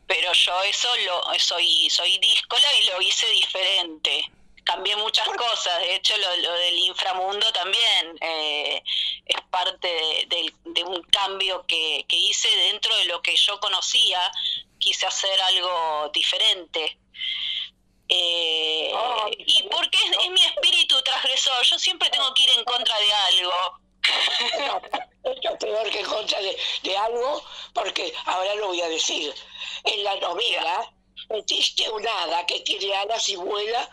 Pero 0.08 0.34
yo 0.34 0.64
eso 0.64 0.90
lo 1.06 1.40
soy 1.40 1.90
soy 1.90 2.18
díscola 2.18 2.68
y 2.82 2.86
lo 2.88 3.02
hice 3.02 3.30
diferente. 3.30 4.32
Cambié 4.64 4.96
muchas 4.96 5.28
cosas, 5.28 5.80
de 5.80 5.96
hecho 5.96 6.16
lo, 6.18 6.36
lo 6.38 6.52
del 6.54 6.78
inframundo 6.80 7.52
también 7.52 8.16
eh, 8.22 8.84
es 9.26 9.42
parte 9.50 9.88
de, 9.88 10.26
de- 10.28 10.54
de 10.66 10.84
un 10.84 11.02
cambio 11.04 11.66
que, 11.68 12.06
que 12.08 12.16
hice 12.16 12.48
dentro 12.56 12.96
de 12.98 13.06
lo 13.06 13.22
que 13.22 13.36
yo 13.36 13.60
conocía, 13.60 14.32
quise 14.78 15.06
hacer 15.08 15.42
algo 15.42 16.10
diferente. 16.14 16.98
Eh, 18.08 18.94
y 19.38 19.64
porque 19.64 19.98
es, 19.98 20.12
es 20.26 20.30
mi 20.32 20.42
espíritu 20.42 21.02
transgresor, 21.02 21.64
yo 21.64 21.80
siempre 21.80 22.10
tengo 22.10 22.34
que 22.34 22.44
ir 22.44 22.50
en 22.52 22.64
contra 22.66 22.98
de 23.00 23.14
algo. 23.14 23.80
Esto 25.24 25.50
es 25.54 25.58
peor 25.60 25.90
que 25.90 26.00
en 26.00 26.06
contra 26.06 26.40
de, 26.42 26.58
de 26.84 26.98
algo, 26.98 27.44
porque 27.74 28.14
ahora 28.26 28.54
lo 28.56 28.68
voy 28.68 28.82
a 28.82 28.90
decir. 28.90 29.34
En 29.84 30.04
la 30.04 30.16
novela 30.18 30.92
existe 31.38 31.90
un 31.90 32.08
hada 32.08 32.46
que 32.46 32.60
tiene 32.62 32.94
alas 32.96 33.28
y 33.30 33.36
vuela 33.36 33.90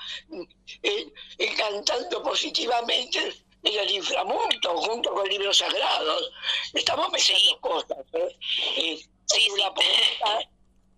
eh, 0.83 1.13
eh, 1.39 1.55
cantando 1.57 2.23
positivamente 2.23 3.35
en 3.63 3.79
el 3.79 3.91
inframundo, 3.91 4.77
junto 4.77 5.13
con 5.13 5.29
libros 5.29 5.59
sagrados. 5.59 6.31
Estamos 6.73 7.11
pensando 7.11 7.61
cosas. 7.61 7.99
¿eh? 8.13 8.37
Eh, 8.77 9.01
hay 9.35 9.51
una 9.51 9.75
poeta, 9.75 10.49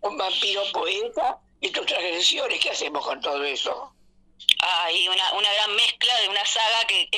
un 0.03 0.16
vampiro 0.16 0.62
poeta 0.72 1.38
y 1.61 1.70
tus 1.70 1.86
transgresiones. 1.86 2.61
¿Qué 2.61 2.70
hacemos 2.70 3.05
con 3.05 3.20
todo 3.20 3.43
eso? 3.45 3.95
Hay 4.62 5.09
una, 5.09 5.32
una 5.32 5.53
gran 5.53 5.74
mezcla 5.74 6.20
de 6.20 6.28
una 6.28 6.45
saga 6.47 6.86
que 6.86 7.09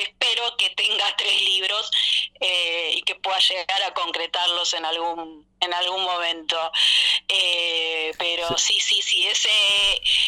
que 0.57 0.69
tenga 0.71 1.15
tres 1.17 1.41
libros 1.41 1.91
eh, 2.39 2.93
y 2.95 3.01
que 3.03 3.15
pueda 3.15 3.39
llegar 3.39 3.83
a 3.83 3.93
concretarlos 3.93 4.73
en 4.73 4.85
algún 4.85 5.47
en 5.59 5.73
algún 5.73 6.03
momento. 6.03 6.57
Eh, 7.27 8.11
pero 8.17 8.57
sí, 8.57 8.79
sí, 8.79 9.01
sí, 9.01 9.25
ese 9.27 9.49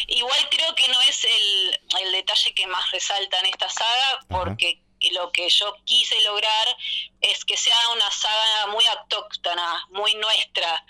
igual 0.08 0.48
creo 0.50 0.74
que 0.74 0.88
no 0.88 1.00
es 1.02 1.24
el, 1.24 1.80
el 2.00 2.12
detalle 2.12 2.54
que 2.54 2.66
más 2.66 2.90
resalta 2.90 3.38
en 3.40 3.46
esta 3.46 3.68
saga, 3.68 4.20
porque 4.28 4.80
lo 5.12 5.30
que 5.30 5.48
yo 5.48 5.76
quise 5.84 6.20
lograr 6.22 6.76
es 7.20 7.44
que 7.44 7.56
sea 7.56 7.88
una 7.90 8.10
saga 8.10 8.66
muy 8.68 8.84
autóctona, 8.86 9.86
muy 9.90 10.14
nuestra, 10.14 10.84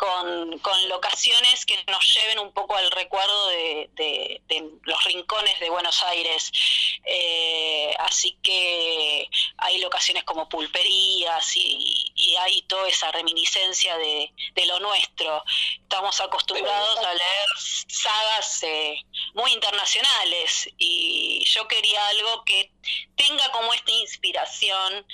con, 0.00 0.58
con 0.60 0.88
locaciones 0.88 1.66
que 1.66 1.76
nos 1.84 2.14
lleven 2.14 2.38
un 2.38 2.52
poco 2.52 2.74
al 2.74 2.90
recuerdo 2.90 3.48
de, 3.48 4.40
los 4.84 5.04
rincones 5.04 5.60
de 5.60 5.68
Buenos 5.68 6.02
Aires. 6.04 6.50
Eh, 7.04 7.94
así 7.98 8.38
que 8.42 9.28
hay 9.58 9.78
locaciones 9.78 10.24
como 10.24 10.48
pulperías 10.48 11.54
y, 11.54 12.06
hay 12.38 12.62
toda 12.62 12.88
esa 12.88 13.10
reminiscencia 13.12 13.98
de, 13.98 14.32
de 14.54 14.66
lo 14.66 14.80
nuestro. 14.80 15.44
Estamos 15.82 16.18
acostumbrados 16.20 16.96
a 16.98 17.12
leer 17.12 17.48
sagas 17.88 18.62
eh, 18.62 19.04
muy 19.34 19.52
internacionales 19.52 20.70
y 20.78 21.44
yo 21.44 21.68
quería 21.68 22.06
algo 22.08 22.44
que 22.44 22.72
tenga 23.16 23.50
como 23.50 23.74
esta 23.74 23.92
inspiración 23.92 25.04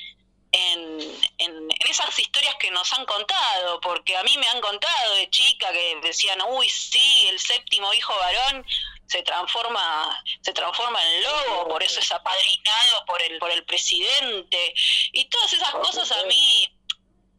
en, 0.53 1.01
en, 1.39 1.71
en 1.71 1.91
esas 1.91 2.19
historias 2.19 2.55
que 2.57 2.71
nos 2.71 2.93
han 2.93 3.05
contado, 3.05 3.81
porque 3.81 4.17
a 4.17 4.23
mí 4.23 4.37
me 4.39 4.49
han 4.49 4.61
contado 4.61 5.15
de 5.15 5.29
chica 5.31 5.71
que 5.73 5.99
decían, 6.03 6.41
uy, 6.49 6.69
sí, 6.69 7.27
el 7.29 7.39
séptimo 7.39 7.93
hijo 7.95 8.15
varón 8.17 8.65
se 9.07 9.23
transforma 9.23 10.23
se 10.41 10.53
transforma 10.53 10.99
en 11.01 11.23
lobo, 11.23 11.69
por 11.69 11.83
eso 11.83 12.01
es 12.01 12.11
apadrinado 12.11 13.05
por 13.07 13.23
el 13.23 13.39
por 13.39 13.51
el 13.53 13.65
presidente 13.65 14.75
y 15.13 15.25
todas 15.27 15.53
esas 15.53 15.71
cosas 15.71 16.11
a 16.11 16.25
mí 16.25 16.77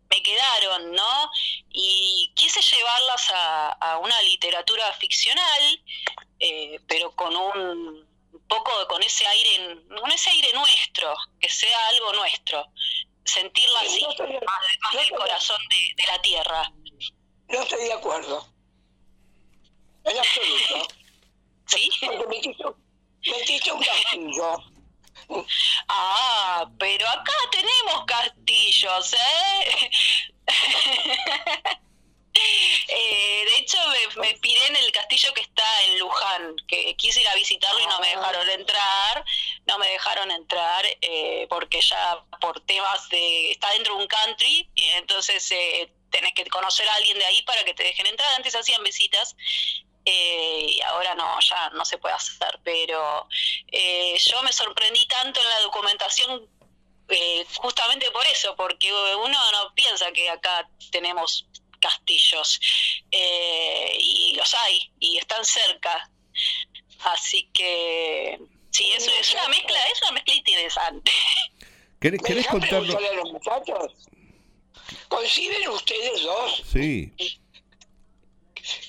me 0.09 0.23
quedaron, 0.23 0.93
¿no? 0.93 1.31
Y 1.69 2.31
quise 2.35 2.61
llevarlas 2.61 3.29
a, 3.33 3.69
a 3.71 3.97
una 3.97 4.21
literatura 4.21 4.91
ficcional, 4.93 5.81
eh, 6.39 6.79
pero 6.87 7.11
con 7.11 7.35
un, 7.35 7.57
un 7.57 8.07
poco 8.47 8.71
con 8.87 9.01
ese 9.03 9.25
aire, 9.27 9.77
con 9.99 10.11
ese 10.11 10.29
aire 10.31 10.51
nuestro, 10.53 11.13
que 11.39 11.49
sea 11.49 11.87
algo 11.87 12.13
nuestro, 12.13 12.65
sentirlo 13.25 13.77
así, 13.77 14.05
más, 14.05 14.17
de- 14.17 14.41
más 14.81 14.93
del 14.93 15.09
corazón 15.17 15.57
de, 15.69 16.03
de 16.03 16.07
la 16.11 16.21
tierra. 16.21 16.71
No 17.49 17.61
estoy 17.61 17.83
de 17.85 17.93
acuerdo. 17.93 18.47
En 20.05 20.17
absoluto. 20.17 20.87
¿Sí? 21.67 21.89
Porque 22.01 22.27
metiste, 22.27 22.63
metiste 23.25 23.71
un 23.71 23.81
castillo. 23.83 24.57
Ah, 25.89 26.65
pero 26.79 27.05
acá 27.09 27.33
tenemos 27.51 28.05
castillos, 28.05 29.13
¿eh? 29.13 29.89
Eh, 32.87 33.45
de 33.45 33.57
hecho, 33.57 33.77
me, 33.89 34.21
me 34.21 34.33
piré 34.35 34.67
en 34.67 34.75
el 34.75 34.91
castillo 34.91 35.33
que 35.33 35.41
está 35.41 35.83
en 35.83 35.99
Luján, 35.99 36.55
que 36.67 36.95
quise 36.95 37.21
ir 37.21 37.27
a 37.27 37.35
visitarlo 37.35 37.79
y 37.79 37.87
no 37.87 37.99
me 37.99 38.09
dejaron 38.09 38.49
entrar, 38.49 39.25
no 39.65 39.77
me 39.77 39.87
dejaron 39.89 40.31
entrar 40.31 40.85
eh, 41.01 41.47
porque 41.49 41.81
ya 41.81 42.23
por 42.39 42.59
temas 42.61 43.09
de... 43.09 43.51
está 43.51 43.69
dentro 43.71 43.95
de 43.95 44.01
un 44.01 44.07
country, 44.07 44.69
y 44.75 44.83
entonces 44.89 45.51
eh, 45.51 45.91
tenés 46.11 46.33
que 46.33 46.45
conocer 46.45 46.87
a 46.87 46.95
alguien 46.95 47.17
de 47.19 47.25
ahí 47.25 47.41
para 47.43 47.63
que 47.63 47.73
te 47.73 47.83
dejen 47.83 48.07
entrar. 48.07 48.33
Antes 48.35 48.55
hacían 48.55 48.83
visitas 48.83 49.35
eh, 50.05 50.65
y 50.69 50.81
ahora 50.81 51.15
no, 51.15 51.39
ya 51.41 51.69
no 51.71 51.83
se 51.83 51.97
puede 51.97 52.15
hacer, 52.15 52.59
pero 52.63 53.27
eh, 53.71 54.17
yo 54.19 54.41
me 54.43 54.53
sorprendí 54.53 55.05
tanto 55.07 55.41
en 55.41 55.49
la 55.49 55.59
documentación 55.61 56.47
eh, 57.09 57.45
justamente 57.55 58.09
por 58.11 58.25
eso, 58.27 58.55
porque 58.55 58.91
uno 58.93 59.51
no 59.51 59.73
piensa 59.75 60.11
que 60.11 60.29
acá 60.29 60.69
tenemos 60.91 61.45
castillos 61.79 62.59
eh, 63.11 63.97
y 63.99 64.33
los 64.35 64.53
hay 64.53 64.91
y 64.99 65.17
están 65.17 65.43
cerca, 65.45 66.09
así 67.03 67.49
que 67.53 68.39
sí, 68.71 68.91
eso 68.93 69.11
es 69.19 69.31
una 69.31 69.47
mezcla, 69.49 69.77
es 69.91 70.01
una 70.03 70.11
mezcla 70.13 70.33
interesante. 70.33 71.11
¿Querés, 71.99 72.21
¿Me 72.21 72.27
querés 72.27 72.47
contarnos? 72.47 72.95
a 72.95 72.99
los 73.13 73.31
muchachos? 73.31 73.93
¿Coinciden 75.09 75.67
ustedes 75.69 76.21
dos 76.23 76.63
Sí. 76.71 77.11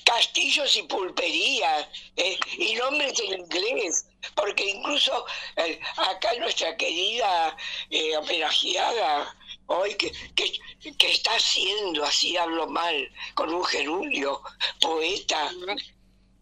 castillos 0.03 0.75
y 0.75 0.83
pulperías 0.83 1.87
eh, 2.17 2.37
y 2.57 2.75
nombres 2.75 3.19
en 3.19 3.39
inglés, 3.39 4.05
porque 4.35 4.69
incluso 4.69 5.25
eh, 5.55 5.79
acá 5.95 6.33
nuestra 6.39 6.75
querida 6.77 7.55
eh, 7.89 8.17
homenajeada 8.17 9.35
hoy 9.69 9.95
que, 9.95 10.11
que, 10.35 10.51
que 10.97 11.11
está 11.11 11.31
haciendo, 11.35 12.03
así 12.03 12.35
hablo 12.37 12.67
mal, 12.67 13.11
con 13.35 13.53
un 13.53 13.63
gerundio, 13.63 14.41
poeta, 14.81 15.51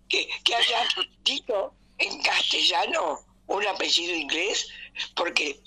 que, 0.10 0.28
que 0.44 0.56
haya 0.56 0.88
dicho 1.24 1.74
en 2.00 2.22
castellano 2.22 3.20
un 3.48 3.68
apellido 3.68 4.16
inglés, 4.16 4.68
porque 5.16 5.60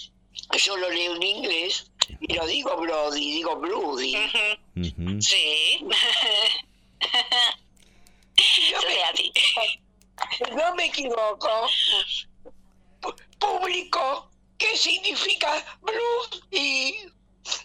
yo 0.58 0.76
lo 0.76 0.90
leo 0.90 1.16
en 1.16 1.22
inglés 1.22 1.90
y 2.20 2.34
no 2.34 2.46
digo 2.46 2.76
Brody, 2.76 3.32
digo 3.32 3.56
Bloody. 3.56 4.16
Ujú. 4.76 5.20
Sí. 5.20 5.84
Yo 8.70 8.78
me, 8.86 10.56
no 10.56 10.74
me 10.74 10.86
equivoco. 10.86 11.68
Público, 13.38 14.30
¿qué 14.58 14.76
significa 14.76 15.78
blues? 15.82 16.42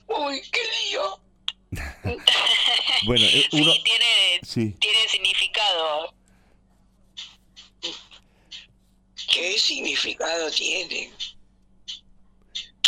Uy, 0.08 0.42
qué 0.52 0.60
lío. 0.90 1.20
Bueno, 3.06 3.26
eh, 3.26 3.46
uno, 3.52 3.72
Sí, 3.74 3.82
tiene, 3.84 4.40
sí. 4.44 4.76
tiene 4.80 4.98
significado. 5.10 6.14
¿Qué 9.32 9.58
significado 9.60 10.50
tiene? 10.52 11.12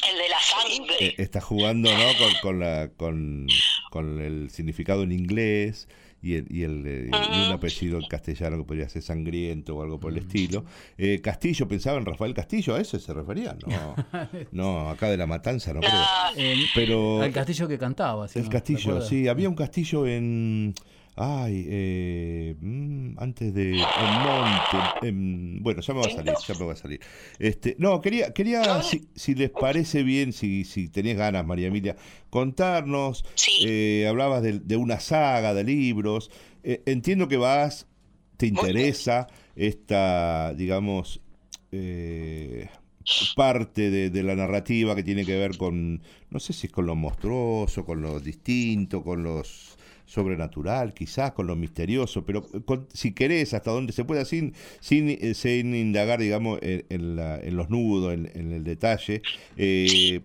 El 0.09 0.17
de 0.17 0.29
la 0.29 0.39
sangre. 0.41 0.95
eh, 0.99 1.15
está 1.17 1.41
jugando 1.41 1.91
¿no? 1.91 2.17
con, 2.17 2.33
con, 2.41 2.59
la, 2.59 2.89
con, 2.95 3.47
con 3.91 4.21
el 4.21 4.49
significado 4.49 5.03
en 5.03 5.11
inglés 5.11 5.87
y, 6.21 6.35
el, 6.35 6.45
y, 6.49 6.63
el, 6.63 6.83
eh, 6.85 7.11
y 7.11 7.47
un 7.47 7.53
apellido 7.53 7.99
en 7.99 8.07
castellano 8.07 8.57
que 8.57 8.63
podría 8.63 8.89
ser 8.89 9.01
sangriento 9.01 9.75
o 9.75 9.83
algo 9.83 9.99
por 9.99 10.11
el 10.11 10.19
estilo. 10.19 10.65
Eh, 10.97 11.21
Castillo, 11.21 11.67
pensaba 11.67 11.97
en 11.97 12.05
Rafael 12.05 12.33
Castillo, 12.33 12.75
¿a 12.75 12.81
ese 12.81 12.99
se 12.99 13.13
refería? 13.13 13.55
No, 13.65 13.95
no 14.51 14.89
acá 14.89 15.09
de 15.09 15.17
la 15.17 15.27
matanza 15.27 15.73
no 15.73 15.79
creo. 15.79 16.65
Pero 16.73 17.21
al 17.21 17.31
castillo 17.31 17.67
que 17.67 17.77
cantaba. 17.77 18.27
¿sí, 18.27 18.39
el 18.39 18.45
no? 18.45 18.51
castillo, 18.51 19.01
sí, 19.01 19.27
había 19.27 19.49
un 19.49 19.55
castillo 19.55 20.07
en... 20.07 20.73
Ay, 21.19 21.65
eh, 21.67 22.55
mm, 22.61 23.17
antes 23.17 23.51
de 23.53 23.91
en 23.95 24.13
Monte, 24.13 24.91
en- 25.01 25.63
bueno, 25.63 25.81
ya 25.81 25.93
me 25.95 25.99
va 26.01 26.05
a 26.07 26.09
salir, 26.11 26.37
ya 26.37 26.53
me 26.53 26.63
va 26.65 26.73
a 26.73 26.75
salir. 26.75 26.99
Este, 27.39 27.75
no, 27.79 28.01
quería, 28.01 28.33
quería, 28.33 28.81
si, 28.83 29.09
si 29.15 29.33
les 29.33 29.49
parece 29.49 30.03
bien, 30.03 30.31
si, 30.31 30.63
si 30.63 30.89
tenés 30.89 31.17
ganas, 31.17 31.43
María 31.45 31.67
Emilia, 31.69 31.95
contarnos. 32.29 33.25
eh, 33.57 34.05
hablabas 34.07 34.43
de, 34.43 34.59
de 34.59 34.75
una 34.77 34.99
saga 34.99 35.53
de 35.55 35.63
libros. 35.63 36.29
Eh, 36.63 36.83
entiendo 36.85 37.27
que 37.27 37.37
vas, 37.37 37.87
te 38.37 38.45
interesa 38.45 39.27
esta, 39.55 40.53
digamos, 40.53 41.21
eh, 41.71 42.69
parte 43.33 43.89
de, 43.91 44.09
de 44.09 44.23
la 44.23 44.35
narrativa 44.35 44.95
que 44.95 45.03
tiene 45.03 45.25
que 45.25 45.35
ver 45.37 45.57
con, 45.57 46.01
no 46.29 46.39
sé 46.39 46.53
si 46.53 46.67
es 46.67 46.73
con 46.73 46.85
lo 46.85 46.95
monstruoso, 46.95 47.85
con 47.85 48.01
lo 48.01 48.19
distinto, 48.19 49.03
con 49.03 49.23
los 49.23 49.76
sobrenatural, 50.07 50.93
quizás 50.95 51.33
con 51.33 51.45
lo 51.45 51.55
misterioso, 51.55 52.25
pero 52.25 52.41
con- 52.65 52.87
si 52.93 53.13
querés, 53.13 53.53
hasta 53.53 53.69
donde 53.71 53.93
se 53.93 54.03
pueda, 54.05 54.25
sin, 54.25 54.55
sin, 54.79 55.09
eh, 55.09 55.33
sin 55.35 55.75
indagar, 55.75 56.19
digamos, 56.19 56.57
en, 56.63 56.83
en 56.89 57.15
la- 57.15 57.37
en 57.39 57.55
los 57.55 57.69
nudos, 57.69 58.13
en, 58.15 58.31
en 58.33 58.51
el 58.53 58.63
detalle, 58.63 59.21
eh, 59.57 60.21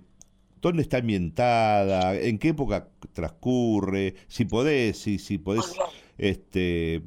¿dónde 0.62 0.82
está 0.82 0.98
ambientada? 0.98 2.14
¿En 2.16 2.38
qué 2.38 2.48
época 2.48 2.88
transcurre? 3.12 4.14
Si 4.28 4.44
podés, 4.46 4.96
si, 4.98 5.18
si 5.18 5.36
podés, 5.38 5.66
este... 6.16 7.02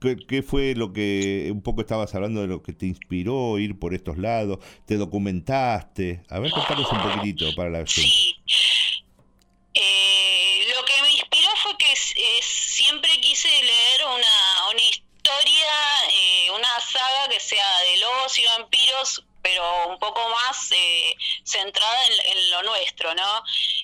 ¿Qué, 0.00 0.16
qué 0.16 0.42
fue 0.42 0.74
lo 0.74 0.94
que 0.94 1.50
un 1.52 1.60
poco 1.60 1.82
estabas 1.82 2.14
hablando 2.14 2.40
de 2.40 2.46
lo 2.46 2.62
que 2.62 2.72
te 2.72 2.86
inspiró 2.86 3.58
ir 3.58 3.78
por 3.78 3.92
estos 3.92 4.16
lados? 4.16 4.58
¿Te 4.86 4.96
documentaste? 4.96 6.22
A 6.30 6.38
ver, 6.38 6.52
contanos 6.52 6.90
un 6.90 7.02
poquitito 7.02 7.54
para 7.54 7.68
la 7.68 7.78
gente. 7.80 8.08
Eh, 9.74 10.64
lo 10.74 10.84
que 10.84 11.02
me 11.02 11.10
inspiró 11.12 11.48
fue 11.62 11.76
que 11.78 11.92
es- 11.92 12.14
es- 12.16 12.44
siempre 12.74 13.10
quise 13.20 13.48
leer 13.48 14.00
una, 14.06 14.72
una 14.72 14.82
historia, 14.82 15.70
eh, 16.12 16.50
una 16.50 16.80
saga 16.80 17.28
que 17.30 17.39
sea 17.50 17.80
de 17.80 17.96
lobos 17.96 18.38
y 18.38 18.44
vampiros, 18.44 19.24
pero 19.42 19.88
un 19.88 19.98
poco 19.98 20.20
más 20.30 20.70
eh, 20.70 21.16
centrada 21.44 22.06
en, 22.06 22.38
en 22.38 22.50
lo 22.50 22.62
nuestro, 22.62 23.12
¿no? 23.14 23.42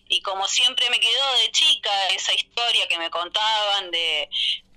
Y 0.08 0.22
como 0.22 0.46
siempre 0.46 0.88
me 0.90 1.00
quedó 1.00 1.34
de 1.42 1.50
chica 1.50 2.08
esa 2.10 2.32
historia 2.32 2.86
que 2.86 2.98
me 2.98 3.10
contaban 3.10 3.90
de, 3.90 4.28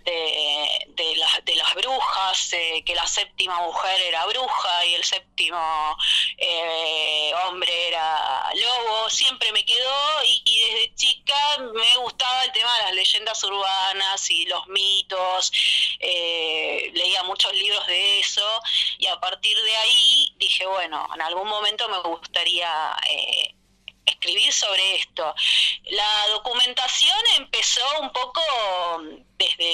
de, 0.10 1.16
de 1.44 1.56
las, 1.56 1.76
brujas, 1.76 2.54
eh, 2.54 2.84
que 2.86 2.96
la 2.96 3.06
séptima 3.08 3.60
mujer 3.62 4.02
era 4.02 4.26
bruja 4.26 4.86
y 4.86 4.96
el 4.96 5.04
séptimo 5.04 5.98
eh, 6.38 7.32
hombre 7.46 7.88
era 7.88 8.52
lobo, 8.56 9.10
siempre 9.10 9.52
me 9.52 9.66
quedó 9.66 10.24
y, 10.26 10.60
desde 10.60 10.96
chica 10.96 11.58
me 11.74 11.98
gustaba 11.98 12.44
el 12.44 12.52
tema 12.52 12.76
de 12.78 12.84
las 12.86 12.94
leyendas 12.94 13.44
urbanas 13.44 14.30
y 14.30 14.46
los 14.46 14.68
mitos, 14.68 15.52
eh, 16.00 16.92
leía 16.94 17.24
muchos 17.24 17.54
libros 17.54 17.86
de 17.88 18.20
eso 18.20 18.62
y 18.98 19.08
a 19.08 19.20
partir 19.20 19.58
de 19.62 19.76
ahí 19.78 20.34
dije, 20.38 20.66
bueno, 20.66 21.08
en 21.14 21.22
algún 21.22 21.48
momento 21.48 21.88
me 21.90 22.00
gustaría... 22.00 22.96
escribir 24.06 24.52
sobre 24.52 24.96
esto. 24.96 25.36
La 25.86 26.28
documentación 26.30 27.20
empezó 27.38 27.86
un 28.02 28.12
poco 28.12 28.42
desde 29.38 29.69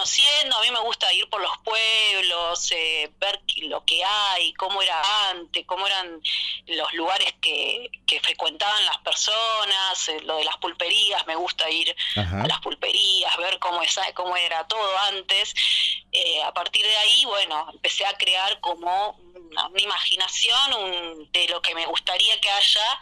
conociendo, 0.00 0.56
a 0.56 0.62
mí 0.62 0.70
me 0.70 0.80
gusta 0.80 1.12
ir 1.12 1.28
por 1.28 1.42
los 1.42 1.52
pueblos, 1.58 2.72
eh, 2.72 3.10
ver 3.18 3.38
lo 3.64 3.84
que 3.84 4.02
hay, 4.02 4.54
cómo 4.54 4.80
era 4.80 5.28
antes, 5.28 5.66
cómo 5.66 5.86
eran 5.86 6.22
los 6.66 6.92
lugares 6.94 7.34
que, 7.42 7.90
que 8.06 8.18
frecuentaban 8.20 8.86
las 8.86 8.96
personas, 8.98 10.08
eh, 10.08 10.20
lo 10.22 10.36
de 10.38 10.44
las 10.44 10.56
pulperías, 10.56 11.26
me 11.26 11.36
gusta 11.36 11.68
ir 11.68 11.94
Ajá. 12.16 12.42
a 12.44 12.46
las 12.46 12.60
pulperías, 12.60 13.36
ver 13.36 13.58
cómo, 13.58 13.82
era 14.36 14.66
todo 14.66 14.98
antes. 15.10 15.52
Eh, 16.12 16.42
a 16.42 16.52
partir 16.54 16.82
de 16.86 16.96
ahí, 16.96 17.24
bueno, 17.26 17.68
empecé 17.70 18.06
a 18.06 18.16
crear 18.16 18.58
como 18.60 19.10
una, 19.34 19.66
una 19.68 19.82
imaginación 19.82 20.72
un- 20.74 21.30
de 21.32 21.46
lo 21.48 21.60
que 21.60 21.74
me 21.74 21.84
gustaría 21.84 22.40
que 22.40 22.50
haya 22.50 22.98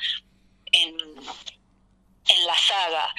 en, 0.72 0.96
en 2.26 2.46
la 2.46 2.58
saga. 2.58 3.14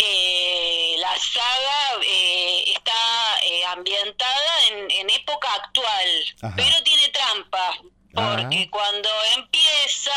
Eh, 0.00 0.94
la 0.98 1.18
saga 1.18 2.00
eh, 2.04 2.64
está 2.72 3.40
eh, 3.44 3.64
ambientada 3.66 4.66
en, 4.68 4.90
en 4.90 5.10
época 5.10 5.52
actual, 5.54 6.24
Ajá. 6.42 6.54
pero 6.56 6.82
tiene 6.84 7.08
trampa, 7.08 7.78
porque 8.14 8.68
cuando 8.70 9.08
empieza 9.36 10.12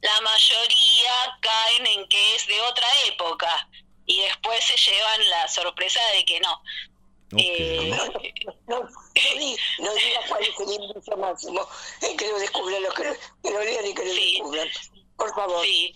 la 0.00 0.20
mayoría 0.22 1.12
caen 1.40 1.86
en 1.86 2.08
que 2.08 2.34
es 2.36 2.46
de 2.46 2.60
otra 2.62 2.86
época 3.06 3.68
y 4.06 4.20
después 4.22 4.64
se 4.64 4.76
llevan 4.90 5.28
la 5.30 5.48
sorpresa 5.48 6.00
de 6.14 6.24
que 6.24 6.40
no. 6.40 6.62
Eh, 7.36 7.90
No, 8.66 8.80
no, 8.80 8.88
di- 9.38 9.56
no 9.78 9.94
digas 9.94 10.24
cuál 10.28 10.42
es 10.42 10.58
el 10.60 10.72
índice 10.82 11.14
máximo 11.16 11.68
en 12.02 12.16
que 12.16 12.26
lo 12.28 12.38
descubran 12.38 12.82
los 12.82 12.94
que, 12.94 13.04
lo- 13.04 13.14
que 13.42 13.50
lo 13.50 13.60
lean 13.64 13.86
y 13.86 13.94
que 13.94 14.04
lo 14.04 14.14
descubran. 14.14 14.68
Por 15.16 15.34
favor. 15.34 15.62
Sí. 15.64 15.94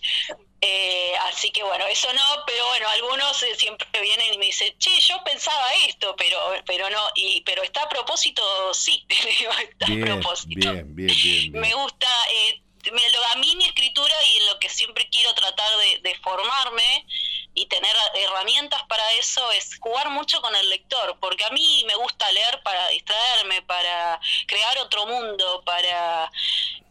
Eh, 0.61 1.13
así 1.23 1.51
que 1.51 1.61
bueno, 1.63 1.85
eso 1.87 2.11
no, 2.13 2.43
pero 2.47 2.65
bueno, 2.67 2.87
algunos 2.89 3.43
eh, 3.43 3.55
siempre 3.55 3.87
vienen 4.01 4.33
y 4.33 4.37
me 4.37 4.45
dicen, 4.47 4.75
che, 4.79 4.99
yo 4.99 5.23
pensaba 5.23 5.73
esto, 5.87 6.15
pero 6.15 6.39
pero 6.65 6.89
no, 6.89 7.01
y 7.15 7.41
pero 7.41 7.61
está 7.61 7.83
a 7.83 7.89
propósito, 7.89 8.73
sí, 8.73 9.05
está 9.09 9.85
a 9.85 10.05
propósito. 10.05 10.71
bien, 10.71 10.95
bien, 10.95 11.07
bien, 11.07 11.51
bien. 11.51 11.61
Me 11.61 11.73
gusta, 11.73 12.07
eh, 12.31 12.61
me- 12.91 13.09
lo- 13.09 13.25
a 13.27 13.35
mí 13.35 13.55
mi 13.57 13.65
escritura 13.65 14.15
y 14.23 14.37
en 14.37 14.45
lo 14.47 14.59
que 14.59 14.69
siempre 14.69 15.07
quiero 15.09 15.33
tratar 15.35 15.69
de, 15.77 15.99
de 15.99 16.15
formarme 16.19 17.05
y 17.53 17.67
tener 17.67 17.95
herramientas 18.15 18.81
para 18.87 19.13
eso 19.13 19.51
es 19.51 19.77
jugar 19.79 20.09
mucho 20.09 20.41
con 20.41 20.55
el 20.55 20.69
lector, 20.69 21.17
porque 21.19 21.43
a 21.43 21.49
mí 21.51 21.83
me 21.85 21.95
gusta 21.95 22.31
leer 22.31 22.61
para 22.63 22.87
distraerme, 22.89 23.61
para 23.61 24.19
crear 24.47 24.77
otro 24.79 25.05
mundo, 25.05 25.61
para 25.65 26.31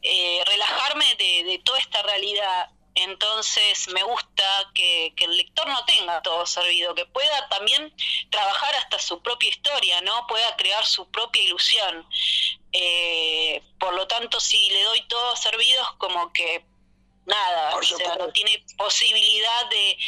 eh, 0.03 0.43
relajarme 0.47 1.15
de, 1.17 1.45
de 1.45 1.59
toda 1.65 1.79
esta 1.81 2.03
realidad. 2.03 2.69
Entonces 2.97 3.89
me 3.89 4.03
gusta 4.05 4.71
que, 4.73 5.13
que 5.17 5.25
el 5.25 5.37
lector 5.37 5.67
no 5.67 5.85
tenga 5.85 6.23
todo 6.23 6.47
servido, 6.47 6.95
que 6.95 7.07
pueda 7.07 7.49
también 7.49 7.93
trabajar 8.31 8.75
hasta 8.77 8.99
su 9.01 9.21
propia 9.21 9.49
historia, 9.51 10.01
¿no? 10.03 10.27
Pueda 10.29 10.55
crear 10.57 10.85
su 10.87 11.11
propia 11.11 11.43
ilusión. 11.43 12.07
Eh, 12.73 13.63
por 13.79 13.95
lo 13.95 14.07
tanto, 14.07 14.39
si 14.39 14.71
le 14.71 14.83
doy 14.85 15.03
todo 15.09 15.37
servido 15.37 15.83
es 15.83 15.89
como 15.99 16.33
que 16.33 16.65
nada, 17.27 17.77
o 17.77 17.83
sea, 17.83 18.17
no 18.17 18.33
tiene 18.33 18.65
posibilidad 18.77 19.69
de, 19.71 19.99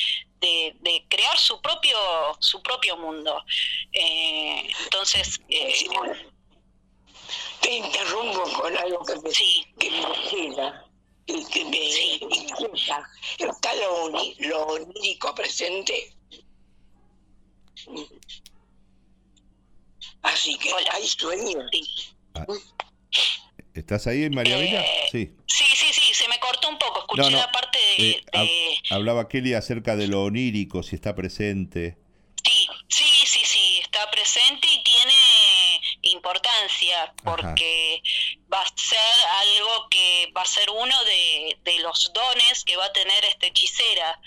de, 0.41 0.77
de 0.81 1.05
crear 1.09 1.39
su 1.39 1.61
propio 1.61 1.99
su 2.39 2.63
propio 2.63 2.97
mundo. 2.97 3.45
Eh, 3.93 4.71
entonces, 4.85 5.41
eh, 5.49 5.89
Te 7.61 7.71
interrumpo 7.71 8.43
con 8.61 8.77
algo 8.77 9.05
que 9.05 9.17
me, 9.17 9.31
que 9.79 9.91
me 9.91 10.15
llena 10.31 10.86
y 10.86 10.86
que 11.27 11.65
me 11.65 11.77
inquieta. 12.37 13.09
¿Está 13.39 13.75
lo, 13.75 14.07
uni- 14.07 14.37
lo 14.41 14.67
onírico 14.67 15.35
presente? 15.35 16.13
Así 20.23 20.57
que 20.59 20.71
hay 20.93 21.07
sueños. 21.07 21.65
¿Estás 23.75 24.07
ahí, 24.07 24.29
María 24.31 24.57
Vila? 24.59 24.81
Eh, 24.83 25.09
Sí. 25.13 25.31
Sí, 25.47 25.65
sí, 25.75 25.87
sí, 25.93 26.15
se 26.15 26.29
me 26.29 26.39
cortó 26.39 26.69
un 26.69 26.79
poco. 26.79 27.01
Escuché 27.01 27.23
No, 27.23 27.31
no, 27.31 27.39
la 27.39 27.51
parte 27.53 27.79
de, 27.99 28.11
Eh, 28.11 28.25
hab- 28.33 28.49
hablaba 28.91 29.29
Kelly 29.29 29.55
acerca 29.55 29.97
de 29.97 30.07
lo 30.09 30.25
onírico, 30.25 30.83
si 30.83 30.97
está 30.97 31.15
presente. 31.15 31.97
Sí, 32.89 33.07
sí, 33.27 33.41
sí, 33.45 33.79
está 33.83 34.11
presente 34.11 34.67
y 34.71 34.83
tiene 34.85 35.13
importancia 36.11 37.13
porque 37.25 38.03
va 38.53 38.61
a 38.61 38.73
ser 38.77 38.99
algo 39.43 39.89
que 39.91 40.33
va 40.37 40.43
a 40.43 40.47
ser 40.47 40.71
uno 40.71 41.05
de, 41.05 41.59
de 41.63 41.79
los 41.81 42.13
dones 42.13 42.65
que 42.65 42.77
va 42.77 42.87
a 42.87 42.93
tener 42.93 43.25
esta 43.25 43.47
hechicera. 43.47 44.21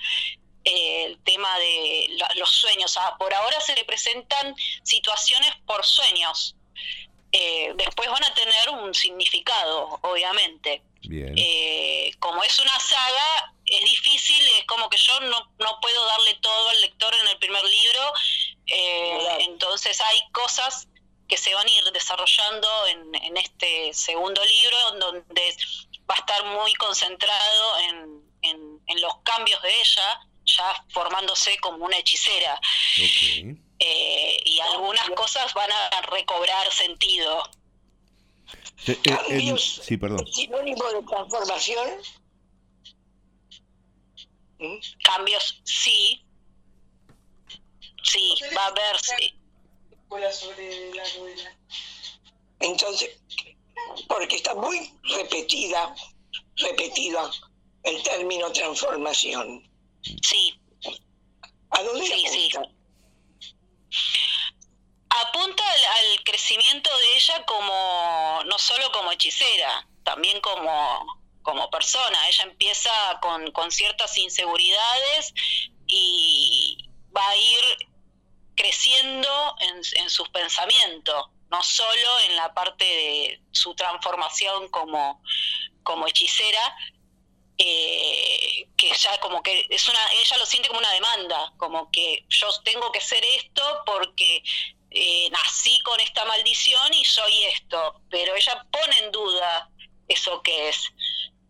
eh, 0.65 1.05
el 1.05 1.19
tema 1.23 1.57
de 1.57 2.17
los 2.35 2.49
sueños. 2.49 2.97
Ah, 2.97 3.15
por 3.17 3.33
ahora 3.33 3.59
se 3.61 3.75
le 3.75 3.85
presentan 3.85 4.55
situaciones 4.83 5.51
por 5.65 5.85
sueños. 5.85 6.55
Eh, 7.31 7.71
después 7.75 8.09
van 8.09 8.23
a 8.23 8.33
tener 8.33 8.69
un 8.69 8.93
significado, 8.93 9.99
obviamente. 10.01 10.81
Bien. 11.01 11.33
Eh, 11.37 12.11
como 12.19 12.43
es 12.43 12.59
una 12.59 12.79
saga, 12.79 13.53
es 13.65 13.81
difícil, 13.81 14.41
es 14.57 14.65
como 14.65 14.89
que 14.89 14.97
yo 14.97 15.19
no, 15.21 15.51
no 15.59 15.79
puedo 15.79 16.05
darle 16.07 16.33
todo 16.35 16.69
al 16.69 16.81
lector 16.81 17.13
en 17.15 17.27
el 17.27 17.37
primer 17.37 17.63
libro, 17.63 18.13
eh, 18.65 19.37
entonces 19.41 20.01
hay 20.01 20.21
cosas 20.31 20.87
que 21.29 21.37
se 21.37 21.53
van 21.53 21.65
a 21.67 21.71
ir 21.71 21.83
desarrollando 21.93 22.67
en, 22.87 23.15
en 23.23 23.37
este 23.37 23.93
segundo 23.93 24.43
libro, 24.43 24.77
donde 24.99 25.55
va 26.09 26.15
a 26.15 26.19
estar 26.19 26.43
muy 26.47 26.73
concentrado 26.73 27.79
en, 27.79 28.23
en- 28.41 28.79
en 28.87 29.01
los 29.01 29.13
cambios 29.23 29.61
de 29.61 29.79
ella, 29.79 30.19
ya 30.45 30.85
formándose 30.89 31.57
como 31.59 31.85
una 31.85 31.97
hechicera. 31.99 32.59
Eh, 33.77 34.41
y 34.45 34.59
algunas 34.59 35.07
cosas 35.11 35.53
van 35.53 35.71
a 35.71 36.01
recobrar 36.01 36.71
sentido. 36.73 37.43
Se- 38.83 38.93
eh, 38.93 38.99
en- 39.05 39.15
Cambios. 39.17 39.81
sí, 39.83 39.95
perdón. 39.97 40.25
Sinónimo 40.33 40.83
de 40.89 41.03
transformación. 41.03 41.89
¿Mm? 44.57 44.77
Cambios, 45.03 45.61
sí. 45.63 46.25
Sí, 48.03 48.33
va 48.57 48.63
a 48.63 48.67
haber, 48.67 48.99
sí. 48.99 49.38
Sobre 50.31 50.93
la 50.93 51.03
rueda. 51.17 51.55
Entonces, 52.59 53.09
porque 54.07 54.35
está 54.35 54.53
muy 54.55 54.93
repetida, 55.03 55.95
repetida 56.57 57.31
el 57.83 58.01
término 58.03 58.51
transformación. 58.51 59.69
Sí. 60.21 60.59
¿A 61.71 61.83
dónde 61.83 62.05
Sí, 62.05 62.25
sí. 62.27 62.49
apunta? 62.55 62.75
Apunta 65.11 65.63
al, 65.71 65.85
al 65.85 66.23
crecimiento 66.23 66.89
de 66.97 67.15
ella 67.17 67.45
como, 67.45 68.41
no 68.45 68.57
solo 68.59 68.91
como 68.91 69.11
hechicera, 69.11 69.87
también 70.03 70.39
como, 70.41 71.05
como 71.41 71.69
persona. 71.69 72.27
Ella 72.29 72.43
empieza 72.43 72.91
con, 73.21 73.51
con 73.51 73.71
ciertas 73.71 74.17
inseguridades 74.17 75.33
y 75.87 76.89
va 77.15 77.27
a 77.27 77.35
ir 77.37 77.59
creciendo 78.59 79.55
en, 79.61 80.09
sus 80.09 80.27
pensamientos, 80.29 81.27
no 81.49 81.63
solo 81.63 82.19
en 82.25 82.35
la 82.35 82.53
parte 82.53 82.83
de 82.83 83.41
su 83.51 83.73
transformación 83.73 84.67
como, 84.67 85.23
como 85.81 86.05
hechicera, 86.07 86.75
eh, 87.57 88.67
que 88.75 88.91
ya 88.97 89.17
como 89.21 89.41
que 89.41 89.65
es 89.69 89.87
una, 89.87 89.99
ella 90.11 90.37
lo 90.37 90.45
siente 90.45 90.67
como 90.67 90.79
una 90.79 90.91
demanda, 90.91 91.53
como 91.55 91.89
que 91.89 92.25
yo 92.27 92.49
tengo 92.65 92.91
que 92.91 92.99
ser 92.99 93.23
esto 93.23 93.63
porque 93.85 94.43
eh, 94.91 95.29
nací 95.31 95.79
con 95.83 95.97
esta 96.01 96.25
maldición 96.25 96.93
y 96.93 97.05
soy 97.05 97.45
esto, 97.45 98.01
pero 98.09 98.35
ella 98.35 98.65
pone 98.69 98.97
en 98.99 99.11
duda 99.11 99.69
eso 100.09 100.41
que 100.41 100.67
es. 100.67 100.89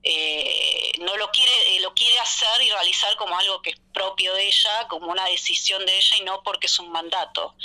Eh, 0.03 0.91
no 0.99 1.17
lo 1.17 1.29
quiere, 1.31 1.75
eh, 1.75 1.81
lo 1.81 1.93
quiere 1.93 2.17
hacer 2.19 2.61
y 2.61 2.69
realizar 2.69 3.15
como 3.17 3.37
algo 3.37 3.61
que 3.61 3.71
es 3.71 3.79
propio 3.93 4.33
de 4.33 4.47
ella, 4.47 4.87
como 4.87 5.07
una 5.07 5.25
decisión 5.25 5.85
de 5.85 5.97
ella 5.97 6.17
y 6.17 6.23
no 6.23 6.41
porque 6.43 6.67
es 6.67 6.79
un 6.79 6.91
mandato. 6.91 7.55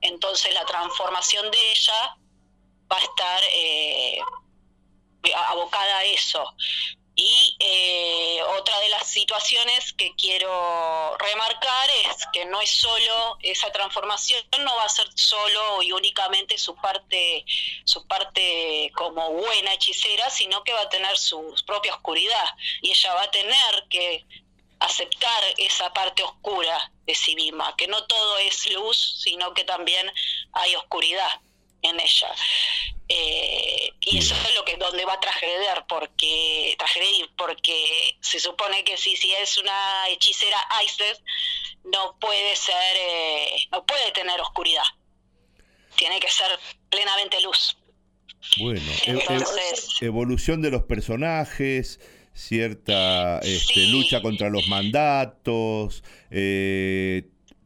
Entonces 0.00 0.52
la 0.52 0.66
transformación 0.66 1.50
de 1.50 1.72
ella 1.72 2.16
va 2.90 2.96
a 2.98 3.02
estar 3.02 3.42
eh, 3.52 4.18
abocada 5.48 5.98
a 5.98 6.04
eso. 6.04 6.44
Y 7.24 7.56
eh, 7.60 8.42
otra 8.58 8.80
de 8.80 8.88
las 8.88 9.06
situaciones 9.06 9.92
que 9.92 10.12
quiero 10.16 11.16
remarcar 11.18 11.88
es 12.04 12.26
que 12.32 12.44
no 12.46 12.60
es 12.60 12.68
solo 12.68 13.38
esa 13.42 13.70
transformación, 13.70 14.44
no 14.58 14.74
va 14.74 14.86
a 14.86 14.88
ser 14.88 15.06
solo 15.14 15.84
y 15.84 15.92
únicamente 15.92 16.58
su 16.58 16.74
parte, 16.74 17.44
su 17.84 18.04
parte 18.08 18.90
como 18.96 19.34
buena 19.34 19.72
hechicera, 19.74 20.30
sino 20.30 20.64
que 20.64 20.72
va 20.72 20.80
a 20.80 20.88
tener 20.88 21.16
su 21.16 21.54
propia 21.64 21.94
oscuridad. 21.94 22.56
Y 22.80 22.90
ella 22.90 23.14
va 23.14 23.22
a 23.22 23.30
tener 23.30 23.84
que 23.88 24.26
aceptar 24.80 25.44
esa 25.58 25.92
parte 25.92 26.24
oscura 26.24 26.90
de 27.06 27.14
sí 27.14 27.36
misma, 27.36 27.76
que 27.76 27.86
no 27.86 28.04
todo 28.06 28.38
es 28.38 28.68
luz, 28.72 29.20
sino 29.22 29.54
que 29.54 29.62
también 29.62 30.12
hay 30.54 30.74
oscuridad 30.74 31.40
en 31.82 32.00
ella. 32.00 32.28
Eh, 33.08 33.90
y 34.00 34.18
eso 34.18 34.34
es 34.34 34.54
lo 34.54 34.64
que 34.64 34.76
donde 34.76 35.04
va 35.04 35.14
a 35.14 35.20
tragediar, 35.20 35.86
porque 35.86 36.74
tragredir, 36.78 37.28
porque 37.36 38.16
se 38.20 38.40
supone 38.40 38.84
que 38.84 38.96
si, 38.96 39.16
si 39.16 39.32
es 39.34 39.58
una 39.58 40.08
hechicera 40.08 40.56
Isis, 40.84 41.20
no 41.84 42.16
puede 42.18 42.56
ser, 42.56 42.96
eh, 42.96 43.56
no 43.70 43.84
puede 43.84 44.10
tener 44.12 44.40
oscuridad. 44.40 44.84
Tiene 45.96 46.20
que 46.20 46.30
ser 46.30 46.58
plenamente 46.88 47.40
luz. 47.42 47.76
Bueno, 48.58 48.80
e- 49.06 49.10
e- 49.10 49.12
Entonces- 49.12 49.88
evolución 50.00 50.62
de 50.62 50.70
los 50.70 50.82
personajes, 50.84 52.00
cierta 52.34 53.40
este, 53.40 53.86
lucha 53.88 54.22
contra 54.22 54.48
los 54.48 54.66
mandatos, 54.68 56.02
eh, 56.30 57.24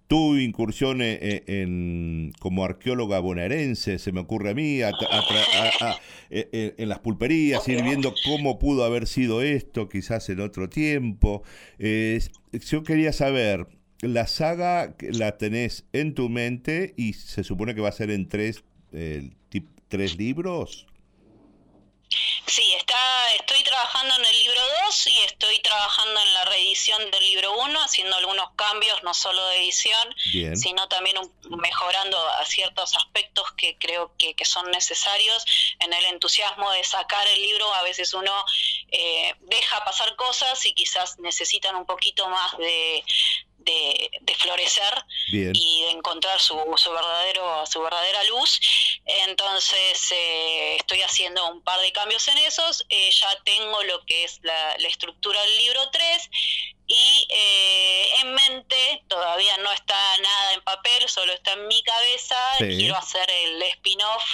tu 0.09 0.37
incursión 0.37 1.03
e- 1.03 1.19
e- 1.21 1.63
en, 1.63 2.33
como 2.39 2.65
arqueóloga 2.65 3.19
bonaerense, 3.19 3.99
se 3.99 4.13
me 4.13 4.21
ocurre 4.21 4.51
a 4.51 4.55
mí, 4.55 4.81
a- 4.83 4.89
a 4.89 4.93
tra- 4.93 5.81
a- 5.81 5.91
a- 5.91 6.01
e- 6.31 6.49
e- 6.53 6.75
en 6.79 6.89
las 6.89 7.01
pulperías, 7.01 7.67
ir 7.69 7.83
viendo 7.83 8.15
cómo 8.25 8.59
pudo 8.59 8.85
haber 8.85 9.07
sido 9.07 9.43
esto, 9.43 9.89
quizás 9.89 10.29
en 10.29 10.41
otro 10.41 10.69
tiempo. 10.69 11.43
Eh, 11.79 12.21
yo 12.69 12.83
quería 12.85 13.13
saber, 13.13 13.67
la 14.01 14.27
saga 14.27 14.95
la 15.01 15.39
tenés 15.39 15.85
en 15.93 16.15
tu 16.15 16.29
mente 16.29 16.95
y 16.97 17.15
se 17.15 17.43
supone 17.45 17.75
que 17.75 17.81
va 17.81 17.89
a 17.89 17.93
ser 17.93 18.11
en 18.11 18.29
tres, 18.29 18.63
eh, 18.93 19.31
tres 19.89 20.17
libros. 20.19 20.87
Sí, 22.47 22.73
está, 22.75 23.35
estoy 23.35 23.63
trabajando 23.65 24.15
en 24.15 24.25
el 24.25 24.39
libro 24.39 24.61
2 24.87 25.07
y 25.09 25.19
estoy 25.23 25.59
trabajando 25.59 26.21
en 26.21 26.35
la 26.35 26.45
reedición 26.45 27.11
del 27.11 27.21
libro 27.25 27.53
1, 27.59 27.83
haciendo 27.83 28.17
algunos 28.17 28.51
cambios, 28.55 29.03
no 29.03 29.13
solo 29.13 29.45
de 29.49 29.57
edición, 29.57 30.15
Bien. 30.33 30.57
sino 30.57 30.87
también 30.89 31.19
un- 31.19 31.33
mejorando 31.61 32.17
a 32.29 32.45
ciertos 32.45 32.97
aspectos 32.97 33.51
que 33.57 33.77
creo 33.79 34.13
que, 34.17 34.35
que 34.35 34.45
son 34.45 34.71
necesarios. 34.71 35.45
En 35.81 35.93
el 35.93 36.05
entusiasmo 36.07 36.71
de 36.71 36.85
sacar 36.85 37.27
el 37.27 37.43
libro, 37.43 37.73
a 37.75 37.83
veces 37.83 38.15
uno 38.15 38.45
eh, 38.93 39.35
deja 39.41 39.85
pasar 39.85 40.15
cosas 40.15 40.65
y 40.67 40.73
quizás 40.75 41.19
necesitan 41.19 41.75
un 41.75 41.87
poquito 41.87 42.29
más 42.29 42.57
de, 42.59 43.05
de, 43.67 44.11
de 44.23 44.35
florecer 44.37 44.95
Bien. 45.31 45.53
y 45.55 45.83
de 45.83 45.91
encontrar 45.91 46.41
su, 46.41 46.55
su 46.77 46.91
verdadero 46.93 47.67
su 47.67 47.83
verdadera 47.83 48.23
luz 48.25 48.59
entonces 49.05 50.13
eh, 50.13 50.77
estoy 50.77 51.03
haciendo 51.03 51.47
un 51.51 51.63
par 51.63 51.81
de 51.81 51.93
cambios 51.93 52.27
en 52.29 52.39
esos 52.39 52.85
Eh, 52.89 53.11
ya 53.11 53.31
tengo 53.45 53.83
lo 53.83 54.05
que 54.07 54.25
es 54.25 54.39
la, 54.43 54.77
la 54.79 54.89
estructura 54.89 55.41
del 55.43 55.57
libro 55.59 55.91
3 55.91 56.31
y 56.89 57.27
eh, 57.31 58.09
en 58.21 58.33
mente 58.35 59.03
todavía 59.09 59.57
no 59.59 59.71
está 59.73 60.19
nada 60.19 60.53
en 60.55 60.61
papel 60.63 61.09
solo 61.09 61.33
está 61.33 61.53
en 61.53 61.67
mi 61.67 61.83
cabeza 61.83 62.37
Sí. 62.59 62.65
quiero 62.79 62.97
hacer 62.97 63.29
el 63.31 63.61
spin-off 63.63 64.25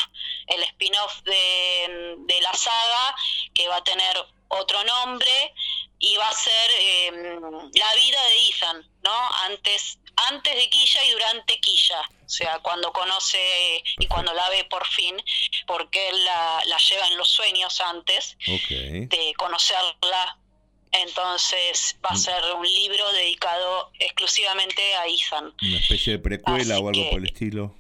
el 0.48 0.62
spin-off 0.64 1.14
de, 1.22 2.14
de 2.18 2.40
la 2.42 2.52
saga 2.52 3.14
que 3.54 3.68
va 3.68 3.76
a 3.76 3.84
tener 3.84 4.14
otro 4.60 4.82
nombre 4.84 5.54
y 5.98 6.16
va 6.16 6.28
a 6.28 6.34
ser 6.34 6.70
eh, 6.80 7.10
la 7.74 7.94
vida 7.94 8.22
de 8.24 8.48
Ethan, 8.48 8.90
¿no? 9.04 9.30
Antes, 9.44 9.98
antes 10.16 10.54
de 10.54 10.68
Quilla 10.68 11.04
y 11.04 11.10
durante 11.12 11.58
Quilla, 11.60 12.00
o 12.24 12.28
sea, 12.28 12.58
cuando 12.60 12.92
conoce 12.92 13.82
y 13.98 14.06
cuando 14.06 14.32
la 14.32 14.48
ve 14.50 14.64
por 14.64 14.86
fin, 14.86 15.16
porque 15.66 16.08
él 16.08 16.24
la, 16.24 16.62
la 16.66 16.76
lleva 16.78 17.06
en 17.08 17.16
los 17.16 17.30
sueños 17.30 17.80
antes 17.80 18.36
de 19.08 19.34
conocerla. 19.36 20.38
Entonces 20.94 21.96
va 22.04 22.10
a 22.10 22.16
ser 22.16 22.42
un 22.54 22.66
libro 22.66 23.10
dedicado 23.12 23.90
exclusivamente 23.98 24.94
a 24.96 25.06
Ethan. 25.06 25.54
Una 25.62 25.78
especie 25.78 26.12
de 26.14 26.18
precuela 26.18 26.74
Así 26.74 26.82
o 26.84 26.88
algo 26.88 26.92
que- 26.92 27.08
por 27.10 27.18
el 27.20 27.26
estilo. 27.26 27.74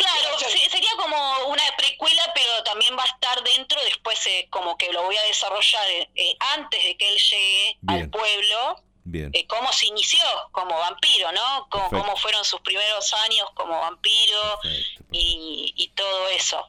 Claro, 0.00 0.38
se- 0.38 0.70
sería 0.70 0.90
como 0.96 1.16
una 1.48 1.62
precuela, 1.76 2.30
pero 2.34 2.62
también 2.64 2.96
va 2.96 3.02
a 3.02 3.06
estar 3.06 3.42
dentro, 3.44 3.80
después 3.84 4.24
eh, 4.26 4.46
como 4.50 4.76
que 4.78 4.92
lo 4.92 5.02
voy 5.02 5.16
a 5.16 5.22
desarrollar 5.24 5.88
eh, 5.90 6.08
eh, 6.14 6.36
antes 6.54 6.82
de 6.82 6.96
que 6.96 7.08
él 7.08 7.18
llegue 7.18 7.78
al 7.88 8.08
pueblo, 8.10 8.82
Bien. 9.04 9.30
eh, 9.34 9.46
cómo 9.46 9.72
se 9.72 9.86
inició 9.86 10.20
como 10.52 10.78
vampiro, 10.78 11.32
¿no? 11.32 11.66
Cómo, 11.70 11.88
cómo 11.90 12.16
fueron 12.16 12.44
sus 12.44 12.60
primeros 12.60 13.12
años 13.14 13.48
como 13.54 13.78
vampiro 13.78 14.58
Perfecto. 14.62 15.04
y, 15.12 15.72
y 15.76 15.88
todo 15.88 16.28
eso. 16.28 16.68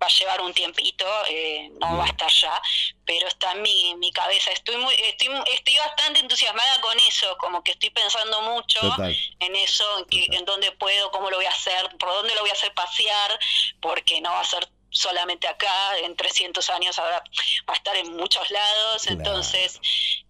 Va 0.00 0.06
a 0.06 0.10
llevar 0.10 0.40
un 0.40 0.54
tiempito, 0.54 1.04
eh, 1.28 1.70
no 1.80 1.96
va 1.96 2.04
a 2.04 2.08
estar 2.08 2.30
ya, 2.30 2.60
pero 3.04 3.26
está 3.26 3.52
en 3.52 3.62
mi, 3.62 3.94
mi 3.96 4.12
cabeza. 4.12 4.52
Estoy 4.52 4.76
muy, 4.76 4.94
estoy, 4.94 5.28
estoy 5.52 5.76
bastante 5.76 6.20
entusiasmada 6.20 6.80
con 6.80 6.96
eso, 7.00 7.36
como 7.38 7.64
que 7.64 7.72
estoy 7.72 7.90
pensando 7.90 8.40
mucho 8.42 8.78
Total. 8.80 9.16
en 9.40 9.56
eso, 9.56 9.98
en, 9.98 10.04
que, 10.04 10.26
en 10.36 10.44
dónde 10.44 10.70
puedo, 10.72 11.10
cómo 11.10 11.30
lo 11.30 11.36
voy 11.36 11.46
a 11.46 11.50
hacer, 11.50 11.88
por 11.98 12.10
dónde 12.10 12.34
lo 12.34 12.42
voy 12.42 12.50
a 12.50 12.52
hacer 12.52 12.72
pasear, 12.74 13.38
porque 13.80 14.20
no 14.20 14.30
va 14.30 14.40
a 14.40 14.44
ser 14.44 14.68
solamente 14.90 15.46
acá, 15.46 15.98
en 15.98 16.16
300 16.16 16.70
años 16.70 16.98
ahora 16.98 17.22
va 17.68 17.74
a 17.74 17.76
estar 17.76 17.96
en 17.96 18.16
muchos 18.16 18.50
lados, 18.50 19.02
Claro. 19.02 19.18
entonces, 19.18 19.80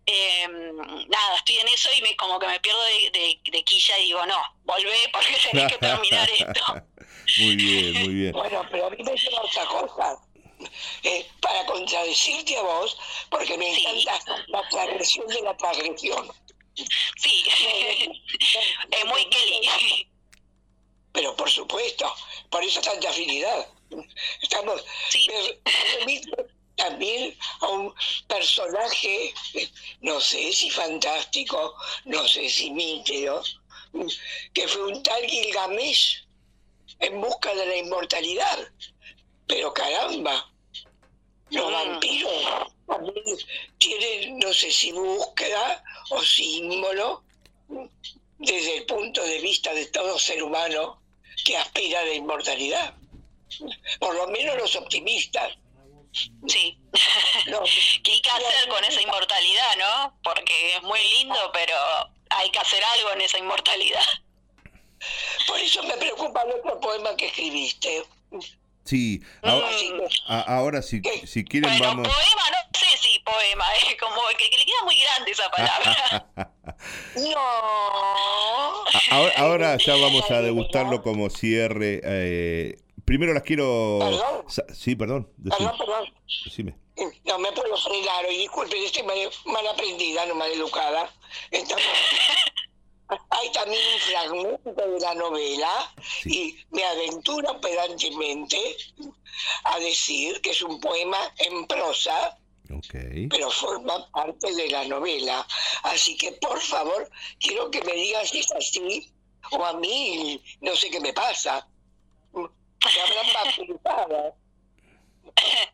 eh, 0.06 0.48
nada, 0.48 1.36
estoy 1.36 1.58
en 1.58 1.68
eso 1.68 1.88
y 1.96 2.02
me, 2.02 2.16
como 2.16 2.38
que 2.38 2.46
me 2.46 2.58
pierdo 2.58 2.82
de, 2.84 3.10
de, 3.12 3.40
de 3.52 3.64
quilla 3.64 3.98
y 3.98 4.04
digo, 4.06 4.24
no, 4.26 4.42
volvé 4.64 5.08
porque 5.12 5.36
tenés 5.50 5.72
que 5.72 5.78
terminar 5.78 6.28
esto. 6.38 6.62
Muy 7.38 7.56
bien, 7.56 7.92
muy 8.04 8.14
bien. 8.14 8.32
Bueno, 8.32 8.66
pero 8.70 8.86
a 8.86 8.90
mí 8.90 9.02
me 9.02 9.14
lleva 9.16 9.42
otra 9.42 9.66
cosa. 9.66 10.18
Eh, 11.04 11.24
para 11.40 11.64
contradecirte 11.66 12.56
a 12.56 12.62
vos, 12.62 12.96
porque 13.30 13.56
me 13.56 13.72
Sí. 13.74 13.86
encanta 13.86 14.44
la 14.48 14.68
transgresión 14.68 15.26
de 15.28 15.42
la 15.42 15.56
transgresión. 15.56 16.32
Sí, 17.16 17.44
es 18.90 19.04
muy 19.04 19.24
Kelly. 19.28 20.08
Pero 21.12 21.34
por 21.36 21.48
supuesto, 21.50 22.12
por 22.50 22.62
eso 22.64 22.80
tanta 22.80 23.08
afinidad. 23.08 23.68
Estamos. 24.42 24.84
Sí. 25.10 25.26
me 25.30 25.98
remito 25.98 26.36
también 26.76 27.36
a 27.60 27.68
un 27.68 27.94
personaje, 28.28 29.34
eh, 29.54 29.68
no 30.00 30.20
sé 30.20 30.52
si 30.52 30.70
fantástico, 30.70 31.74
no 32.04 32.26
sé 32.28 32.48
si 32.48 32.70
mítico, 32.70 33.42
que 34.54 34.68
fue 34.68 34.86
un 34.86 35.02
tal 35.02 35.22
Gilgamesh 35.24 36.24
en 37.00 37.20
busca 37.20 37.54
de 37.54 37.66
la 37.66 37.76
inmortalidad. 37.76 38.58
Pero 39.46 39.72
caramba, 39.72 40.50
los 41.50 41.70
Mm. 41.70 41.72
vampiros 41.72 42.32
también 42.86 43.24
tienen, 43.78 44.38
no 44.38 44.52
sé 44.52 44.70
si 44.70 44.92
búsqueda 44.92 45.82
o 46.10 46.22
símbolo, 46.22 47.24
desde 48.38 48.78
el 48.78 48.86
punto 48.86 49.22
de 49.22 49.40
vista 49.40 49.72
de 49.74 49.86
todo 49.86 50.18
ser 50.18 50.42
humano 50.42 51.02
que 51.44 51.56
aspira 51.56 52.00
a 52.00 52.04
la 52.04 52.14
inmortalidad. 52.14 52.94
Por 53.98 54.14
lo 54.14 54.26
menos 54.28 54.56
los 54.56 54.76
optimistas. 54.76 55.56
Sí. 56.46 56.78
¿Qué 58.02 58.12
hay 58.12 58.20
que 58.22 58.30
hacer 58.30 58.68
con 58.68 58.84
esa 58.84 59.00
inmortalidad, 59.00 59.76
no? 59.78 60.18
Porque 60.22 60.76
es 60.76 60.82
muy 60.82 61.00
lindo, 61.18 61.36
pero 61.52 61.74
hay 62.30 62.50
que 62.50 62.58
hacer 62.58 62.82
algo 62.84 63.12
en 63.12 63.20
esa 63.22 63.38
inmortalidad. 63.38 64.04
Por 65.46 65.58
eso 65.60 65.82
me 65.84 65.96
preocupa 65.96 66.42
el 66.42 66.52
otro 66.52 66.80
poema 66.80 67.14
que 67.16 67.26
escribiste. 67.26 68.04
Sí, 68.84 69.20
ahora, 69.42 69.68
ahora 70.46 70.82
si, 70.82 71.02
si 71.26 71.44
quieren 71.44 71.70
Bueno, 71.70 71.84
vamos... 71.88 72.08
poema, 72.08 72.42
no 72.50 72.78
sé 72.78 72.96
si 72.98 73.18
poema, 73.20 73.64
es 73.90 73.96
como 74.00 74.16
que, 74.38 74.48
que 74.48 74.56
le 74.58 74.64
queda 74.64 74.82
muy 74.84 74.96
grande 74.98 75.30
esa 75.30 75.50
palabra. 75.50 76.54
No. 77.16 78.84
Ahora, 79.10 79.32
ahora 79.36 79.76
ya 79.78 79.94
vamos 79.96 80.30
a 80.30 80.40
degustarlo 80.40 81.02
como 81.02 81.28
cierre. 81.28 82.00
eh, 82.04 82.78
primero 83.04 83.32
las 83.34 83.42
quiero... 83.42 83.98
¿Perdón? 84.00 84.44
Sí, 84.74 84.94
perdón. 84.94 85.32
decime, 85.36 85.70
Perdón, 85.70 85.78
perdón. 85.78 86.14
decime. 86.44 86.76
No 87.24 87.38
me 87.38 87.50
puedo 87.52 87.76
frenar 87.76 88.24
hoy, 88.26 88.38
disculpen, 88.38 88.82
estoy 88.84 89.02
mal, 89.02 89.16
mal 89.46 89.66
aprendida, 89.68 90.24
no 90.26 90.34
mal 90.34 90.50
educada. 90.50 91.10
hay 93.08 93.52
también 93.52 93.82
un 93.94 94.00
fragmento 94.00 94.72
de 94.72 95.00
la 95.00 95.14
novela 95.14 95.94
y 96.24 96.56
me 96.70 96.84
aventuro 96.84 97.60
pedantemente 97.60 98.76
a 99.64 99.78
decir 99.78 100.40
que 100.40 100.50
es 100.50 100.62
un 100.62 100.80
poema 100.80 101.18
en 101.38 101.66
prosa, 101.66 102.38
pero 103.30 103.50
forma 103.50 104.10
parte 104.10 104.54
de 104.54 104.68
la 104.68 104.84
novela. 104.84 105.46
Así 105.84 106.16
que, 106.16 106.32
por 106.32 106.60
favor, 106.60 107.10
quiero 107.40 107.70
que 107.70 107.82
me 107.82 107.94
digas 107.94 108.28
si 108.28 108.40
es 108.40 108.52
así 108.52 109.12
o 109.52 109.64
a 109.64 109.72
mí 109.74 110.42
no 110.60 110.76
sé 110.76 110.90
qué 110.90 111.00
me 111.00 111.12
pasa. 111.12 111.66
Me 112.34 113.90
habrán. 113.90 114.32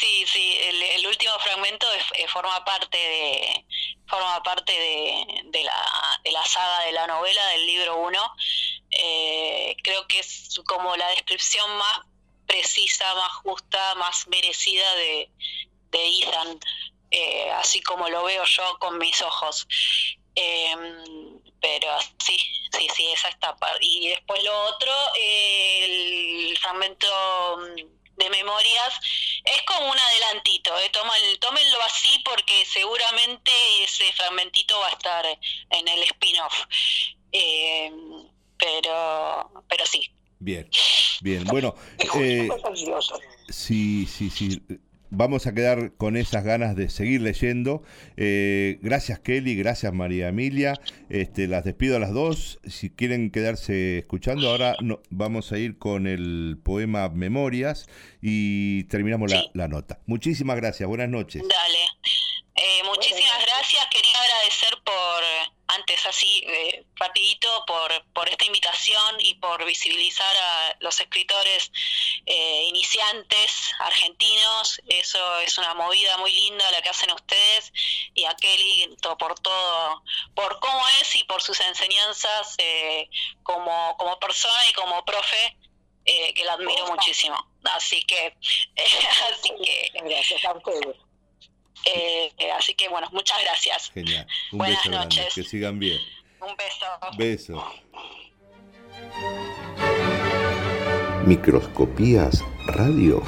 Sí, 0.00 0.24
sí, 0.26 0.56
el, 0.62 1.06
último 1.06 1.32
fragmento 1.40 1.86
eh, 2.14 2.26
forma 2.28 2.64
parte 2.64 2.96
de 2.96 3.66
forma 4.06 4.42
parte 4.42 4.72
de, 4.72 5.42
de 5.44 5.64
la, 5.64 6.20
de 6.24 6.32
la 6.32 6.44
saga 6.46 6.86
de 6.86 6.92
la 6.92 7.06
novela 7.06 7.46
del 7.48 7.66
libro 7.66 7.96
1. 7.98 8.18
creo 9.82 10.06
que 10.06 10.20
es 10.20 10.58
como 10.64 10.96
la 10.96 11.08
descripción 11.10 11.76
más 11.76 12.00
precisa, 12.50 13.14
más 13.14 13.32
justa, 13.44 13.94
más 13.94 14.26
merecida 14.28 14.94
de, 14.96 15.30
de 15.90 16.18
Ethan, 16.18 16.58
eh, 17.10 17.50
así 17.52 17.80
como 17.82 18.08
lo 18.08 18.24
veo 18.24 18.44
yo 18.44 18.78
con 18.78 18.98
mis 18.98 19.20
ojos. 19.22 19.66
Em, 20.34 21.40
pero 21.60 21.88
sí, 22.24 22.38
sí, 22.72 22.88
sí, 22.94 23.06
esa 23.12 23.28
está. 23.28 23.56
Y 23.80 24.08
después 24.08 24.42
lo 24.42 24.64
otro, 24.64 24.92
eh, 25.16 26.50
el 26.50 26.58
fragmento 26.58 27.06
mm, 27.58 27.99
de 28.20 28.30
memorias, 28.30 29.00
es 29.44 29.62
como 29.62 29.90
un 29.90 29.98
adelantito, 29.98 30.70
eh, 30.78 30.90
tómenlo 31.40 31.82
así 31.84 32.22
porque 32.24 32.64
seguramente 32.66 33.50
ese 33.82 34.12
fragmentito 34.12 34.78
va 34.78 34.86
a 34.86 34.90
estar 34.90 35.26
en 35.70 35.88
el 35.88 36.02
spin-off. 36.04 36.54
Eh, 37.32 37.90
pero, 38.58 39.50
pero 39.68 39.86
sí. 39.86 40.12
Bien, 40.38 40.68
bien. 41.20 41.44
Bueno, 41.44 41.74
eh, 42.14 42.48
sí, 43.48 44.06
sí, 44.06 44.30
sí. 44.30 44.62
Vamos 45.12 45.48
a 45.48 45.54
quedar 45.54 45.92
con 45.96 46.16
esas 46.16 46.44
ganas 46.44 46.76
de 46.76 46.88
seguir 46.88 47.20
leyendo. 47.20 47.82
Eh, 48.16 48.78
gracias 48.80 49.18
Kelly, 49.18 49.56
gracias 49.56 49.92
María 49.92 50.28
Emilia. 50.28 50.80
Este, 51.08 51.48
las 51.48 51.64
despido 51.64 51.96
a 51.96 51.98
las 51.98 52.12
dos. 52.12 52.60
Si 52.64 52.90
quieren 52.90 53.32
quedarse 53.32 53.98
escuchando, 53.98 54.48
ahora 54.48 54.76
no, 54.80 55.00
vamos 55.10 55.50
a 55.50 55.58
ir 55.58 55.78
con 55.78 56.06
el 56.06 56.58
poema 56.62 57.08
Memorias 57.08 57.88
y 58.20 58.84
terminamos 58.84 59.30
la, 59.30 59.44
la 59.54 59.68
nota. 59.68 59.98
Muchísimas 60.06 60.56
gracias, 60.56 60.88
buenas 60.88 61.08
noches. 61.08 61.42
Dale. 61.46 61.88
Eh, 62.62 62.82
muchísimas 62.84 63.40
gracias. 63.46 63.86
Quería 63.86 64.20
agradecer 64.20 64.76
por, 64.84 65.24
antes 65.68 66.04
así, 66.04 66.44
eh, 66.46 66.84
rapidito, 66.96 67.64
por, 67.66 67.90
por 68.12 68.28
esta 68.28 68.44
invitación 68.44 69.16
y 69.20 69.34
por 69.36 69.64
visibilizar 69.64 70.36
a 70.36 70.76
los 70.80 71.00
escritores 71.00 71.72
eh, 72.26 72.64
iniciantes 72.68 73.72
argentinos. 73.78 74.78
Eso 74.88 75.38
es 75.38 75.56
una 75.56 75.72
movida 75.72 76.18
muy 76.18 76.32
linda 76.32 76.70
la 76.70 76.82
que 76.82 76.90
hacen 76.90 77.10
ustedes 77.12 77.72
y 78.14 78.24
a 78.26 78.34
Kelly 78.34 78.94
por 79.18 79.38
todo, 79.40 80.02
por 80.34 80.60
cómo 80.60 80.86
es 81.00 81.16
y 81.16 81.24
por 81.24 81.40
sus 81.40 81.58
enseñanzas 81.60 82.56
eh, 82.58 83.08
como, 83.42 83.96
como 83.96 84.18
persona 84.18 84.68
y 84.68 84.74
como 84.74 85.02
profe. 85.06 85.56
Eh, 86.12 86.34
que 86.34 86.44
la 86.44 86.54
admiro 86.54 86.86
muchísimo 86.88 87.36
así 87.74 88.02
que 88.04 88.34
así 89.32 89.50
que 89.62 89.90
Gracias 90.04 90.44
a 90.44 90.52
ustedes. 90.54 90.96
eh, 91.84 92.32
eh, 92.38 92.50
así 92.52 92.74
que 92.74 92.88
bueno, 92.88 93.08
muchas 93.12 93.40
gracias. 93.42 93.90
Genial. 93.92 94.26
Un 94.52 94.58
Buenas 94.58 94.78
beso 94.78 94.90
grande. 94.90 95.16
noches. 95.16 95.34
Que 95.34 95.42
sigan 95.44 95.78
bien. 95.78 95.98
Un 96.40 96.56
beso. 96.56 96.86
Beso. 97.16 97.72
Microscopías 101.26 102.42
Radio. 102.66 103.22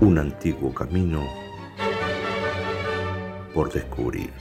Un 0.00 0.18
antiguo 0.18 0.72
camino 0.74 1.22
por 3.54 3.72
descubrir. 3.72 4.32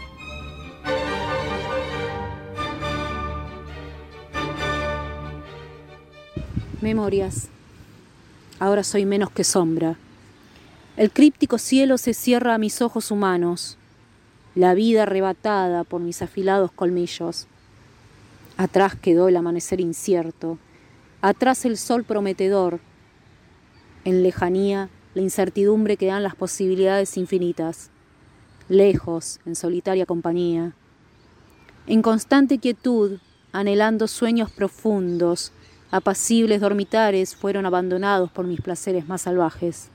Memorias. 6.82 7.50
Ahora 8.60 8.84
soy 8.84 9.06
menos 9.06 9.30
que 9.30 9.44
sombra. 9.44 9.98
El 10.98 11.12
críptico 11.12 11.60
cielo 11.60 12.00
se 12.00 12.16
cierra 12.16 12.56
a 12.56 12.58
mis 12.58 12.82
ojos 12.82 13.12
humanos, 13.12 13.78
la 14.56 14.74
vida 14.74 15.04
arrebatada 15.04 15.84
por 15.84 16.02
mis 16.02 16.24
afilados 16.24 16.72
colmillos. 16.72 17.48
Atrás 18.58 18.96
quedó 18.96 19.28
el 19.28 19.38
amanecer 19.38 19.80
incierto, 19.80 20.58
atrás 21.22 21.66
el 21.66 21.78
sol 21.78 22.04
prometedor, 22.04 22.80
en 24.04 24.24
lejanía 24.24 24.90
la 25.14 25.22
incertidumbre 25.22 25.98
que 25.98 26.08
dan 26.08 26.24
las 26.24 26.36
posibilidades 26.36 27.16
infinitas, 27.16 27.92
lejos, 28.70 29.40
en 29.46 29.56
solitaria 29.56 30.08
compañía, 30.08 30.74
en 31.86 32.02
constante 32.02 32.58
quietud, 32.58 33.20
anhelando 33.52 34.08
sueños 34.08 34.50
profundos, 34.50 35.52
apacibles 35.92 36.62
dormitares 36.62 37.36
fueron 37.36 37.66
abandonados 37.66 38.32
por 38.32 38.48
mis 38.48 38.62
placeres 38.62 39.08
más 39.08 39.24
salvajes. 39.24 39.90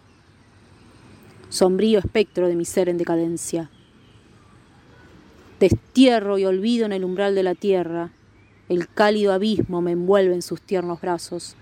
Sombrío 1.49 1.99
espectro 1.99 2.49
de 2.49 2.57
mi 2.57 2.65
ser 2.65 2.89
en 2.89 2.99
decadencia. 2.99 3.71
Destierro 5.59 6.37
y 6.39 6.45
olvido 6.45 6.85
en 6.85 6.93
el 6.93 7.05
umbral 7.05 7.35
de 7.35 7.43
la 7.43 7.55
tierra. 7.55 8.11
El 8.69 8.89
cálido 8.89 9.33
abismo 9.33 9.81
me 9.81 9.93
envuelve 9.93 10.35
en 10.35 10.43
sus 10.43 10.61
tiernos 10.61 11.01
brazos. 11.01 11.57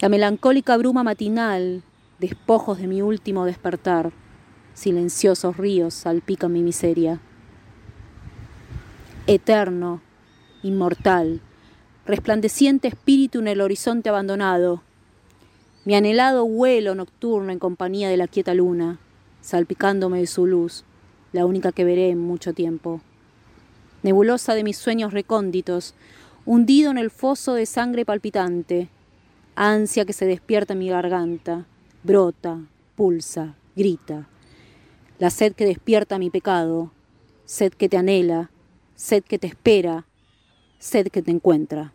La 0.00 0.08
melancólica 0.08 0.76
bruma 0.76 1.02
matinal, 1.02 1.82
despojos 2.20 2.78
de 2.78 2.86
mi 2.86 3.02
último 3.02 3.44
despertar, 3.44 4.12
silenciosos 4.72 5.56
ríos 5.56 5.92
salpican 5.92 6.52
mi 6.52 6.62
miseria. 6.62 7.20
Eterno, 9.26 10.00
inmortal, 10.62 11.42
resplandeciente 12.08 12.88
espíritu 12.88 13.40
en 13.40 13.48
el 13.48 13.60
horizonte 13.60 14.08
abandonado, 14.08 14.80
mi 15.84 15.94
anhelado 15.94 16.46
vuelo 16.46 16.94
nocturno 16.94 17.52
en 17.52 17.58
compañía 17.58 18.08
de 18.08 18.16
la 18.16 18.26
quieta 18.26 18.54
luna, 18.54 18.98
salpicándome 19.42 20.20
de 20.20 20.26
su 20.26 20.46
luz, 20.46 20.84
la 21.32 21.44
única 21.44 21.70
que 21.70 21.84
veré 21.84 22.08
en 22.08 22.18
mucho 22.18 22.54
tiempo. 22.54 23.02
Nebulosa 24.02 24.54
de 24.54 24.64
mis 24.64 24.78
sueños 24.78 25.12
recónditos, 25.12 25.94
hundido 26.46 26.90
en 26.90 26.96
el 26.96 27.10
foso 27.10 27.52
de 27.52 27.66
sangre 27.66 28.06
palpitante, 28.06 28.88
ansia 29.54 30.06
que 30.06 30.14
se 30.14 30.24
despierta 30.24 30.72
en 30.72 30.78
mi 30.78 30.88
garganta, 30.88 31.66
brota, 32.04 32.58
pulsa, 32.96 33.54
grita. 33.76 34.30
La 35.18 35.28
sed 35.28 35.52
que 35.52 35.66
despierta 35.66 36.18
mi 36.18 36.30
pecado, 36.30 36.90
sed 37.44 37.74
que 37.74 37.90
te 37.90 37.98
anhela, 37.98 38.50
sed 38.94 39.24
que 39.24 39.38
te 39.38 39.46
espera, 39.46 40.06
sed 40.78 41.08
que 41.08 41.20
te 41.20 41.32
encuentra. 41.32 41.92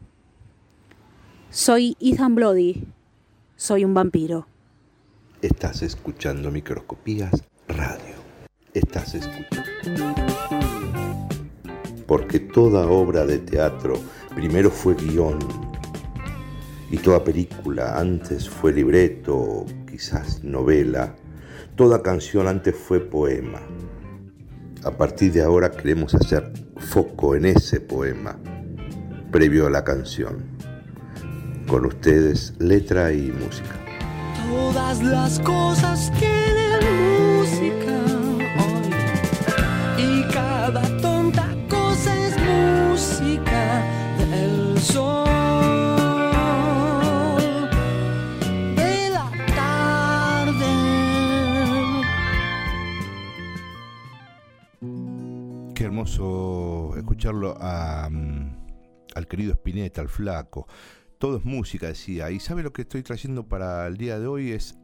Soy 1.55 1.95
Ethan 1.99 2.33
Bloody, 2.33 2.83
soy 3.55 3.85
un 3.85 3.93
vampiro. 3.93 4.47
Estás 5.39 5.83
escuchando 5.83 6.49
Microscopías 6.49 7.43
Radio. 7.67 8.15
Estás 8.73 9.13
escuchando. 9.13 10.15
Porque 12.07 12.39
toda 12.39 12.87
obra 12.87 13.27
de 13.27 13.37
teatro 13.37 13.99
primero 14.33 14.71
fue 14.71 14.95
guion 14.95 15.37
y 16.89 16.97
toda 16.97 17.23
película 17.23 17.99
antes 17.99 18.49
fue 18.49 18.73
libreto, 18.73 19.67
quizás 19.87 20.43
novela, 20.43 21.15
toda 21.75 22.01
canción 22.01 22.47
antes 22.47 22.75
fue 22.75 22.99
poema. 22.99 23.61
A 24.83 24.89
partir 24.89 25.31
de 25.31 25.43
ahora 25.43 25.69
queremos 25.69 26.15
hacer 26.15 26.51
foco 26.77 27.35
en 27.35 27.45
ese 27.45 27.79
poema, 27.79 28.39
previo 29.31 29.67
a 29.67 29.69
la 29.69 29.83
canción. 29.83 30.52
Con 31.73 31.87
ustedes, 31.87 32.53
letra 32.59 33.11
y 33.11 33.31
música. 33.31 33.79
Todas 34.47 35.01
las 35.01 35.39
cosas 35.39 36.11
tienen 36.19 37.39
música 37.39 37.99
hoy 38.59 38.91
y 39.97 40.23
cada 40.31 40.83
tonta 41.01 41.47
cosa 41.67 42.15
es 42.27 42.37
música 42.37 43.83
del 44.19 44.79
sol 44.79 45.25
de 48.75 49.09
la 49.09 49.31
tarde. 49.55 50.67
Qué 55.73 55.85
hermoso 55.85 56.93
escucharlo 56.97 57.57
a, 57.59 58.11
al 59.15 59.27
querido 59.27 59.53
Spinetta, 59.53 60.01
al 60.01 60.09
flaco. 60.09 60.67
Todo 61.23 61.37
es 61.37 61.45
música, 61.45 61.87
decía. 61.87 62.31
Y 62.31 62.41
sabe 62.41 62.63
lo 62.63 62.73
que 62.73 62.81
estoy 62.81 63.01
trayendo 63.01 63.47
para 63.47 63.87
el 63.87 63.95
día 63.95 64.19
de 64.19 64.27
hoy 64.27 64.51
es 64.51 64.77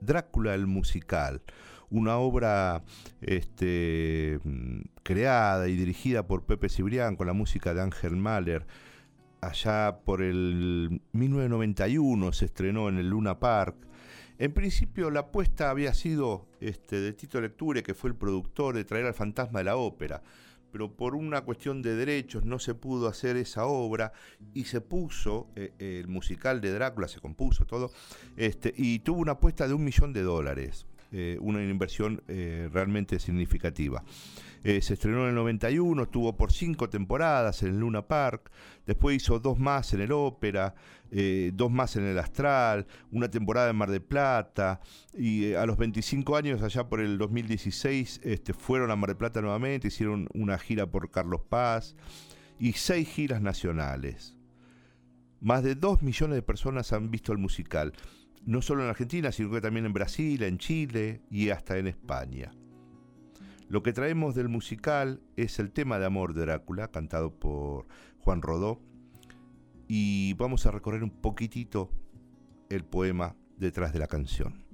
Drácula 0.00 0.52
el 0.56 0.66
musical, 0.66 1.42
una 1.90 2.16
obra 2.16 2.82
este, 3.20 4.40
creada 5.04 5.68
y 5.68 5.76
dirigida 5.76 6.26
por 6.26 6.44
Pepe 6.44 6.68
Cibrián 6.68 7.14
con 7.14 7.28
la 7.28 7.34
música 7.34 7.72
de 7.72 7.82
Ángel 7.82 8.16
Mahler. 8.16 8.66
Allá 9.40 10.00
por 10.04 10.22
el 10.22 11.02
1991 11.12 12.32
se 12.32 12.46
estrenó 12.46 12.88
en 12.88 12.98
el 12.98 13.08
Luna 13.08 13.38
Park. 13.38 13.76
En 14.38 14.52
principio 14.52 15.08
la 15.08 15.20
apuesta 15.20 15.70
había 15.70 15.94
sido 15.94 16.48
este, 16.60 16.98
de 16.98 17.12
Tito 17.12 17.40
Lecture, 17.40 17.84
que 17.84 17.94
fue 17.94 18.10
el 18.10 18.16
productor 18.16 18.74
de 18.74 18.84
Traer 18.84 19.06
al 19.06 19.14
Fantasma 19.14 19.60
de 19.60 19.66
la 19.66 19.76
Ópera 19.76 20.20
pero 20.72 20.90
por 20.90 21.14
una 21.14 21.42
cuestión 21.42 21.82
de 21.82 21.94
derechos 21.94 22.44
no 22.44 22.58
se 22.58 22.74
pudo 22.74 23.08
hacer 23.08 23.36
esa 23.36 23.66
obra 23.66 24.12
y 24.54 24.64
se 24.64 24.80
puso 24.80 25.48
eh, 25.56 25.72
el 25.78 26.08
musical 26.08 26.60
de 26.60 26.72
Drácula, 26.72 27.08
se 27.08 27.20
compuso 27.20 27.64
todo, 27.64 27.90
este, 28.36 28.72
y 28.76 29.00
tuvo 29.00 29.20
una 29.20 29.32
apuesta 29.32 29.66
de 29.66 29.74
un 29.74 29.84
millón 29.84 30.12
de 30.12 30.22
dólares, 30.22 30.86
eh, 31.12 31.38
una 31.40 31.62
inversión 31.62 32.22
eh, 32.28 32.68
realmente 32.72 33.18
significativa. 33.18 34.02
Se 34.62 34.94
estrenó 34.94 35.22
en 35.22 35.30
el 35.30 35.34
91, 35.34 36.02
estuvo 36.02 36.36
por 36.36 36.52
cinco 36.52 36.90
temporadas 36.90 37.62
en 37.62 37.70
el 37.70 37.80
Luna 37.80 38.06
Park, 38.06 38.50
después 38.86 39.16
hizo 39.16 39.40
dos 39.40 39.58
más 39.58 39.92
en 39.94 40.02
el 40.02 40.12
Ópera, 40.12 40.74
dos 41.52 41.70
más 41.70 41.96
en 41.96 42.04
el 42.04 42.18
Astral, 42.18 42.86
una 43.10 43.30
temporada 43.30 43.70
en 43.70 43.76
Mar 43.76 43.90
del 43.90 44.02
Plata, 44.02 44.80
y 45.14 45.54
a 45.54 45.64
los 45.64 45.78
25 45.78 46.36
años, 46.36 46.62
allá 46.62 46.88
por 46.88 47.00
el 47.00 47.16
2016, 47.16 48.20
este, 48.22 48.52
fueron 48.52 48.90
a 48.90 48.96
Mar 48.96 49.08
del 49.08 49.16
Plata 49.16 49.40
nuevamente, 49.40 49.88
hicieron 49.88 50.28
una 50.34 50.58
gira 50.58 50.86
por 50.86 51.10
Carlos 51.10 51.40
Paz 51.48 51.96
y 52.58 52.74
seis 52.74 53.08
giras 53.08 53.40
nacionales. 53.40 54.36
Más 55.40 55.62
de 55.62 55.74
dos 55.74 56.02
millones 56.02 56.36
de 56.36 56.42
personas 56.42 56.92
han 56.92 57.10
visto 57.10 57.32
el 57.32 57.38
musical, 57.38 57.94
no 58.44 58.60
solo 58.60 58.82
en 58.82 58.90
Argentina, 58.90 59.32
sino 59.32 59.50
que 59.50 59.62
también 59.62 59.86
en 59.86 59.94
Brasil, 59.94 60.42
en 60.42 60.58
Chile 60.58 61.22
y 61.30 61.48
hasta 61.48 61.78
en 61.78 61.86
España. 61.86 62.52
Lo 63.70 63.84
que 63.84 63.92
traemos 63.92 64.34
del 64.34 64.48
musical 64.48 65.22
es 65.36 65.60
el 65.60 65.70
tema 65.70 66.00
de 66.00 66.06
amor 66.06 66.34
de 66.34 66.40
Drácula, 66.40 66.88
cantado 66.88 67.38
por 67.38 67.86
Juan 68.18 68.42
Rodó, 68.42 68.80
y 69.86 70.34
vamos 70.34 70.66
a 70.66 70.72
recorrer 70.72 71.04
un 71.04 71.10
poquitito 71.10 71.88
el 72.68 72.84
poema 72.84 73.36
detrás 73.58 73.92
de 73.92 74.00
la 74.00 74.08
canción. 74.08 74.64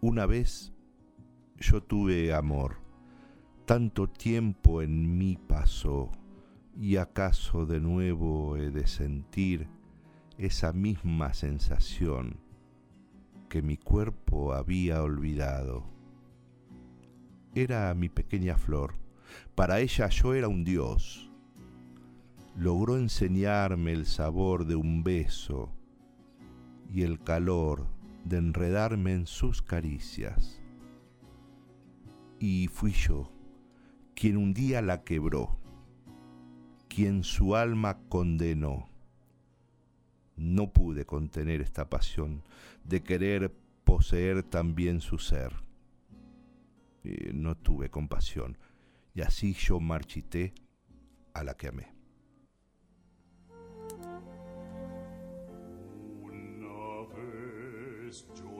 Una 0.00 0.26
vez 0.26 0.72
yo 1.60 1.80
tuve 1.84 2.34
amor, 2.34 2.78
tanto 3.66 4.08
tiempo 4.08 4.82
en 4.82 5.16
mí 5.16 5.38
pasó, 5.46 6.10
y 6.76 6.96
acaso 6.96 7.66
de 7.66 7.78
nuevo 7.78 8.56
he 8.56 8.72
de 8.72 8.88
sentir 8.88 9.68
esa 10.38 10.72
misma 10.72 11.34
sensación 11.34 12.41
que 13.52 13.60
mi 13.60 13.76
cuerpo 13.76 14.54
había 14.54 15.02
olvidado. 15.02 15.84
Era 17.54 17.92
mi 17.92 18.08
pequeña 18.08 18.56
flor, 18.56 18.94
para 19.54 19.80
ella 19.80 20.08
yo 20.08 20.32
era 20.32 20.48
un 20.48 20.64
dios. 20.64 21.30
Logró 22.56 22.96
enseñarme 22.96 23.92
el 23.92 24.06
sabor 24.06 24.64
de 24.64 24.74
un 24.74 25.04
beso 25.04 25.70
y 26.90 27.02
el 27.02 27.22
calor 27.22 27.86
de 28.24 28.38
enredarme 28.38 29.12
en 29.12 29.26
sus 29.26 29.60
caricias. 29.60 30.62
Y 32.38 32.68
fui 32.68 32.92
yo 32.92 33.30
quien 34.14 34.38
un 34.38 34.54
día 34.54 34.80
la 34.80 35.04
quebró, 35.04 35.58
quien 36.88 37.22
su 37.22 37.54
alma 37.54 37.98
condenó. 38.08 38.88
No 40.38 40.72
pude 40.72 41.04
contener 41.04 41.60
esta 41.60 41.90
pasión 41.90 42.42
de 42.84 43.02
querer 43.02 43.52
poseer 43.84 44.42
también 44.42 45.00
su 45.00 45.18
ser. 45.18 45.52
Eh, 47.04 47.32
no 47.34 47.56
tuve 47.56 47.90
compasión 47.90 48.56
y 49.14 49.22
así 49.22 49.54
yo 49.54 49.80
marchité 49.80 50.54
a 51.34 51.42
la 51.44 51.54
que 51.54 51.68
amé. 51.68 51.92
Una 56.22 57.06
vez 57.14 58.26
yo 58.34 58.51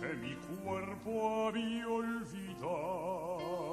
que 0.00 0.14
mi 0.14 0.34
cuerpo 0.64 1.48
había 1.48 1.86
olvidado. 1.86 3.71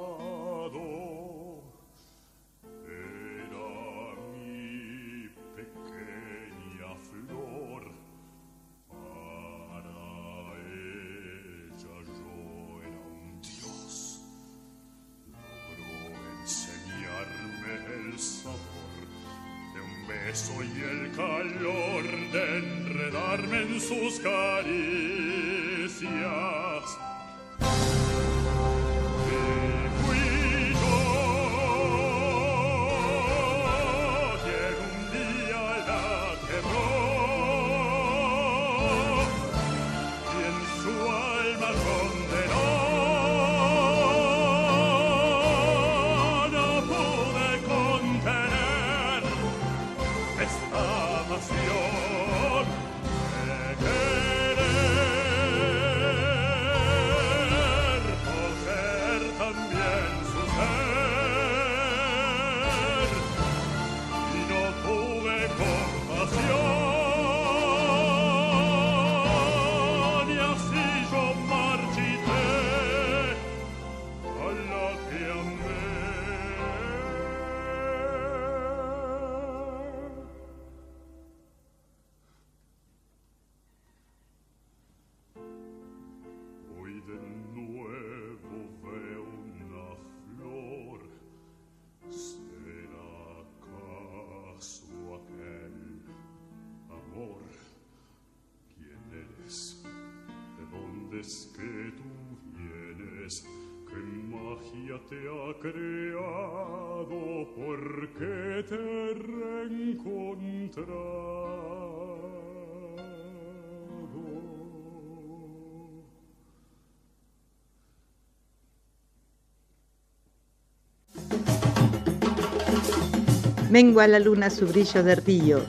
Mengua 123.70 124.08
la 124.08 124.18
luna 124.18 124.50
su 124.50 124.66
brillo 124.66 125.04
de 125.04 125.14
río, 125.14 125.60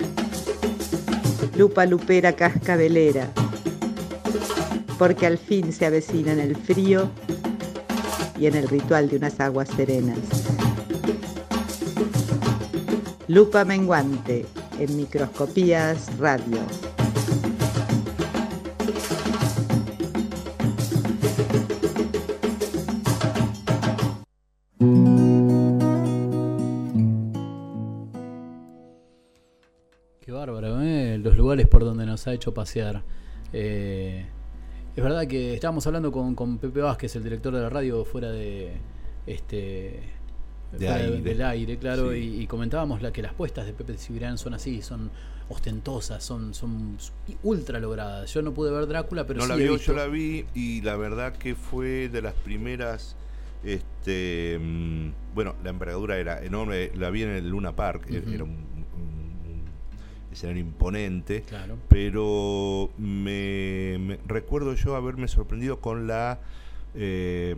lupa 1.55 1.85
lupera 1.85 2.33
cascabelera, 2.33 3.31
porque 4.97 5.27
al 5.27 5.37
fin 5.37 5.71
se 5.71 5.85
avecina 5.85 6.33
en 6.33 6.39
el 6.39 6.55
frío 6.55 7.11
y 8.39 8.47
en 8.47 8.55
el 8.55 8.67
ritual 8.67 9.07
de 9.07 9.17
unas 9.17 9.39
aguas 9.39 9.69
serenas. 9.69 10.17
Lupa 13.27 13.65
menguante 13.65 14.47
en 14.79 14.97
microscopías 14.97 16.17
radio. 16.17 16.90
Nos 32.11 32.27
ha 32.27 32.33
hecho 32.33 32.53
pasear. 32.53 33.01
Eh, 33.53 34.25
es 34.95 35.03
verdad 35.03 35.25
que 35.27 35.53
estábamos 35.53 35.85
hablando 35.87 36.11
con, 36.11 36.35
con 36.35 36.57
Pepe 36.57 36.81
Vázquez, 36.81 37.15
el 37.15 37.23
director 37.23 37.53
de 37.53 37.61
la 37.61 37.69
radio, 37.69 38.03
fuera 38.05 38.29
de 38.31 38.73
este 39.27 40.01
De 40.71 40.77
fuera 40.77 40.95
aire. 40.95 41.21
del 41.21 41.41
aire, 41.41 41.77
claro, 41.77 42.11
Sí. 42.11 42.17
y, 42.17 42.41
y 42.43 42.47
comentábamos 42.47 43.01
la, 43.01 43.11
que 43.11 43.21
las 43.21 43.33
puestas 43.33 43.65
de 43.65 43.73
Pepe 43.73 43.97
Cibrián 43.97 44.37
son 44.37 44.53
así, 44.53 44.81
son 44.81 45.09
ostentosas, 45.49 46.23
son, 46.23 46.53
son 46.53 46.97
ultra 47.43 47.79
logradas. 47.79 48.33
Yo 48.33 48.41
no 48.41 48.53
pude 48.53 48.71
ver 48.71 48.87
Drácula, 48.87 49.25
pero 49.27 49.39
no 49.39 49.45
sí 49.45 49.49
la 49.49 49.55
he 49.55 49.69
visto- 49.69 49.77
yo 49.91 49.93
la 49.93 50.07
vi 50.07 50.45
y 50.53 50.81
la 50.81 50.95
verdad 50.95 51.33
que 51.35 51.55
fue 51.55 52.07
de 52.09 52.21
las 52.21 52.33
primeras. 52.33 53.15
Este, 53.63 54.57
mm, 54.59 55.09
bueno, 55.35 55.55
la 55.63 55.69
envergadura 55.69 56.17
era 56.17 56.43
enorme. 56.43 56.91
La 56.95 57.09
vi 57.11 57.23
en 57.23 57.29
el 57.29 57.49
Luna 57.49 57.75
Park, 57.75 58.07
e- 58.09 58.23
era 58.33 58.43
un 58.43 58.57
escenario 60.31 60.61
imponente. 60.61 61.41
Claro. 61.43 61.77
Pero 61.89 62.89
me, 62.97 64.19
recuerdo 64.27 64.73
yo 64.75 64.95
haberme 64.95 65.27
sorprendido 65.27 65.79
con 65.79 66.07
la. 66.07 66.39
eh, 66.95 67.55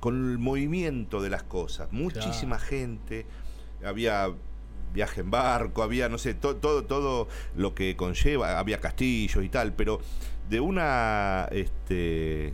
con 0.00 0.32
el 0.32 0.38
movimiento 0.38 1.22
de 1.22 1.30
las 1.30 1.42
cosas. 1.44 1.90
Muchísima 1.92 2.58
gente. 2.58 3.24
Había 3.84 4.28
viaje 4.92 5.22
en 5.22 5.30
barco, 5.30 5.82
había, 5.82 6.08
no 6.08 6.18
sé, 6.18 6.34
to- 6.34 6.56
todo, 6.56 6.84
todo 6.84 7.26
lo 7.56 7.74
que 7.74 7.96
conlleva, 7.96 8.58
había 8.58 8.80
castillos 8.80 9.42
y 9.44 9.48
tal, 9.48 9.72
pero 9.72 10.00
de 10.48 10.60
una, 10.60 11.48
este, 11.50 12.52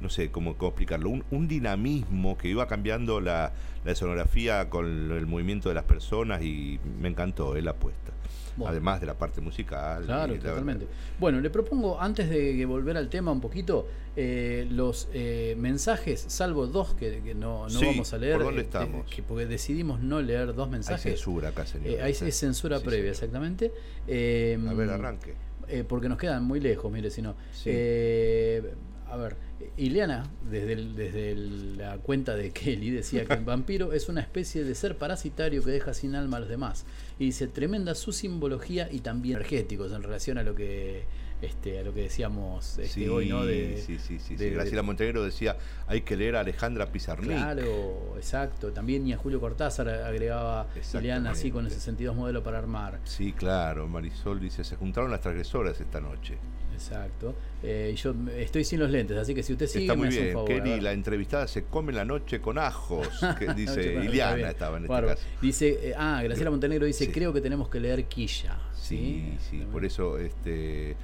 no 0.00 0.10
sé 0.10 0.30
cómo, 0.30 0.56
cómo 0.58 0.68
explicarlo, 0.70 1.08
un, 1.08 1.24
un 1.30 1.48
dinamismo 1.48 2.36
que 2.36 2.48
iba 2.48 2.66
cambiando 2.68 3.20
la, 3.20 3.52
la 3.84 3.92
escenografía 3.92 4.68
con 4.68 4.84
el 5.12 5.26
movimiento 5.26 5.68
de 5.70 5.76
las 5.76 5.84
personas 5.84 6.42
y 6.42 6.78
me 7.00 7.08
encantó 7.08 7.56
eh, 7.56 7.62
la 7.62 7.70
apuesta. 7.70 8.12
Bueno. 8.60 8.70
Además 8.72 9.00
de 9.00 9.06
la 9.06 9.14
parte 9.14 9.40
musical. 9.40 10.04
Claro, 10.04 10.34
totalmente. 10.34 10.86
Bueno, 11.18 11.40
le 11.40 11.50
propongo, 11.50 12.00
antes 12.00 12.28
de 12.30 12.64
volver 12.66 12.96
al 12.96 13.08
tema 13.08 13.32
un 13.32 13.40
poquito, 13.40 13.86
eh, 14.16 14.66
los 14.70 15.08
eh, 15.12 15.54
mensajes, 15.58 16.24
salvo 16.28 16.66
dos 16.66 16.94
que, 16.94 17.20
que 17.20 17.34
no, 17.34 17.64
no 17.64 17.70
Sí, 17.70 17.84
vamos 17.86 18.12
a 18.12 18.18
leer. 18.18 18.34
¿por 18.36 18.44
dónde 18.44 18.60
eh, 18.62 18.64
estamos? 18.64 19.06
que 19.10 19.22
porque 19.22 19.46
decidimos 19.46 20.00
no 20.00 20.20
leer 20.20 20.54
dos 20.54 20.66
Hay 20.66 20.72
mensajes. 20.72 21.02
censura 21.02 21.48
acá, 21.50 21.66
señor. 21.66 21.88
Eh, 21.88 22.02
hay 22.02 22.12
es 22.12 22.36
censura 22.36 22.78
Sí, 22.78 22.84
previa, 22.84 23.14
señor. 23.14 23.36
exactamente. 23.46 23.72
A 24.06 24.74
ver, 24.74 24.90
arranque. 24.90 25.34
eh, 25.68 25.84
porque 25.88 26.08
nos 26.08 26.18
quedan 26.18 26.44
muy 26.44 26.60
lejos, 26.60 26.90
mire, 26.92 27.10
si 27.10 27.22
no. 27.22 27.34
Sí. 27.52 27.70
Eh, 27.72 28.74
a 29.08 29.16
ver, 29.16 29.36
Ileana, 29.76 30.24
desde, 30.50 30.72
el- 30.72 30.94
desde 30.96 31.32
el- 31.32 31.76
la 31.78 31.98
cuenta 31.98 32.34
de 32.36 32.50
Kelly, 32.50 32.90
decía 32.90 33.24
que 33.24 33.34
el 33.34 33.44
vampiro 33.44 33.92
es 33.92 34.08
una 34.08 34.20
especie 34.20 34.64
de 34.64 34.74
ser 34.74 34.96
parasitario 34.96 35.62
que 35.64 35.70
deja 35.70 35.94
sin 35.94 36.14
alma 36.14 36.36
a 36.38 36.40
los 36.40 36.48
demás. 36.48 36.84
Y 37.20 37.26
dice, 37.26 37.48
tremenda 37.48 37.94
su 37.94 38.12
simbología 38.12 38.88
y 38.90 39.00
también 39.00 39.36
energéticos 39.36 39.92
en 39.92 40.02
relación 40.02 40.38
a 40.38 40.42
lo 40.42 40.54
que 40.54 41.04
este, 41.42 41.78
a 41.78 41.82
lo 41.82 41.94
que 41.94 42.02
decíamos 42.02 42.78
este, 42.78 42.88
Sí, 42.88 43.08
hoy, 43.08 43.28
¿no? 43.28 43.44
De, 43.44 43.82
sí, 43.84 43.98
sí, 43.98 44.18
sí, 44.18 44.36
sí. 44.36 44.50
Graciela 44.50 44.82
Montenegro 44.82 45.24
decía, 45.24 45.56
hay 45.86 46.02
que 46.02 46.16
leer 46.16 46.36
a 46.36 46.40
Alejandra 46.40 46.86
Pizarnik. 46.92 47.30
Claro, 47.30 48.14
exacto. 48.16 48.72
También 48.72 49.06
y 49.06 49.12
a 49.12 49.16
Julio 49.16 49.40
Cortázar 49.40 49.88
agregaba 49.88 50.66
Ileana 50.94 51.30
así 51.30 51.50
con 51.50 51.66
ese 51.66 51.80
sentido 51.80 52.14
modelo 52.14 52.42
para 52.42 52.58
armar. 52.58 52.98
Sí, 53.04 53.32
claro. 53.32 53.88
Marisol 53.88 54.40
dice, 54.40 54.64
se 54.64 54.76
juntaron 54.76 55.10
las 55.10 55.20
transgresoras 55.20 55.80
esta 55.80 56.00
noche. 56.00 56.36
Exacto. 56.72 57.34
Eh, 57.62 57.90
y 57.92 57.96
yo 57.96 58.14
estoy 58.38 58.64
sin 58.64 58.80
los 58.80 58.90
lentes, 58.90 59.14
así 59.18 59.34
que 59.34 59.42
si 59.42 59.52
usted 59.52 59.66
sigue, 59.66 59.84
Está 59.84 59.94
muy 59.94 60.04
me 60.04 60.08
hace 60.08 60.18
un 60.18 60.24
bien, 60.24 60.34
favor. 60.34 60.62
ver. 60.62 60.82
la 60.82 60.92
entrevistada 60.92 61.46
se 61.46 61.64
come 61.64 61.92
la 61.92 62.06
noche 62.06 62.40
con 62.40 62.56
ajos, 62.58 63.06
que 63.38 63.52
dice 63.52 64.02
Iliana 64.02 64.48
estaba 64.48 64.78
en 64.78 64.84
este 64.84 65.06
caso. 65.06 65.22
Dice, 65.42 65.78
eh, 65.90 65.94
ah, 65.94 66.22
Graciela 66.24 66.50
Montenegro 66.50 66.86
dice, 66.86 67.04
Sí. 67.04 67.12
creo 67.12 67.34
que 67.34 67.42
tenemos 67.42 67.68
que 67.68 67.80
leer 67.80 68.04
Quilla. 68.04 68.56
Sí, 68.74 69.36
sí, 69.50 69.66
por 69.70 69.84
eso 69.84 70.18
este 70.18 70.96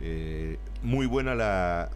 eh, 0.00 0.58
muy 0.82 1.06
buena 1.06 1.34
la, 1.34 1.90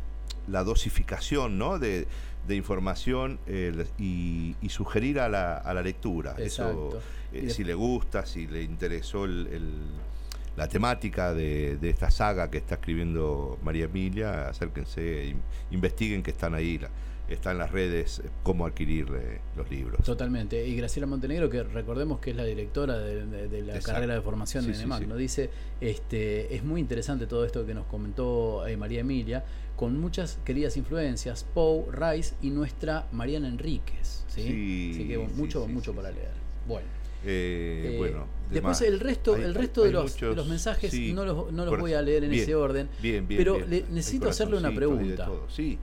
la 0.47 0.65
dosificación 0.65 1.59
¿no? 1.59 1.79
de, 1.79 2.07
de 2.47 2.57
información 2.57 3.39
eh, 3.47 3.87
y, 3.99 4.57
y 4.62 4.69
sugerir 4.70 5.20
a 5.20 5.29
la, 5.29 5.57
a 5.57 5.75
la 5.75 5.83
lectura. 5.83 6.35
Exacto. 6.39 6.89
Eso, 6.89 7.47
eh, 7.47 7.51
si 7.51 7.65
le 7.65 7.75
gusta, 7.75 8.25
si 8.27 8.47
le 8.47 8.62
interesó 8.62 9.25
el- 9.25 9.49
el- 9.53 10.09
la 10.57 10.66
temática 10.66 11.35
de, 11.35 11.77
de 11.77 11.89
esta 11.91 12.11
saga 12.11 12.51
que 12.51 12.59
está 12.59 12.75
escribiendo 12.77 13.59
María 13.62 13.85
Emilia, 13.85 14.49
acérquense, 14.49 15.27
in- 15.27 15.41
investiguen 15.70 16.23
que 16.23 16.33
están 16.33 16.55
ahí, 16.55 16.79
la- 16.79 16.91
está 17.28 17.52
en 17.52 17.59
las 17.59 17.70
redes, 17.72 18.20
eh, 18.24 18.28
cómo 18.42 18.64
adquirir 18.66 19.06
eh, 19.14 19.40
los 19.56 19.70
libros. 19.70 20.02
Totalmente. 20.05 20.66
Y 20.66 20.74
Graciela 20.76 21.06
Montenegro, 21.06 21.50
que 21.50 21.62
recordemos 21.62 22.20
que 22.20 22.30
es 22.30 22.36
la 22.36 22.44
directora 22.44 22.98
de, 22.98 23.26
de- 23.26 23.48
de 23.48 23.62
la 23.62 23.74
Exacto. 23.76 23.92
carrera 23.92 24.14
de 24.14 24.20
formación 24.22 24.62
Sí, 24.64 24.68
de 24.70 24.74
sí, 24.74 24.80
ENEMAC, 24.80 25.00
sí. 25.00 25.06
¿no? 25.06 25.16
dice, 25.16 25.50
este, 25.80 26.55
es 26.55 26.64
muy 26.64 26.80
interesante 26.80 27.26
todo 27.26 27.44
esto 27.44 27.64
que 27.66 27.74
nos 27.74 27.86
comentó 27.86 28.66
eh, 28.66 28.76
María 28.76 29.00
Emilia, 29.00 29.44
con 29.76 29.98
muchas 30.00 30.38
queridas 30.44 30.76
influencias, 30.76 31.44
Poe, 31.55 31.84
Rice 31.92 32.34
y 32.42 32.50
nuestra 32.50 33.06
Mariana 33.12 33.48
Enríquez. 33.48 34.24
¿sí? 34.28 34.42
Sí, 34.42 34.90
Así 34.94 35.09
que 35.09 35.18
mucho, 35.18 35.66
mucho 35.68 35.92
para 35.94 36.10
leer. 36.10 36.30
Bueno. 36.66 36.86
Eh, 37.24 37.92
Eh, 37.94 37.98
bueno, 37.98 38.26
después 38.50 38.80
el 38.82 39.00
resto, 39.00 39.34
Hay- 39.34 39.42
el 39.42 39.48
hay- 39.48 39.52
resto 39.55 39.80
de, 39.82 39.88
hay 39.88 39.92
los, 39.92 40.12
muchos- 40.12 40.30
de 40.30 40.36
los 40.36 40.46
mensajes 40.48 40.94
no 41.12 41.24
los, 41.24 41.52
no 41.52 41.64
los 41.64 41.78
voy 41.78 41.92
a 41.92 42.00
leer 42.00 42.22
en 42.24 42.30
bien, 42.30 42.42
ese 42.44 42.55
orden. 42.55 42.88
Bien, 43.02 43.26
bien, 43.26 43.38
pero 43.38 43.59
le- 43.66 43.84
necesito 43.90 44.28
hacerle 44.28 44.56
una 44.56 44.72
pregunta. 44.74 45.28
Sí. 45.48 45.78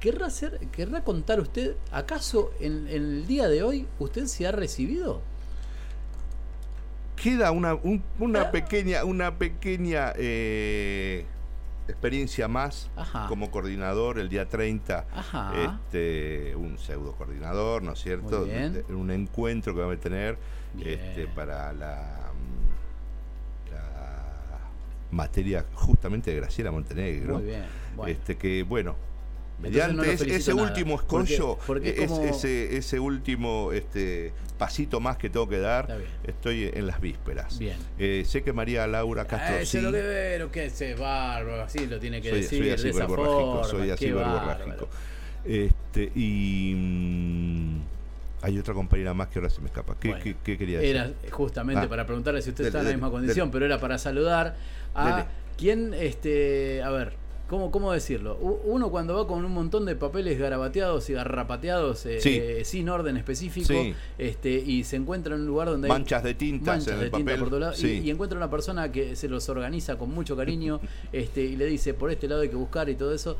¿Querrá, 0.00 0.26
hacer, 0.26 0.58
¿Querrá 0.72 1.02
contar 1.02 1.40
usted, 1.40 1.74
acaso 1.90 2.52
en, 2.60 2.86
en 2.88 3.02
el 3.02 3.26
día 3.26 3.48
de 3.48 3.62
hoy 3.62 3.86
usted 3.98 4.26
se 4.26 4.46
ha 4.46 4.52
recibido? 4.52 5.20
Queda 7.16 7.50
una, 7.50 7.74
un- 7.74 8.02
Ah. 8.06 8.16
una 8.20 8.50
pequeña, 8.50 9.04
una 9.04 9.36
pequeña 9.38 10.12
eh, 10.16 11.24
experiencia 11.88 12.46
más 12.46 12.90
Ajá. 12.94 13.26
como 13.28 13.50
coordinador 13.50 14.18
el 14.18 14.28
día 14.28 14.48
30. 14.48 15.06
Ajá. 15.12 15.52
Este, 15.86 16.54
un 16.56 16.78
pseudo 16.78 17.12
coordinador, 17.12 17.82
¿no 17.82 17.92
es 17.92 18.00
cierto? 18.02 18.44
De- 18.44 18.84
un 18.90 19.10
encuentro 19.10 19.74
que 19.74 19.80
va 19.80 19.92
a 19.92 19.96
tener 19.96 20.36
este, 20.78 21.26
para 21.28 21.72
la, 21.72 22.30
mm, 22.34 23.72
la 23.72 24.58
materia 25.10 25.64
justamente 25.74 26.30
de 26.32 26.36
Graciela 26.36 26.70
Montenegro. 26.70 27.36
Muy 27.38 27.44
bien, 27.46 27.64
bueno. 27.96 28.12
Este 28.12 28.36
que 28.36 28.62
bueno. 28.62 28.94
No 29.58 29.62
Mediante 29.70 30.12
ese, 30.12 30.54
nada, 30.54 30.68
último 30.68 30.96
escollo, 30.96 31.58
porque 31.66 31.88
es- 32.04 32.10
como- 32.10 32.24
ese, 32.24 32.76
ese 32.76 33.00
último 33.00 33.72
este, 33.72 34.32
pasito 34.58 35.00
más 35.00 35.16
que 35.16 35.30
tengo 35.30 35.48
que 35.48 35.58
dar, 35.58 35.98
estoy 36.24 36.70
en 36.74 36.86
las 36.86 37.00
vísperas. 37.00 37.58
Bien. 37.58 37.76
Eh, 37.98 38.24
sé 38.26 38.42
que 38.42 38.52
María 38.52 38.86
Laura 38.86 39.24
Castro 39.26 39.56
Ah, 39.62 39.64
sí. 39.64 39.80
lo 39.80 39.90
que 39.92 40.02
veo, 40.02 40.50
que 40.52 40.66
ese 40.66 40.94
bárbaro, 40.94 41.62
así 41.62 41.86
lo 41.86 41.98
tiene 41.98 42.20
que 42.20 42.28
soy, 42.30 42.40
decir 42.42 42.58
soy 42.62 42.70
así 42.70 42.82
de 42.84 42.90
esa 42.90 42.98
verborrágico, 42.98 43.52
forma. 43.54 43.64
soy 43.68 43.90
así 43.90 44.04
qué 44.06 44.12
verborrágico. 44.12 44.66
bárbaro. 44.68 44.88
Este, 45.46 46.12
y 46.14 46.74
mm, 46.76 47.80
hay 48.42 48.58
otra 48.58 48.74
compañera 48.74 49.14
más 49.14 49.28
que 49.28 49.38
ahora 49.38 49.48
se 49.50 49.60
me 49.62 49.68
escapa. 49.68 49.96
¿Qué, 49.98 50.08
Bueno, 50.08 50.22
qué- 50.22 50.36
qué 50.44 50.58
quería 50.58 50.80
decir? 50.80 50.96
Era 50.96 51.10
justamente 51.30 51.86
Ah. 51.86 51.88
para 51.88 52.04
preguntarle 52.04 52.42
si 52.42 52.50
usted 52.50 52.64
Dele, 52.64 52.68
está 52.68 52.78
en 52.80 52.84
la 52.84 52.88
dele, 52.90 52.96
misma 52.98 53.10
condición, 53.10 53.46
dele. 53.48 53.52
pero 53.52 53.64
era 53.64 53.80
para 53.80 53.96
saludar 53.96 54.54
a 54.94 55.26
quien, 55.56 55.94
este, 55.94 56.82
a 56.82 56.90
ver, 56.90 57.14
¿cómo, 57.48 57.70
cómo 57.70 57.92
decirlo? 57.92 58.36
Uno 58.64 58.90
cuando 58.90 59.14
va 59.16 59.26
con 59.26 59.44
un 59.44 59.52
montón 59.52 59.84
de 59.86 59.96
papeles 59.96 60.38
garabateados 60.38 61.08
y 61.10 61.12
garrapateados 61.14 62.04
eh, 62.06 62.20
Sí. 62.20 62.38
eh, 62.42 62.64
sin 62.64 62.88
orden 62.88 63.16
específico, 63.16 63.68
Sí. 63.72 63.94
este, 64.18 64.50
y 64.50 64.84
se 64.84 64.96
encuentra 64.96 65.34
en 65.34 65.42
un 65.42 65.46
lugar 65.46 65.68
donde 65.68 65.86
hay 65.88 65.92
Manchas 65.92 66.22
de 66.22 66.34
tintas 66.34 66.66
manchas 66.78 66.92
en 66.94 66.98
de 67.00 67.04
el 67.06 67.10
tinta 67.12 67.24
papel. 67.32 67.40
por 67.40 67.48
todos 67.48 67.60
lados, 67.60 67.78
y- 67.84 67.98
Sí. 68.00 68.02
y, 68.04 68.10
encuentra 68.10 68.36
una 68.36 68.50
persona 68.50 68.90
que 68.90 69.16
se 69.16 69.28
los 69.28 69.48
organiza 69.48 69.96
con 69.96 70.10
mucho 70.10 70.36
cariño, 70.36 70.80
este, 71.12 71.42
y 71.42 71.56
le 71.56 71.66
dice 71.66 71.94
por 71.94 72.10
este 72.10 72.28
lado 72.28 72.42
hay 72.42 72.48
que 72.48 72.56
buscar 72.56 72.88
y 72.88 72.94
todo 72.94 73.14
eso. 73.14 73.36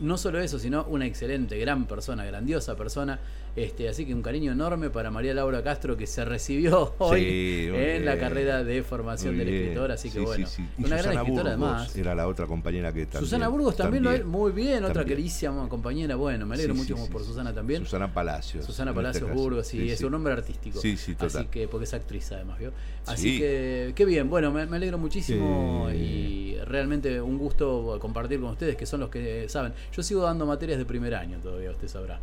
No 0.00 0.16
solo 0.16 0.40
eso, 0.40 0.58
sino 0.58 0.84
una 0.84 1.04
excelente, 1.04 1.58
gran 1.58 1.84
persona, 1.86 2.24
grandiosa 2.24 2.74
persona. 2.74 3.20
Este, 3.56 3.88
así 3.88 4.06
que 4.06 4.14
un 4.14 4.22
cariño 4.22 4.52
enorme 4.52 4.90
para 4.90 5.10
María 5.10 5.34
Laura 5.34 5.62
Castro 5.62 5.96
que 5.96 6.06
se 6.06 6.24
recibió 6.24 6.94
hoy 6.98 7.20
Sí, 7.20 7.68
en 7.72 8.04
la 8.04 8.16
carrera 8.18 8.62
de 8.62 8.82
formación 8.82 9.34
Muy 9.36 9.44
del 9.44 9.54
escritor. 9.54 9.90
Así 9.92 10.08
que 10.08 10.18
Sí, 10.20 10.24
bueno, 10.24 10.46
sí, 10.46 10.64
una 10.78 10.88
gran 10.96 10.98
escritora 11.00 11.24
Burgos 11.24 11.46
además. 11.46 11.96
Era 11.96 12.14
la 12.14 12.28
otra 12.28 12.46
compañera 12.46 12.92
que 12.92 13.06
también. 13.06 13.24
Susana 13.24 13.48
Burgos 13.48 13.76
también, 13.76 14.04
lo 14.04 14.10
también, 14.10 14.28
muy 14.28 14.52
bien, 14.52 14.84
otra 14.84 15.04
queridísima 15.04 15.68
compañera. 15.68 16.14
Bueno, 16.16 16.46
me 16.46 16.54
alegro 16.54 16.74
mucho 16.74 16.96
por. 17.10 17.24
Susana 17.24 17.52
también. 17.52 17.84
Susana 17.84 18.12
Palacios. 18.12 18.64
Susana 18.64 18.90
este 18.92 18.96
Palacios. 19.02 19.32
Burgos, 19.32 19.66
sí, 19.66 19.90
es 19.90 20.00
un 20.02 20.12
nombre 20.12 20.32
artístico. 20.32 20.80
Sí, 20.80 20.96
sí, 20.96 21.14
total. 21.14 21.42
Así 21.42 21.50
que, 21.50 21.68
porque 21.68 21.84
es 21.84 21.94
actriz 21.94 22.30
además, 22.32 22.58
¿vio? 22.58 22.72
Así 23.06 23.32
Sí. 23.34 23.38
que, 23.38 23.92
qué 23.94 24.04
bien, 24.04 24.28
bueno, 24.30 24.50
me, 24.52 24.66
me 24.66 24.76
alegro 24.76 24.98
muchísimo 24.98 25.88
y 25.92 26.56
realmente 26.66 27.20
un 27.20 27.38
gusto 27.38 27.98
compartir 28.00 28.40
con 28.40 28.50
ustedes, 28.50 28.76
que 28.76 28.86
son 28.86 29.00
los 29.00 29.10
que 29.10 29.48
saben. 29.48 29.72
Yo 29.92 30.02
sigo 30.02 30.22
dando 30.22 30.46
materias 30.46 30.78
de 30.78 30.84
primer 30.84 31.14
año 31.14 31.38
todavía, 31.38 31.70
usted 31.70 31.88
sabrá. 31.88 32.20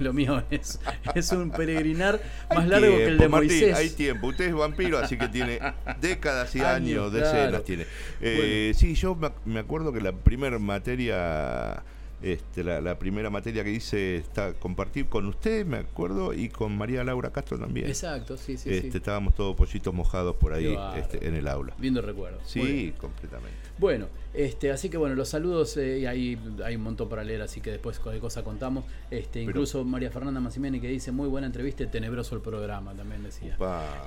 Lo 0.00 0.12
mío 0.12 0.42
es, 0.50 0.78
es 1.14 1.32
un 1.32 1.50
peregrinar 1.50 2.20
más 2.50 2.58
Hay 2.64 2.68
largo 2.68 2.96
que 2.96 3.06
el 3.06 3.18
de 3.18 3.28
Martín, 3.28 3.48
Moisés. 3.50 3.76
hay 3.76 3.90
tiempo. 3.90 4.28
Usted 4.28 4.46
es 4.48 4.54
vampiro, 4.54 4.98
así 4.98 5.16
que 5.18 5.28
tiene 5.28 5.58
décadas 6.00 6.54
y 6.56 6.60
Años, 6.60 6.70
años, 6.76 7.10
claro. 7.10 7.26
decenas 7.36 7.64
tiene. 7.64 7.86
Eh, 8.20 8.72
Sí, 8.76 8.94
yo 8.94 9.14
me 9.14 9.28
ac- 9.28 9.44
me 9.44 9.60
acuerdo 9.60 9.92
que 9.92 10.00
la 10.00 10.12
primera 10.12 10.58
materia, 10.58 11.82
este, 12.22 12.64
la, 12.64 12.80
la 12.80 12.98
primera 12.98 13.30
materia 13.30 13.62
que 13.64 13.70
hice 13.70 14.16
está 14.16 14.52
compartir 14.54 15.06
con 15.06 15.26
usted, 15.26 15.64
me 15.64 15.78
acuerdo, 15.78 16.32
y 16.34 16.48
con 16.48 16.76
María 16.76 17.04
Laura 17.04 17.30
Castro 17.30 17.58
también. 17.58 17.86
Exacto, 17.86 18.36
sí, 18.36 18.56
sí, 18.56 18.70
Este, 18.70 18.90
sí. 18.90 18.96
Estábamos 18.98 19.34
todos 19.34 19.54
pollitos 19.56 19.94
mojados 19.94 20.36
por 20.36 20.52
ahí 20.52 20.76
este, 20.96 21.26
en 21.26 21.34
el 21.34 21.46
aula. 21.48 21.74
Lindo 21.80 22.02
recuerdo. 22.02 22.38
Muy 22.38 22.46
Sí, 22.66 22.94
completamente. 22.98 23.67
Bueno, 23.78 24.06
este, 24.34 24.70
así 24.72 24.88
que 24.88 24.96
bueno, 24.96 25.14
los 25.14 25.28
saludos, 25.28 25.76
eh, 25.76 26.00
y 26.00 26.06
ahí 26.06 26.38
hay 26.64 26.74
un 26.76 26.82
montón 26.82 27.08
para 27.08 27.22
leer, 27.22 27.42
así 27.42 27.60
que 27.60 27.70
después 27.70 27.98
cualquier 28.00 28.20
cosa 28.20 28.42
contamos. 28.42 28.84
Este, 29.10 29.40
incluso 29.42 29.84
María 29.84 30.10
Fernanda 30.10 30.40
Massimeni 30.40 30.80
que 30.80 30.88
dice 30.88 31.12
muy 31.12 31.28
buena 31.28 31.46
entrevista 31.46 31.88
tenebroso 31.90 32.34
el 32.34 32.40
programa, 32.42 32.92
también 32.94 33.22
decía. 33.22 33.56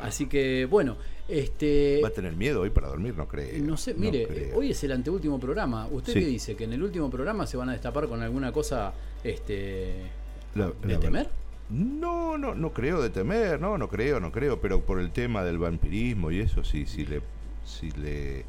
Así 0.01 0.27
que 0.27 0.65
bueno, 0.65 0.97
este 1.29 2.01
¿Va 2.03 2.09
a 2.09 2.11
tener 2.11 2.33
miedo 2.35 2.61
hoy 2.61 2.69
para 2.69 2.87
dormir? 2.89 3.15
No 3.15 3.27
creo. 3.27 3.63
no 3.63 3.77
sé, 3.77 3.93
mire, 3.93 4.51
hoy 4.53 4.71
es 4.71 4.83
el 4.83 4.91
anteúltimo 4.91 5.39
programa. 5.39 5.87
¿Usted 5.89 6.13
Sí. 6.13 6.19
qué 6.19 6.25
dice? 6.25 6.55
¿Que 6.55 6.65
en 6.65 6.73
el 6.73 6.83
último 6.83 7.09
programa 7.09 7.47
se 7.47 7.55
van 7.57 7.69
a 7.69 7.71
destapar 7.71 8.07
con 8.07 8.21
alguna 8.21 8.51
cosa 8.51 8.93
este 9.23 9.93
La- 10.55 10.67
de 10.67 10.93
la 10.93 10.99
temer? 10.99 11.11
verdad- 11.23 11.31
No, 11.69 12.37
no, 12.37 12.53
no 12.53 12.73
creo 12.73 13.01
de 13.01 13.09
temer, 13.09 13.61
no, 13.61 13.77
no 13.77 13.87
creo, 13.87 14.19
no 14.19 14.33
creo, 14.33 14.59
pero 14.59 14.81
por 14.81 14.99
el 14.99 15.11
tema 15.11 15.41
del 15.45 15.57
vampirismo 15.57 16.29
y 16.29 16.41
eso 16.41 16.65
sí, 16.65 16.85
sí 16.85 17.05
le, 17.05 17.21
sí 17.65 17.89
le, 17.91 18.43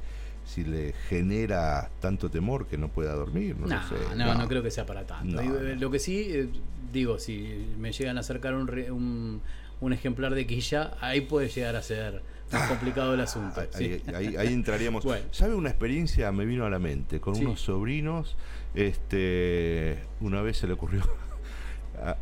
si 0.44 0.64
le 0.64 0.92
genera 1.08 1.90
tanto 2.00 2.30
temor 2.30 2.66
que 2.66 2.76
no 2.78 2.88
pueda 2.88 3.14
dormir, 3.14 3.56
no, 3.58 3.68
sé. 3.68 3.94
no, 4.16 4.34
no 4.34 4.48
creo 4.48 4.62
que 4.62 4.70
sea 4.70 4.84
para 4.86 5.06
tanto. 5.06 5.40
Eh, 5.40 5.76
Lo 5.76 5.90
que 5.90 5.98
sí, 5.98 6.26
eh, 6.30 6.48
digo, 6.92 7.18
si 7.18 7.66
me 7.78 7.92
llegan 7.92 8.16
a 8.16 8.20
acercar 8.20 8.54
un, 8.54 8.66
re- 8.66 8.90
un, 8.90 9.40
un 9.80 9.92
ejemplar 9.92 10.34
de 10.34 10.46
quilla, 10.46 10.92
ahí 11.00 11.20
puede 11.22 11.48
llegar 11.48 11.76
a 11.76 11.82
ser 11.82 12.22
más 12.52 12.68
complicado 12.68 13.14
el 13.14 13.20
asunto. 13.20 13.60
Ahí, 13.60 13.68
sí. 13.72 14.02
ahí- 14.08 14.14
ahí- 14.26 14.36
ahí 14.36 14.52
entraríamos. 14.52 15.04
Bueno. 15.04 15.24
¿Sabe 15.30 15.54
una 15.54 15.70
experiencia? 15.70 16.30
Me 16.32 16.44
vino 16.44 16.66
a 16.66 16.70
la 16.70 16.78
mente 16.78 17.20
con 17.20 17.34
Sí. 17.36 17.44
unos 17.44 17.60
sobrinos. 17.60 18.36
Este, 18.74 19.98
una 20.20 20.42
vez 20.42 20.58
se 20.58 20.66
le 20.66 20.74
ocurrió 20.74 21.02
a, 22.02 22.16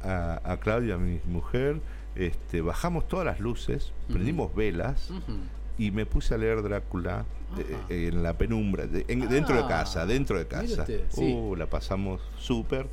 a- 0.44 0.52
a 0.52 0.60
Claudia, 0.60 0.98
mi 0.98 1.20
mujer, 1.26 1.80
este, 2.14 2.60
bajamos 2.60 3.08
todas 3.08 3.24
las 3.26 3.40
luces, 3.40 3.92
prendimos 4.08 4.54
velas. 4.54 5.08
Y 5.80 5.90
me 5.90 6.04
puse 6.04 6.34
a 6.34 6.38
leer 6.38 6.62
Drácula 6.62 7.24
eh, 7.88 8.08
en 8.08 8.22
la 8.22 8.34
penumbra, 8.36 8.86
de- 8.86 9.04
en- 9.08 9.26
dentro 9.28 9.56
de 9.56 9.62
Ah, 9.62 9.68
casa, 9.68 10.04
dentro 10.06 10.38
de 10.38 10.46
casa. 10.46 10.82
usted, 10.82 11.04
sí. 11.08 11.32
Uh, 11.34 11.56
la 11.56 11.66
pasamos 11.66 12.20
súper 12.38 12.86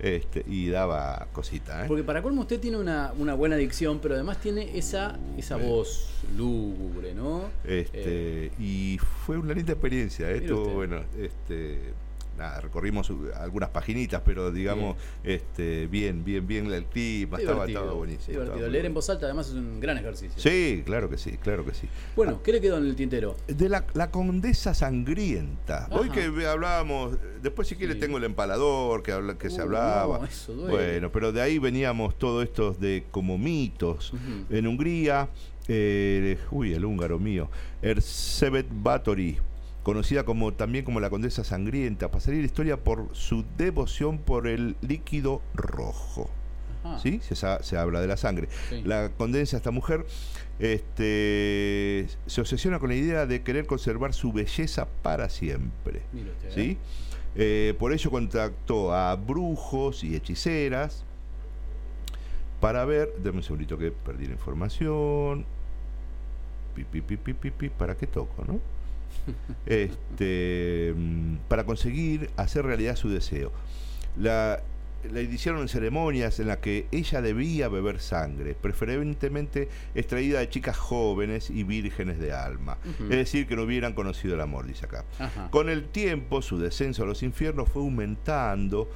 este, 0.00 0.44
y 0.48 0.68
daba 0.68 1.28
cosita. 1.32 1.84
¿eh? 1.84 1.88
Porque 1.88 2.02
para 2.02 2.20
colmo 2.20 2.40
usted 2.42 2.58
tiene 2.60 2.76
una, 2.78 3.12
una 3.16 3.34
buena 3.34 3.56
dicción, 3.56 4.00
pero 4.02 4.14
además 4.14 4.38
tiene 4.38 4.76
esa, 4.76 5.18
esa 5.38 5.56
voz 5.56 6.10
lúgubre, 6.36 7.14
¿no? 7.14 7.44
Este, 7.64 8.50
y 8.58 8.98
fue 9.24 9.38
una 9.38 9.54
linda 9.54 9.72
experiencia. 9.72 10.30
¿eh? 10.30 10.38
Usted. 10.52 10.74
bueno, 10.74 10.96
este, 11.18 11.94
nada, 12.38 12.60
recorrimos 12.60 13.08
uh, 13.10 13.30
algunas 13.36 13.68
paginitas, 13.70 14.22
pero 14.24 14.50
digamos, 14.50 14.96
este, 15.24 15.86
bien, 15.86 16.24
bien, 16.24 16.46
bien 16.46 16.66
el 16.72 16.84
clima, 16.86 17.38
estaba, 17.38 17.66
buenísimo. 17.92 18.40
divertido. 18.40 18.68
Leer 18.68 18.86
en 18.86 18.94
voz 18.94 19.08
alta 19.10 19.26
además 19.26 19.48
es 19.48 19.54
un 19.54 19.80
gran 19.80 19.98
ejercicio. 19.98 20.40
Sí, 20.40 20.82
claro 20.84 21.08
que 21.10 21.18
sí, 21.18 21.32
claro 21.38 21.64
que 21.64 21.74
sí. 21.74 21.88
Bueno, 22.16 22.42
¿qué 22.42 22.52
le 22.52 22.60
quedó 22.60 22.78
en 22.78 22.86
el 22.86 22.96
tintero? 22.96 23.36
De 23.46 23.68
la, 23.68 23.84
la 23.94 24.10
condesa 24.10 24.74
sangrienta. 24.74 25.88
Hoy 25.90 26.10
que 26.10 26.24
hablábamos, 26.46 27.16
después 27.42 27.68
si 27.68 27.76
quiere 27.76 27.94
tengo 27.94 28.18
el 28.18 28.24
empalador 28.24 29.02
que, 29.02 29.12
habla, 29.12 29.38
que 29.38 29.50
se 29.50 29.60
Uh, 29.60 29.64
hablaba. 29.64 30.18
no, 30.18 30.24
eso 30.24 30.52
duele. 30.54 30.70
bueno, 30.70 31.12
pero 31.12 31.30
de 31.32 31.40
ahí 31.40 31.58
veníamos 31.58 32.18
todos 32.18 32.42
estos 32.44 32.80
de 32.80 33.04
como 33.10 33.38
mitos. 33.38 34.12
En 34.50 34.66
Hungría, 34.66 35.28
eh, 35.68 36.38
uy, 36.50 36.72
el 36.74 36.84
húngaro 36.84 37.18
mío, 37.18 37.48
Erzsébet 37.82 38.66
Báthory, 38.70 39.38
conocida 39.82 40.24
como 40.24 40.52
también 40.52 40.84
como 40.84 41.00
la 41.00 41.10
condesa 41.10 41.44
sangrienta, 41.44 42.10
pasaría 42.10 42.40
la 42.40 42.46
historia 42.46 42.76
por 42.76 43.08
su 43.12 43.44
devoción 43.56 44.18
por 44.18 44.46
el 44.46 44.76
líquido 44.80 45.42
rojo. 45.54 46.30
Ajá. 46.84 46.98
¿Sí? 46.98 47.20
Se, 47.22 47.76
habla 47.76 48.00
de 48.00 48.06
la 48.08 48.16
sangre. 48.16 48.48
Sí. 48.68 48.82
La 48.82 49.10
condensa, 49.10 49.56
esta 49.56 49.70
mujer, 49.70 50.04
este, 50.58 52.08
se 52.26 52.40
obsesiona 52.40 52.78
con 52.78 52.88
la 52.88 52.96
idea 52.96 53.26
de 53.26 53.42
querer 53.42 53.66
conservar 53.66 54.14
su 54.14 54.32
belleza 54.32 54.88
para 55.02 55.28
siempre. 55.28 56.02
Usted, 56.12 56.48
¿eh? 56.48 56.52
¿sí? 56.54 56.78
Eh, 57.34 57.74
por 57.78 57.92
ello 57.92 58.10
contactó 58.10 58.94
a 58.94 59.14
brujos 59.16 60.04
y 60.04 60.14
hechiceras 60.14 61.04
para 62.60 62.84
ver, 62.84 63.12
deme 63.18 63.38
un 63.38 63.42
segundito 63.42 63.76
que 63.76 63.90
perdí 63.90 64.26
la 64.26 64.34
información. 64.34 65.44
Pi, 66.76 66.84
pi, 66.84 67.68
¿Para 67.70 67.96
qué 67.96 68.06
toco, 68.06 68.44
no? 68.44 68.60
este, 69.66 70.94
mm, 70.96 71.36
para 71.48 71.64
conseguir 71.64 72.30
hacer 72.36 72.64
realidad 72.64 72.96
su 72.96 73.08
deseo. 73.08 73.52
La, 74.16 74.62
la 75.10 75.20
hicieron 75.20 75.62
en 75.62 75.68
ceremonias 75.68 76.38
en 76.38 76.48
las 76.48 76.58
que 76.58 76.86
ella 76.92 77.20
debía 77.20 77.68
beber 77.68 78.00
sangre, 78.00 78.54
preferentemente 78.54 79.68
extraída 79.94 80.40
de 80.40 80.48
chicas 80.48 80.76
jóvenes 80.76 81.50
y 81.50 81.64
vírgenes 81.64 82.18
de 82.18 82.32
alma. 82.32 82.78
Es 83.00 83.16
decir, 83.16 83.46
que 83.46 83.56
no 83.56 83.62
hubieran 83.62 83.94
conocido 83.94 84.34
el 84.34 84.40
amor, 84.40 84.66
dice 84.66 84.86
acá. 84.86 85.04
Ajá. 85.18 85.50
Con 85.50 85.68
el 85.68 85.88
tiempo, 85.88 86.42
su 86.42 86.58
descenso 86.58 87.02
a 87.02 87.06
los 87.06 87.22
infiernos 87.22 87.68
fue 87.68 87.82
aumentando, 87.82 88.88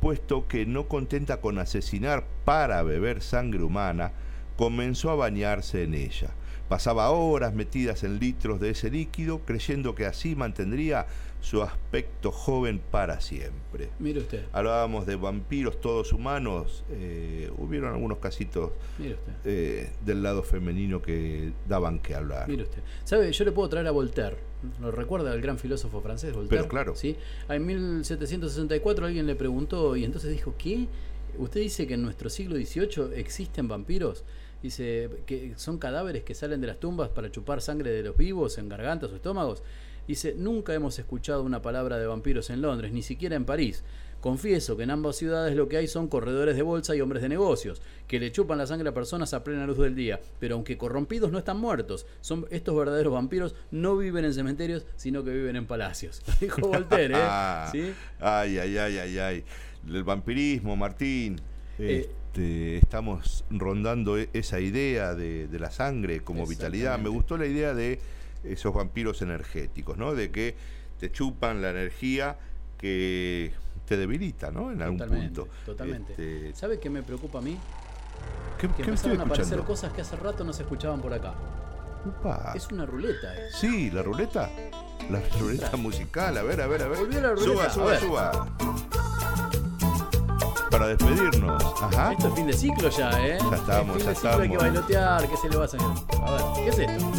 puesto 0.00 0.46
que 0.48 0.66
no 0.66 0.86
contenta 0.86 1.40
con 1.40 1.58
asesinar 1.58 2.26
para 2.44 2.82
beber 2.82 3.22
sangre 3.22 3.62
humana, 3.62 4.12
comenzó 4.56 5.10
a 5.10 5.14
bañarse 5.14 5.84
en 5.84 5.94
ella. 5.94 6.28
Pasaba 6.68 7.10
horas 7.10 7.54
metidas 7.54 8.04
en 8.04 8.18
litros 8.18 8.58
de 8.60 8.70
ese 8.70 8.90
líquido, 8.90 9.40
creyendo 9.44 9.94
que 9.94 10.06
así 10.06 10.34
mantendría 10.34 11.06
su 11.40 11.62
aspecto 11.62 12.32
joven 12.32 12.80
para 12.90 13.20
siempre. 13.20 13.90
Mire 13.98 14.20
usted. 14.20 14.46
Hablábamos 14.52 15.04
de 15.04 15.16
vampiros 15.16 15.78
todos 15.78 16.12
humanos, 16.14 16.84
eh, 16.90 17.50
hubieron 17.58 17.92
algunos 17.92 18.16
casitos 18.18 18.70
Mire 18.98 19.14
usted. 19.14 19.32
eh, 19.44 19.90
del 20.06 20.22
lado 20.22 20.42
femenino 20.42 21.02
que 21.02 21.52
daban 21.68 21.98
que 21.98 22.14
hablar. 22.14 22.48
Mire 22.48 22.62
usted. 22.62 22.80
¿Sabe? 23.04 23.30
Yo 23.30 23.44
le 23.44 23.52
puedo 23.52 23.68
traer 23.68 23.86
a 23.86 23.90
Voltaire. 23.90 24.38
¿Lo 24.80 24.90
recuerda 24.90 25.32
al 25.32 25.42
gran 25.42 25.58
filósofo 25.58 26.00
francés, 26.00 26.32
Voltaire? 26.32 26.62
Pero 26.62 26.68
claro. 26.68 26.96
¿Sí? 26.96 27.14
En 27.50 27.66
1764 27.66 29.04
alguien 29.04 29.26
le 29.26 29.34
preguntó 29.34 29.96
y 29.96 30.04
entonces 30.04 30.30
dijo, 30.32 30.54
¿qué? 30.56 30.88
¿Usted 31.36 31.60
dice 31.60 31.86
que 31.86 31.94
en 31.94 32.02
nuestro 32.02 32.30
siglo 32.30 32.56
XVIII 32.56 33.18
existen 33.18 33.68
vampiros? 33.68 34.24
Dice 34.64 35.10
que 35.26 35.52
son 35.56 35.76
cadáveres 35.76 36.22
que 36.22 36.34
salen 36.34 36.62
de 36.62 36.66
las 36.66 36.80
tumbas 36.80 37.10
para 37.10 37.30
chupar 37.30 37.60
sangre 37.60 37.90
de 37.90 38.02
los 38.02 38.16
vivos 38.16 38.56
en 38.56 38.70
gargantas 38.70 39.12
o 39.12 39.16
estómagos. 39.16 39.62
Dice, 40.08 40.34
nunca 40.38 40.72
hemos 40.72 40.98
escuchado 40.98 41.42
una 41.42 41.60
palabra 41.60 41.98
de 41.98 42.06
vampiros 42.06 42.48
en 42.48 42.62
Londres, 42.62 42.90
ni 42.90 43.02
siquiera 43.02 43.36
en 43.36 43.44
París. 43.44 43.84
Confieso 44.22 44.74
que 44.74 44.84
en 44.84 44.90
ambas 44.90 45.16
ciudades 45.16 45.54
lo 45.54 45.68
que 45.68 45.76
hay 45.76 45.86
son 45.86 46.08
corredores 46.08 46.56
de 46.56 46.62
bolsa 46.62 46.96
y 46.96 47.02
hombres 47.02 47.20
de 47.20 47.28
negocios, 47.28 47.82
que 48.08 48.18
le 48.18 48.32
chupan 48.32 48.56
la 48.56 48.66
sangre 48.66 48.88
a 48.88 48.94
personas 48.94 49.34
a 49.34 49.44
plena 49.44 49.66
luz 49.66 49.76
del 49.76 49.94
día, 49.94 50.18
pero 50.40 50.54
aunque 50.54 50.78
corrompidos 50.78 51.30
no 51.30 51.36
están 51.36 51.58
muertos. 51.58 52.06
Son, 52.22 52.46
estos 52.48 52.74
verdaderos 52.74 53.12
vampiros 53.12 53.54
no 53.70 53.98
viven 53.98 54.24
en 54.24 54.32
cementerios, 54.32 54.86
sino 54.96 55.24
que 55.24 55.30
viven 55.30 55.56
en 55.56 55.66
palacios. 55.66 56.22
Dijo 56.40 56.66
Voltaire, 56.66 57.16
¿eh? 57.18 57.66
¿Sí? 57.70 57.92
Ay, 58.18 58.56
ay, 58.56 58.78
ay, 58.78 58.96
ay, 58.96 59.18
ay. 59.18 59.44
El 59.86 60.04
vampirismo, 60.04 60.74
Martín. 60.74 61.38
Eh, 61.78 62.08
Este, 62.34 62.78
estamos 62.78 63.44
rondando 63.48 64.18
e- 64.18 64.28
esa 64.32 64.58
idea 64.58 65.14
de, 65.14 65.46
de 65.46 65.58
la 65.60 65.70
sangre 65.70 66.24
como 66.24 66.44
vitalidad. 66.48 66.98
Me 66.98 67.08
gustó 67.08 67.38
la 67.38 67.46
idea 67.46 67.74
de 67.74 68.00
esos 68.42 68.74
vampiros 68.74 69.22
energéticos, 69.22 69.96
¿no? 69.96 70.16
De 70.16 70.32
que 70.32 70.56
te 70.98 71.12
chupan 71.12 71.62
la 71.62 71.70
energía 71.70 72.36
que 72.76 73.52
te 73.86 73.96
debilita, 73.96 74.50
¿no? 74.50 74.72
En 74.72 74.82
algún 74.82 74.98
Totalmente, 74.98 75.40
punto. 75.42 75.54
totalmente. 75.64 76.12
Este, 76.12 76.54
¿Sabe 76.58 76.80
qué 76.80 76.90
me 76.90 77.04
preocupa 77.04 77.38
a 77.38 77.42
mí? 77.42 77.56
¿Qué, 78.58 78.66
que 78.66 78.74
qué 78.74 78.82
empezaron 78.82 79.20
a 79.20 79.24
aparecer 79.24 79.60
cosas 79.60 79.92
que 79.92 80.00
hace 80.00 80.16
rato 80.16 80.42
no 80.42 80.52
se 80.52 80.62
escuchaban 80.64 81.00
por 81.00 81.14
acá. 81.14 81.34
Upa. 82.04 82.52
Es 82.56 82.66
una 82.72 82.84
ruleta, 82.84 83.32
eh. 83.32 83.48
Sí, 83.52 83.92
la 83.92 84.02
ruleta. 84.02 84.50
La 85.08 85.22
ruleta 85.38 85.76
musical. 85.76 86.36
A 86.36 86.42
ver, 86.42 86.60
a 86.60 86.66
ver, 86.66 86.82
a 86.82 86.88
ver. 86.88 86.98
Volvió 86.98 87.20
la 87.20 87.30
ruleta, 87.30 87.70
Suba, 87.70 87.98
suba, 88.00 88.00
suba. 88.00 88.56
Para 90.74 90.88
despedirnos. 90.88 91.62
Ajá. 91.80 92.12
Esto 92.14 92.26
es 92.28 92.34
fin 92.34 92.46
de 92.48 92.52
ciclo 92.52 92.88
ya, 92.88 93.10
¿eh? 93.24 93.38
Ya 93.48 93.56
estamos, 93.56 93.96
Es 93.96 94.02
fin 94.02 94.06
ya 94.06 94.08
de 94.10 94.14
ciclo, 94.16 94.30
Hay 94.30 94.48
que 94.48 94.54
estamos. 94.54 94.58
bailotear, 94.58 95.28
¿qué 95.28 95.36
se 95.36 95.48
le 95.48 95.56
va 95.56 95.62
a 95.62 95.66
hacer? 95.66 95.80
A 95.80 96.30
ver, 96.32 96.42
¿qué 96.56 96.68
es 96.68 96.78
esto? 96.80 97.10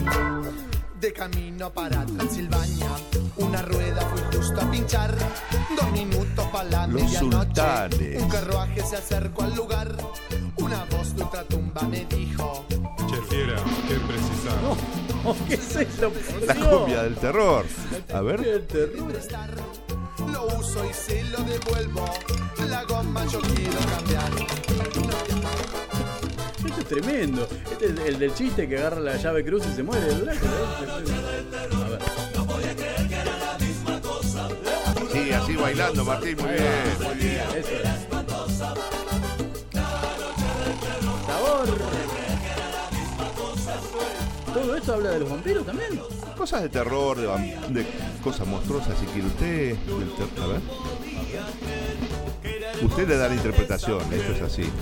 De 0.99 1.14
camino 1.14 1.69
para 1.72 2.06
Transilvania, 2.06 2.90
una 3.38 3.61
rueda 3.61 4.02
fui 4.02 4.22
justo 4.38 4.60
a 4.60 4.69
pinchar. 4.72 5.15
Dos 5.80 5.91
minutos 5.94 6.45
para 6.52 6.69
la 6.69 6.88
Los 6.88 7.02
medianoche. 7.02 7.45
sultanes. 7.45 8.22
Un 8.23 8.30
carruaje 8.30 8.82
se 8.84 8.98
acercó 8.98 9.44
al 9.44 9.56
lugar. 9.56 9.95
Una 10.57 10.84
voz 10.91 11.15
de 11.15 11.23
ultratumba 11.23 11.82
me 11.84 12.03
dijo: 12.06 12.65
Che, 13.07 13.22
fiera, 13.30 13.56
¿qué 13.88 13.95
precisas? 13.95 14.53
No, 15.26 15.36
¿qué 15.48 15.56
es 15.56 15.76
eso? 15.76 16.11
La 16.45 16.53
cumbia 16.53 17.02
del 17.03 17.15
terror. 17.15 17.65
A 18.14 18.22
ver. 18.22 18.41
Qué 18.44 18.60
terror. 18.60 19.14
Lo 20.31 20.45
uso 20.57 20.85
y 20.89 20.93
se 20.93 21.23
lo 21.26 21.38
devuelvo. 21.43 22.06
La 22.68 22.84
goma 22.84 23.26
yo 23.26 23.39
quiero 23.41 23.80
cambiar. 23.80 24.31
Esto 26.65 26.81
es 26.81 26.88
tremendo. 26.88 27.47
Este 27.72 27.85
es 27.85 27.99
el 27.99 28.19
del 28.19 28.34
chiste 28.34 28.68
que 28.68 28.77
agarra 28.77 28.99
la 28.99 29.18
llave 29.18 29.45
cruz 29.45 29.64
y 29.72 29.76
se 29.76 29.84
muere. 29.84 30.07
¿no? 30.07 30.31
A 31.81 31.89
ver. 31.89 31.99
Sí, 35.11 35.31
así 35.31 35.56
bailando, 35.56 36.03
Martín. 36.03 36.38
Muy 36.38 36.52
bien, 36.52 36.97
muy 36.99 37.15
bien. 37.15 37.41
Eso 37.56 37.69
es. 37.72 37.89
Sabor. 41.26 42.24
¿Todo 44.56 44.76
esto 44.77 44.94
habla 44.94 45.11
de 45.11 45.19
los 45.19 45.30
vampiros 45.30 45.65
también? 45.65 45.99
Cosas 46.38 46.61
de 46.64 46.69
terror, 46.69 47.18
de, 47.18 47.27
vam- 47.27 47.68
de 47.68 47.86
cosas 48.23 48.48
monstruosas, 48.48 48.98
si 48.98 49.06
quiere 49.07 49.27
usted. 49.27 49.76
del 49.77 50.10
ter- 50.15 50.44
A 50.44 50.48
ver. 50.48 50.61
Usted 52.84 53.07
le 53.07 53.18
da 53.18 53.27
la 53.27 53.36
interpretación, 53.36 53.99
esto 54.14 54.32
es 54.34 54.41
así. 54.41 54.64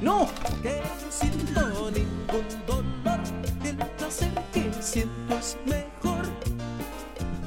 ¡No! 0.00 0.28
Que 0.62 0.80
no 0.80 1.10
siento 1.10 1.90
ningún 1.90 2.46
dolor. 2.66 3.20
El 3.64 3.76
placer 3.76 4.30
que 4.52 4.70
siento 4.80 5.38
es 5.38 5.56
mejor. 5.66 5.85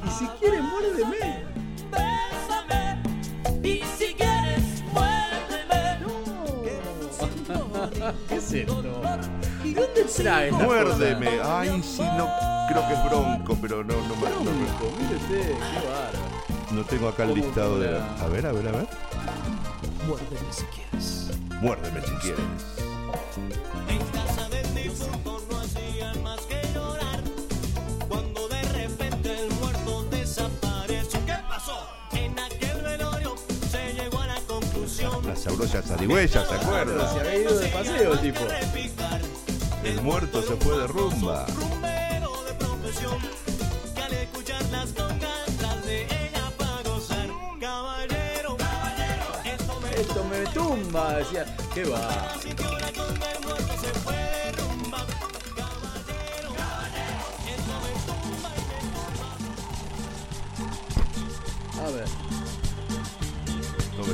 Y 0.09 0.11
si 0.11 0.25
quiere, 0.39 0.61
muérdeme. 0.61 1.45
Bésame. 1.91 3.01
Y 3.67 3.83
si 3.97 4.13
quieres, 4.15 4.83
muérdeme. 4.93 5.99
¿Qué 8.27 8.35
es 8.35 8.53
esto? 8.53 8.81
¿De 8.81 9.73
dónde 9.73 10.03
trae 10.17 10.49
esta 10.49 10.63
Muérdeme. 10.63 11.37
cosa? 11.37 11.59
Ay, 11.59 11.83
sí, 11.83 12.01
no. 12.17 12.27
Creo 12.69 12.87
que 12.87 12.93
es 12.93 13.03
bronco, 13.05 13.57
pero 13.61 13.83
no, 13.83 13.93
no, 13.95 14.15
me- 14.15 14.29
no, 14.29 14.39
Bronco, 14.41 14.93
mire 14.99 15.15
usted, 15.15 15.47
qué 15.47 15.87
bárbaro. 15.87 16.19
me- 16.71 16.77
no 16.77 16.83
tengo 16.85 17.07
acá 17.09 17.23
el 17.23 17.29
¿Cómo 17.31 17.43
listado 17.45 17.79
de. 17.79 17.87
A 17.97 18.27
ver, 18.27 18.45
a 18.45 18.51
ver, 18.51 18.67
a 18.67 18.71
ver. 18.71 18.87
Muérdeme 20.07 20.51
si 20.53 20.63
quieres. 20.65 21.29
Muérdeme 21.61 22.01
si 22.01 22.13
quieres. 22.15 22.78
Sabrosas 35.69 35.85
zarigüeyas, 35.85 36.47
¿se 36.47 36.55
acuerdan? 36.55 37.13
Se 37.13 37.19
había 37.19 37.35
ido 37.35 37.57
de 37.57 37.67
paseo, 37.67 38.13
el 38.13 38.19
tipo. 38.19 38.41
El 39.83 40.01
muerto 40.01 40.41
se 40.41 40.55
fue 40.55 40.77
de 40.79 40.87
rumba. 40.87 41.45
Esto 49.95 50.23
me 50.23 50.45
tumba, 50.53 51.15
decía. 51.15 51.45
¿Qué 51.73 51.83
va? 51.83 52.38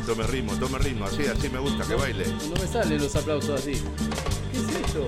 Tome, 0.06 0.24
ritmo, 0.28 0.54
tome 0.60 0.78
ritmo. 0.78 1.06
Así, 1.06 1.26
así 1.26 1.50
me 1.50 1.58
gusta 1.58 1.84
que 1.84 1.96
baile. 1.96 2.26
No 2.28 2.62
me 2.62 2.68
salen 2.68 3.02
los 3.02 3.16
aplausos 3.16 3.60
así. 3.60 3.82
¿Qué 4.52 4.60
es 4.60 4.70
esto? 4.86 5.08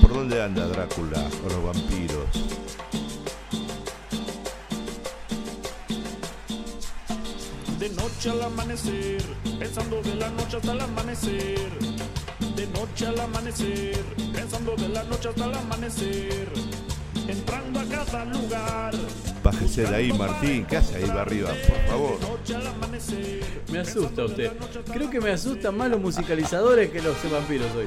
¿Por 0.00 0.14
dónde 0.14 0.42
anda 0.42 0.66
Drácula 0.66 1.22
o 1.44 1.48
los 1.50 1.64
vampiros? 1.64 2.26
De 7.78 7.90
noche 7.90 8.30
al 8.30 8.42
amanecer, 8.42 9.22
pensando 9.58 10.00
de 10.00 10.14
la 10.14 10.30
noche 10.30 10.56
hasta 10.56 10.72
el 10.72 10.80
amanecer. 10.80 11.70
De 12.56 12.66
noche 12.68 13.06
al 13.06 13.20
amanecer, 13.20 14.04
pensando 14.32 14.74
de 14.76 14.88
la 14.88 15.04
noche 15.04 15.28
hasta 15.28 15.44
el 15.44 15.54
amanecer. 15.54 16.50
Entrando 17.28 17.80
a 17.80 17.84
cada 17.84 18.24
lugar, 18.24 18.94
Bájese 19.52 19.82
de 19.82 19.96
ahí, 19.96 20.12
Martín. 20.12 20.64
¿Qué 20.64 20.76
hace 20.76 20.94
ahí 20.98 21.10
arriba? 21.10 21.50
Por 21.66 21.86
favor. 21.88 22.18
Me 23.72 23.80
asusta 23.80 24.24
usted. 24.24 24.52
Creo 24.92 25.10
que 25.10 25.20
me 25.20 25.30
asustan 25.30 25.76
más 25.76 25.90
los 25.90 26.00
musicalizadores 26.00 26.90
que 26.90 27.02
los 27.02 27.16
vampiros 27.28 27.66
hoy. 27.74 27.86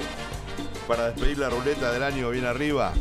Para 0.90 1.12
despedir 1.12 1.38
la 1.38 1.50
ruleta 1.50 1.94
del 1.94 2.04
año 2.04 2.30
bien 2.32 2.44
arriba. 2.44 2.94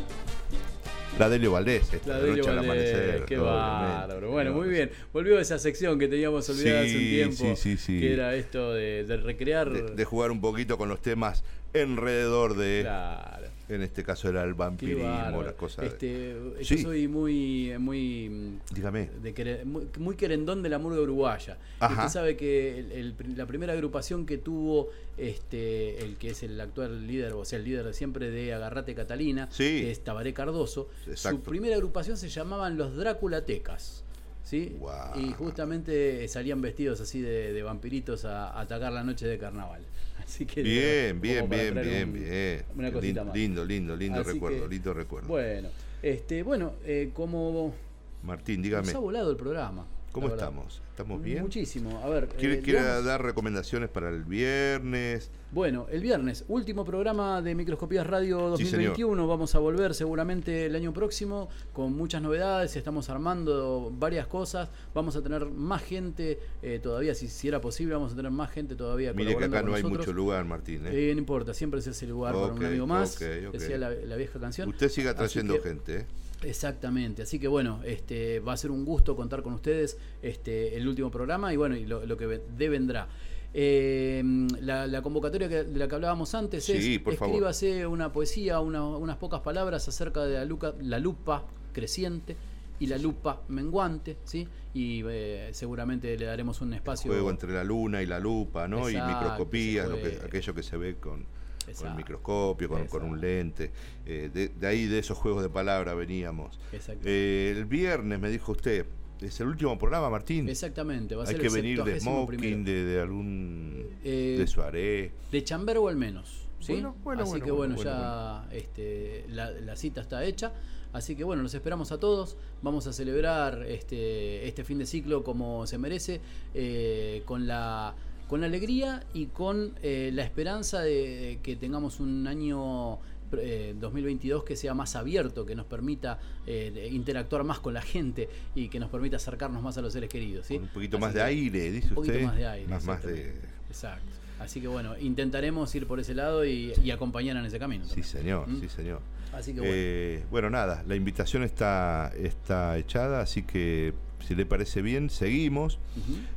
La 1.18 1.28
de 1.28 1.36
Elio 1.36 1.51
Valdés. 1.51 1.93
esta, 1.93 2.18
La 2.18 2.51
al 2.52 2.59
amanecer. 2.60 3.24
qué 3.26 3.36
bárbaro. 3.36 4.30
Bueno, 4.30 4.52
muy 4.52 4.68
bien. 4.68 4.93
Volvió 5.12 5.40
esa 5.40 5.59
sección 5.59 5.98
que 5.98 6.06
teníamos 6.06 6.48
olvidada 6.48 6.82
hace 6.82 6.94
un 6.94 7.01
Sí, 7.01 7.10
tiempo. 7.10 7.36
sí, 7.36 7.56
sí, 7.56 7.76
sí. 7.76 8.01
Que 8.01 8.12
era 8.14 8.34
esto 8.36 8.72
de, 8.74 9.02
de 9.05 9.16
recrear. 9.16 9.70
De, 9.70 9.82
de 9.94 10.05
jugar 10.05 10.30
un 10.30 10.40
poquito 10.40 10.78
con 10.78 10.89
los 10.89 11.02
temas 11.02 11.43
alrededor 11.74 12.56
de 12.56 12.82
Claro. 12.82 13.41
En 13.68 13.80
este 13.82 14.02
caso 14.02 14.28
era 14.28 14.43
el 14.44 14.55
vampirismo, 14.55 15.43
las 15.43 15.55
cosas. 15.55 15.86
Este, 15.86 16.36
Sí. 16.62 16.76
Yo 16.76 16.82
soy 16.82 17.09
muy, 17.09 17.72
muy, 17.78 18.59
Dígame. 18.74 19.09
de 19.22 19.64
muy, 19.64 19.89
muy 19.98 20.16
querendón 20.16 20.62
de 20.62 20.68
la 20.68 20.78
murga 20.78 21.01
uruguaya. 21.01 21.56
Usted 21.80 22.09
sabe 22.09 22.36
que 22.36 22.78
el- 22.80 22.93
el- 22.93 23.14
la 23.36 23.47
primera 23.47 23.72
agrupación 23.72 24.26
que 24.26 24.39
tuvo 24.39 24.90
este, 25.16 26.02
el 26.05 26.16
que 26.16 26.30
es 26.30 26.43
el 26.43 26.60
actual 26.60 27.06
líder, 27.06 27.32
o 27.34 27.44
sea, 27.44 27.59
el 27.59 27.64
líder 27.64 27.84
de 27.86 27.93
siempre 27.94 28.30
de 28.30 28.52
Agarrate 28.55 28.94
Catalina, 28.94 29.48
que 29.56 29.90
es 29.90 30.02
Tabaré 30.02 30.32
Cardoso, 30.34 30.89
Exacto. 31.06 31.39
su 31.39 31.43
primera 31.44 31.76
agrupación 31.76 32.16
se 32.16 32.28
llamaban 32.28 32.76
los 32.76 32.97
Dráculatecas. 32.97 34.05
¿Sí? 34.44 34.76
Y 35.14 35.32
justamente 35.34 36.26
salían 36.26 36.60
vestidos 36.60 37.01
así 37.01 37.20
de, 37.20 37.52
de 37.52 37.62
vampiritos 37.62 38.24
a, 38.24 38.48
a 38.51 38.62
atacar 38.62 38.93
la 38.93 39.05
noche 39.05 39.26
de 39.26 39.39
carnaval. 39.39 39.82
Así 40.24 40.46
que 40.46 40.62
Bien, 40.62 41.20
bien, 41.20 41.48
bien, 41.48 41.74
bien, 41.74 42.08
un- 42.08 42.14
bien. 42.14 42.64
Una 42.76 42.92
cosita 42.92 43.20
lin- 43.22 43.26
más. 43.26 43.34
Lindo, 43.36 43.64
lindo, 43.64 43.96
lindo 43.96 44.20
Así 44.20 44.32
recuerdo, 44.32 44.62
que, 44.64 44.74
lindo 44.74 44.94
recuerdo. 44.94 45.28
Bueno, 45.28 45.68
este, 46.02 46.42
bueno, 46.42 46.74
eh, 46.84 47.10
como 47.12 47.74
Martín, 48.22 48.62
dígame. 48.62 48.86
nos 48.86 48.94
ha 48.94 48.98
volado 48.98 49.30
el 49.30 49.36
programa. 49.36 49.86
¿Cómo 50.12 50.28
estamos? 50.28 50.82
¿Estamos 50.90 51.22
bien? 51.22 51.43
Muchísimo. 51.43 52.01
A 52.05 52.09
ver, 52.10 52.28
¿Quiere, 52.28 52.56
eh, 52.56 52.60
quiere 52.60 52.80
digamos- 52.80 53.05
dar 53.06 53.22
recomendaciones 53.22 53.89
para 53.89 54.10
el 54.10 54.24
viernes? 54.24 55.30
Bueno, 55.52 55.86
el 55.90 56.02
viernes, 56.02 56.44
último 56.48 56.84
programa 56.84 57.40
de 57.40 57.55
Microscopías 57.55 58.06
Radio 58.06 58.55
Sí, 58.56 58.64
2021. 58.64 59.26
Vamos 59.26 59.55
a 59.55 59.59
volver 59.59 59.94
seguramente 59.94 60.66
el 60.66 60.76
año 60.76 60.93
próximo 60.93 61.48
con 61.72 61.94
muchas 61.94 62.20
novedades. 62.20 62.76
Estamos 62.76 63.09
armando 63.09 63.90
varias 63.98 64.26
cosas. 64.26 64.68
Vamos 64.94 65.16
a 65.16 65.22
tener 65.22 65.47
más 65.47 65.82
gente 65.82 66.39
eh, 66.62 66.78
todavía, 66.82 67.14
si, 67.14 67.28
si 67.28 67.48
era 67.48 67.60
posible, 67.62 67.94
vamos 67.94 68.12
a 68.12 68.16
tener 68.16 68.30
más 68.30 68.51
gente 68.51 68.76
todavía. 68.76 69.14
Mire 69.14 69.36
que 69.36 69.44
acá 69.44 69.62
no 69.62 69.74
hay 69.74 69.82
mucho 69.82 70.12
lugar, 70.12 70.44
Martín. 70.44 70.86
¿eh? 70.86 71.10
Eh, 71.10 71.14
no 71.14 71.20
importa, 71.20 71.55
siempre 71.55 71.80
se 71.80 71.90
hace 71.90 72.06
lugar 72.06 72.34
para 72.34 72.52
un 72.52 72.64
amigo 72.64 72.86
más. 72.86 73.16
ok, 73.16 73.22
ok. 73.48 73.52
Decía 73.55 73.78
la, 73.78 73.90
la 73.90 74.16
vieja 74.16 74.39
canción. 74.39 74.68
Usted 74.68 74.90
siga 74.90 75.14
trayendo 75.14 75.55
que- 75.55 75.60
gente. 75.68 76.06
Exactamente, 76.44 77.23
así 77.23 77.39
que 77.39 77.48
bueno, 77.48 77.81
este 77.85 78.40
va 78.40 78.52
a 78.52 78.56
ser 78.56 78.70
un 78.70 78.85
gusto 78.85 79.14
contar 79.16 79.43
con 79.43 79.52
ustedes 79.55 79.97
este 80.23 80.77
el 80.77 80.86
último 80.89 81.10
programa 81.10 81.52
y 81.52 81.56
bueno, 81.56 81.77
y 81.77 81.85
lo, 81.86 82.05
lo 82.06 82.16
que 82.16 82.27
de 82.27 82.69
vendrá. 82.69 83.09
Eh, 83.55 84.23
la, 84.60 84.86
la 84.86 85.02
convocatoria 85.02 85.48
que- 85.48 85.64
de 85.64 85.78
la 85.78 85.86
que 85.86 85.94
hablábamos 85.94 86.35
antes 86.35 86.64
Sí, 86.64 86.94
es 86.94 87.02
favor. 87.02 87.28
escríbase 87.28 87.86
una 87.86 88.10
poesía, 88.12 88.60
una- 88.60 88.82
unas 88.85 89.16
pocas 89.19 89.40
palabras 89.40 89.86
acerca 89.89 90.24
de 90.24 90.35
la, 90.39 90.44
luca- 90.47 90.74
la 90.81 90.98
lupa 90.98 91.44
creciente 91.74 92.35
y 92.81 92.86
la 92.86 92.97
lupa 92.98 93.43
menguante, 93.48 94.16
¿sí? 94.24 94.48
Y 94.74 95.02
eh, 95.06 95.51
seguramente 95.52 96.16
le 96.16 96.24
daremos 96.24 96.62
un 96.62 96.73
espacio. 96.73 97.10
Juego 97.12 97.28
entre 97.31 97.52
la 97.52 97.62
luna 97.62 98.01
y 98.02 98.06
la 98.06 98.19
lupa, 98.19 98.66
¿no? 98.66 98.89
y 98.89 98.94
Exacto, 98.94 99.14
microscopía, 99.20 99.86
lo 99.86 99.97
que- 100.01 100.19
aquello 100.24 100.55
que 100.55 100.62
se 100.62 100.77
ve 100.78 100.97
con, 100.97 101.27
con 101.76 101.89
el 101.89 101.94
microscopio, 101.94 102.68
con, 102.68 102.86
con 102.86 103.02
un 103.05 103.20
lente. 103.20 103.70
Eh, 104.06 104.30
de, 104.32 104.48
de 104.48 104.66
ahí, 104.66 104.86
de 104.86 104.98
esos 104.98 105.18
juegos 105.18 105.43
de 105.43 105.48
palabra 105.48 105.94
veníamos. 105.94 106.59
Exacto. 106.72 107.02
Eh, 107.05 107.55
el 107.56 107.64
viernes, 107.64 108.18
me 108.18 108.30
dijo 108.30 108.52
usted, 108.52 108.86
es 109.20 109.40
el 109.40 109.48
último 109.48 109.78
programa, 109.78 110.10
Martín. 110.10 110.48
Exactamente, 110.48 111.14
va 111.14 111.22
a 111.24 111.26
Hay 111.26 111.32
ser 111.32 111.40
que 111.40 111.47
el 111.47 111.52
venir 111.52 111.84
de 111.84 112.01
71 112.01 112.26
smoking, 112.26 112.64
de, 112.64 112.84
de 112.84 113.01
algún... 113.01 113.86
Eh, 114.05 114.36
de 114.39 114.47
soirée. 114.47 115.12
De 115.30 115.44
chambergo 115.44 115.89
al 115.89 115.97
menos. 115.97 116.48
¿sí? 116.60 116.72
Bueno, 116.72 116.97
bueno, 117.02 117.22
así 117.22 117.30
bueno, 117.30 117.44
que 117.44 117.51
bueno, 117.51 117.74
bueno, 117.76 117.90
ya 117.90 118.48
Este, 118.52 119.24
la, 119.28 119.51
la 119.51 119.76
cita 119.76 120.01
está 120.01 120.24
hecha. 120.24 120.52
Así 120.93 121.16
que 121.16 121.24
bueno, 121.24 121.43
los 121.43 121.55
esperamos 121.55 121.90
a 121.93 121.98
todos. 121.98 122.36
Vamos 122.60 122.86
a 122.86 122.93
celebrar 122.93 123.64
este, 123.66 124.47
este 124.47 124.64
fin 124.64 124.78
de 124.78 124.86
ciclo 124.86 125.24
como 125.24 125.66
se 125.66 125.78
merece, 125.78 126.20
eh, 126.55 127.22
con 127.24 127.47
la 127.47 127.94
con 128.32 128.40
la 128.40 128.46
alegría 128.46 129.04
y 129.12 129.26
con 129.26 129.74
eh, 129.82 130.10
la 130.10 130.22
esperanza 130.22 130.80
de 130.80 131.38
que 131.42 131.54
tengamos 131.54 132.00
un 132.00 132.26
año 132.26 132.98
eh, 133.32 133.74
2022 133.78 134.42
que 134.44 134.56
sea 134.56 134.72
más 134.72 134.96
abierto, 134.96 135.44
que 135.44 135.54
nos 135.54 135.66
permita 135.66 136.18
eh, 136.46 136.88
interactuar 136.90 137.44
más 137.44 137.60
con 137.60 137.74
la 137.74 137.82
gente 137.82 138.30
y 138.54 138.68
que 138.68 138.80
nos 138.80 138.88
permita 138.88 139.16
acercarnos 139.16 139.62
más 139.62 139.76
a 139.76 139.82
los 139.82 139.92
seres 139.92 140.09
queridos. 140.09 140.46
¿sí? 140.46 140.56
Un 140.56 140.68
poquito 140.68 140.96
Así 140.96 141.04
más 141.04 141.12
de 141.12 141.20
aire, 141.20 141.72
dice 141.72 141.88
un 141.88 141.94
poquito 141.94 142.14
usted. 142.14 142.26
más 142.26 142.36
de 142.38 142.46
aire. 142.46 142.68
Más, 142.68 142.84
más 142.86 143.02
de... 143.02 143.34
Exacto. 143.68 144.10
Así 144.40 144.62
que 144.62 144.66
bueno, 144.66 144.98
intentaremos 144.98 145.74
ir 145.74 145.86
por 145.86 146.00
ese 146.00 146.14
lado 146.14 146.46
y, 146.46 146.72
y 146.82 146.90
acompañar 146.90 147.36
en 147.36 147.44
ese 147.44 147.59
camino. 147.59 147.84
Sí, 147.84 148.02
señor, 148.02 148.48
¿Mm? 148.48 148.60
sí, 148.62 148.68
señor. 148.70 149.00
Así 149.34 149.52
que 149.52 149.60
bueno. 149.60 149.74
Eh, 149.74 150.24
bueno, 150.30 150.48
nada, 150.48 150.82
la 150.88 150.96
invitación 150.96 151.42
está, 151.42 152.10
está 152.16 152.78
echada, 152.78 153.20
así 153.20 153.42
que 153.42 153.92
si 154.26 154.34
le 154.34 154.46
parece 154.46 154.82
bien, 154.82 155.10
seguimos. 155.10 155.78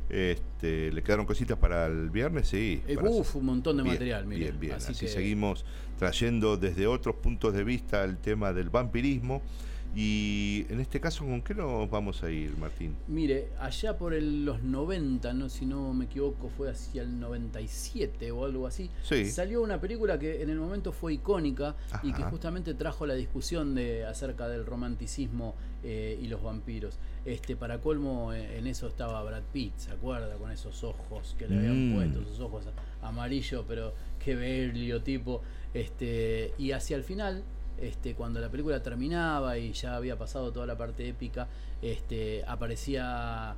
Este, 0.08 0.92
¿Le 0.92 1.02
quedaron 1.02 1.26
cositas 1.26 1.58
para 1.58 1.86
el 1.86 2.10
viernes? 2.10 2.48
Sí. 2.48 2.80
Eh, 2.86 2.94
para- 2.96 3.10
uf, 3.10 3.36
un 3.36 3.46
montón 3.46 3.76
de 3.76 3.82
Bien, 3.82 3.94
material. 3.94 4.26
Bien, 4.26 4.58
bien. 4.60 4.74
Así 4.74 4.92
Así, 4.92 5.06
que- 5.06 5.12
seguimos 5.12 5.64
trayendo 5.98 6.56
desde 6.56 6.86
otros 6.86 7.16
puntos 7.16 7.54
de 7.54 7.64
vista 7.64 8.04
el 8.04 8.18
tema 8.18 8.52
del 8.52 8.70
vampirismo. 8.70 9.42
Y 9.98 10.66
en 10.68 10.78
este 10.80 11.00
caso, 11.00 11.24
¿con 11.24 11.40
qué 11.40 11.54
nos 11.54 11.88
vamos 11.88 12.22
a 12.22 12.30
ir, 12.30 12.54
Martín? 12.58 12.94
Mire, 13.08 13.48
allá 13.58 13.96
por 13.96 14.12
el- 14.12 14.44
los 14.44 14.62
90, 14.62 15.32
no, 15.32 15.48
si 15.48 15.64
no 15.64 15.94
me 15.94 16.04
equivoco, 16.04 16.50
fue 16.50 16.68
hacia 16.70 17.00
el 17.00 17.18
97 17.18 18.30
o 18.30 18.44
algo 18.44 18.66
así. 18.66 18.90
Sí. 19.02 19.24
Salió 19.24 19.62
una 19.62 19.80
película 19.80 20.18
que 20.18 20.42
en 20.42 20.50
el 20.50 20.58
momento 20.58 20.92
fue 20.92 21.14
icónica 21.14 21.76
y 22.02 22.12
que 22.12 22.22
justamente 22.24 22.74
trajo 22.74 23.06
la 23.06 23.14
discusión 23.14 23.74
de 23.74 24.04
acerca 24.04 24.48
del 24.48 24.66
romanticismo 24.66 25.54
eh, 25.82 26.18
y 26.20 26.26
los 26.26 26.42
vampiros. 26.42 26.98
Este, 27.24 27.56
para 27.56 27.80
colmo, 27.80 28.32
eh, 28.34 28.58
en 28.58 28.66
eso 28.66 28.88
estaba 28.88 29.22
Brad 29.22 29.44
Pitt, 29.52 29.78
¿se 29.78 29.92
acuerda? 29.92 30.34
Con 30.36 30.50
esos 30.50 30.84
ojos 30.84 31.34
que 31.38 31.48
le 31.48 31.56
habían 31.58 31.92
Mm. 31.92 31.94
puesto, 31.94 32.20
esos 32.20 32.40
ojos 32.40 32.64
amarillos, 33.02 33.64
pero 33.66 33.94
qué 34.18 34.34
bello 34.34 35.02
tipo. 35.02 35.42
Este, 35.72 36.52
y 36.58 36.72
hacia 36.72 36.96
el 36.96 37.04
final, 37.04 37.44
este, 37.80 38.14
cuando 38.14 38.40
la 38.40 38.48
película 38.48 38.82
terminaba 38.82 39.58
y 39.58 39.72
ya 39.72 39.96
había 39.96 40.16
pasado 40.16 40.52
toda 40.52 40.66
la 40.66 40.76
parte 40.76 41.08
épica, 41.08 41.48
este, 41.82 42.44
aparecía 42.46 43.54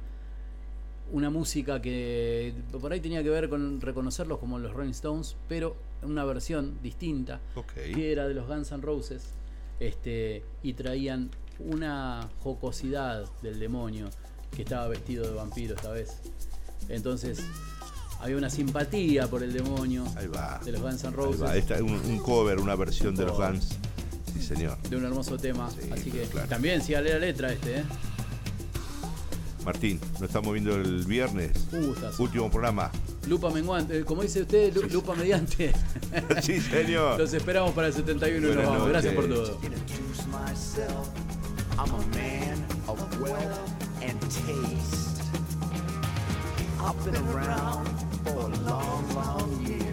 una 1.12 1.30
música 1.30 1.80
que 1.80 2.52
por 2.80 2.92
ahí 2.92 3.00
tenía 3.00 3.22
que 3.22 3.30
ver 3.30 3.48
con 3.48 3.80
reconocerlos 3.80 4.38
como 4.38 4.58
los 4.58 4.72
Rolling 4.72 4.90
Stones, 4.90 5.36
pero 5.48 5.76
una 6.02 6.24
versión 6.24 6.78
distinta, 6.82 7.40
que 7.74 8.12
era 8.12 8.28
de 8.28 8.34
los 8.34 8.46
Guns 8.46 8.70
N' 8.72 8.82
Roses, 8.82 9.30
este, 9.80 10.44
y 10.62 10.74
traían 10.74 11.30
una 11.60 12.28
jocosidad 12.42 13.24
del 13.42 13.58
demonio 13.58 14.08
que 14.54 14.62
estaba 14.62 14.88
vestido 14.88 15.26
de 15.26 15.34
vampiro 15.34 15.74
esta 15.74 15.90
vez. 15.90 16.20
Entonces 16.88 17.42
había 18.20 18.36
una 18.36 18.50
simpatía 18.50 19.28
por 19.28 19.42
el 19.42 19.52
demonio 19.52 20.04
de 20.64 20.72
los 20.72 20.82
Guns 20.82 21.04
N' 21.04 21.08
Ahí 21.08 21.14
Roses. 21.14 21.42
va, 21.42 21.56
esta 21.56 21.76
es 21.76 21.80
un, 21.80 21.94
un 21.94 22.18
cover, 22.18 22.58
una 22.58 22.76
versión 22.76 23.14
de 23.14 23.24
los. 23.24 23.36
Guns. 23.36 23.78
Sí, 24.38 24.46
señor. 24.54 24.78
de 24.88 24.96
un 24.96 25.04
hermoso 25.04 25.36
tema. 25.36 25.68
Así 25.92 26.10
que 26.10 26.22
claro. 26.22 26.48
también 26.48 26.82
siga 26.82 27.00
la 27.00 27.18
letra 27.18 27.52
este, 27.52 27.78
¿eh? 27.80 27.84
Martín, 29.64 30.00
nos 30.14 30.22
estamos 30.22 30.52
viendo 30.52 30.74
el 30.76 31.04
viernes. 31.04 31.50
Un 31.72 31.88
gustazo. 31.88 32.22
Último 32.22 32.50
programa. 32.50 32.90
Lupa 33.26 33.50
menguante, 33.50 33.98
eh, 33.98 34.04
como 34.04 34.22
dice 34.22 34.42
usted, 34.42 34.74
lu- 34.74 34.88
lupa 34.88 35.14
mediante. 35.14 35.72
Sí, 36.42 36.60
señor. 36.60 37.18
Los 37.18 37.32
esperamos 37.34 37.72
para 37.74 37.88
el 37.88 37.92
71 37.92 38.38
y 38.38 38.40
nos 38.40 38.54
Buenas 38.54 38.72
vamos. 38.72 38.88
Gracias 38.88 39.14
por 39.14 39.28
todo. 39.28 39.60
I'm 41.78 41.90
a 41.94 41.98
man 42.16 42.66
of 42.88 43.20
wealth 43.20 43.70
and 44.02 44.20
taste. 44.20 45.22
I've 46.80 47.04
been 47.04 47.16
around 47.28 47.86
for 48.24 48.46
a 48.46 48.48
long, 48.68 49.14
long 49.14 49.66
year, 49.66 49.87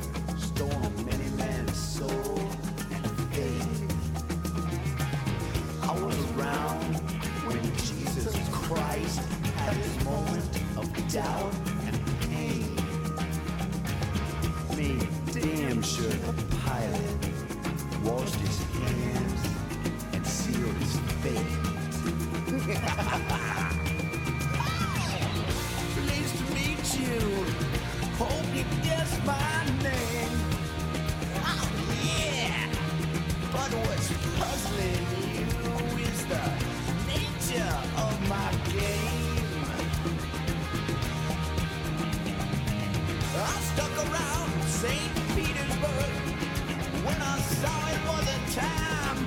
doubt 11.15 11.53
and 11.87 11.97
pain. 12.27 12.75
Me, 14.75 14.99
damn 15.31 15.81
sure 15.81 16.09
the 16.09 16.33
pilot 16.57 17.19
washed 18.03 18.35
his 18.35 18.59
hands 18.73 19.41
and 20.11 20.27
sealed 20.27 20.75
his 20.75 20.97
fate. 21.23 21.55
Pleased 25.95 26.35
to 26.37 26.43
meet 26.53 26.85
you. 26.99 27.21
Hope 28.19 28.49
you 28.53 28.65
guess 28.83 29.11
my 29.25 29.63
name. 29.83 30.35
Oh 31.45 31.69
yeah. 32.03 32.67
But 33.53 33.71
what's 33.87 34.09
puzzling 34.37 35.07
you 35.31 35.47
is 36.09 36.19
the 36.25 36.45
nature 37.07 37.75
of 38.03 38.13
my 38.27 38.51
game. 38.73 39.04
When 47.05 47.21
I 47.21 47.37
saw 47.39 47.87
it 47.93 48.01
was 48.09 48.27
a 48.35 48.59
time 48.59 49.24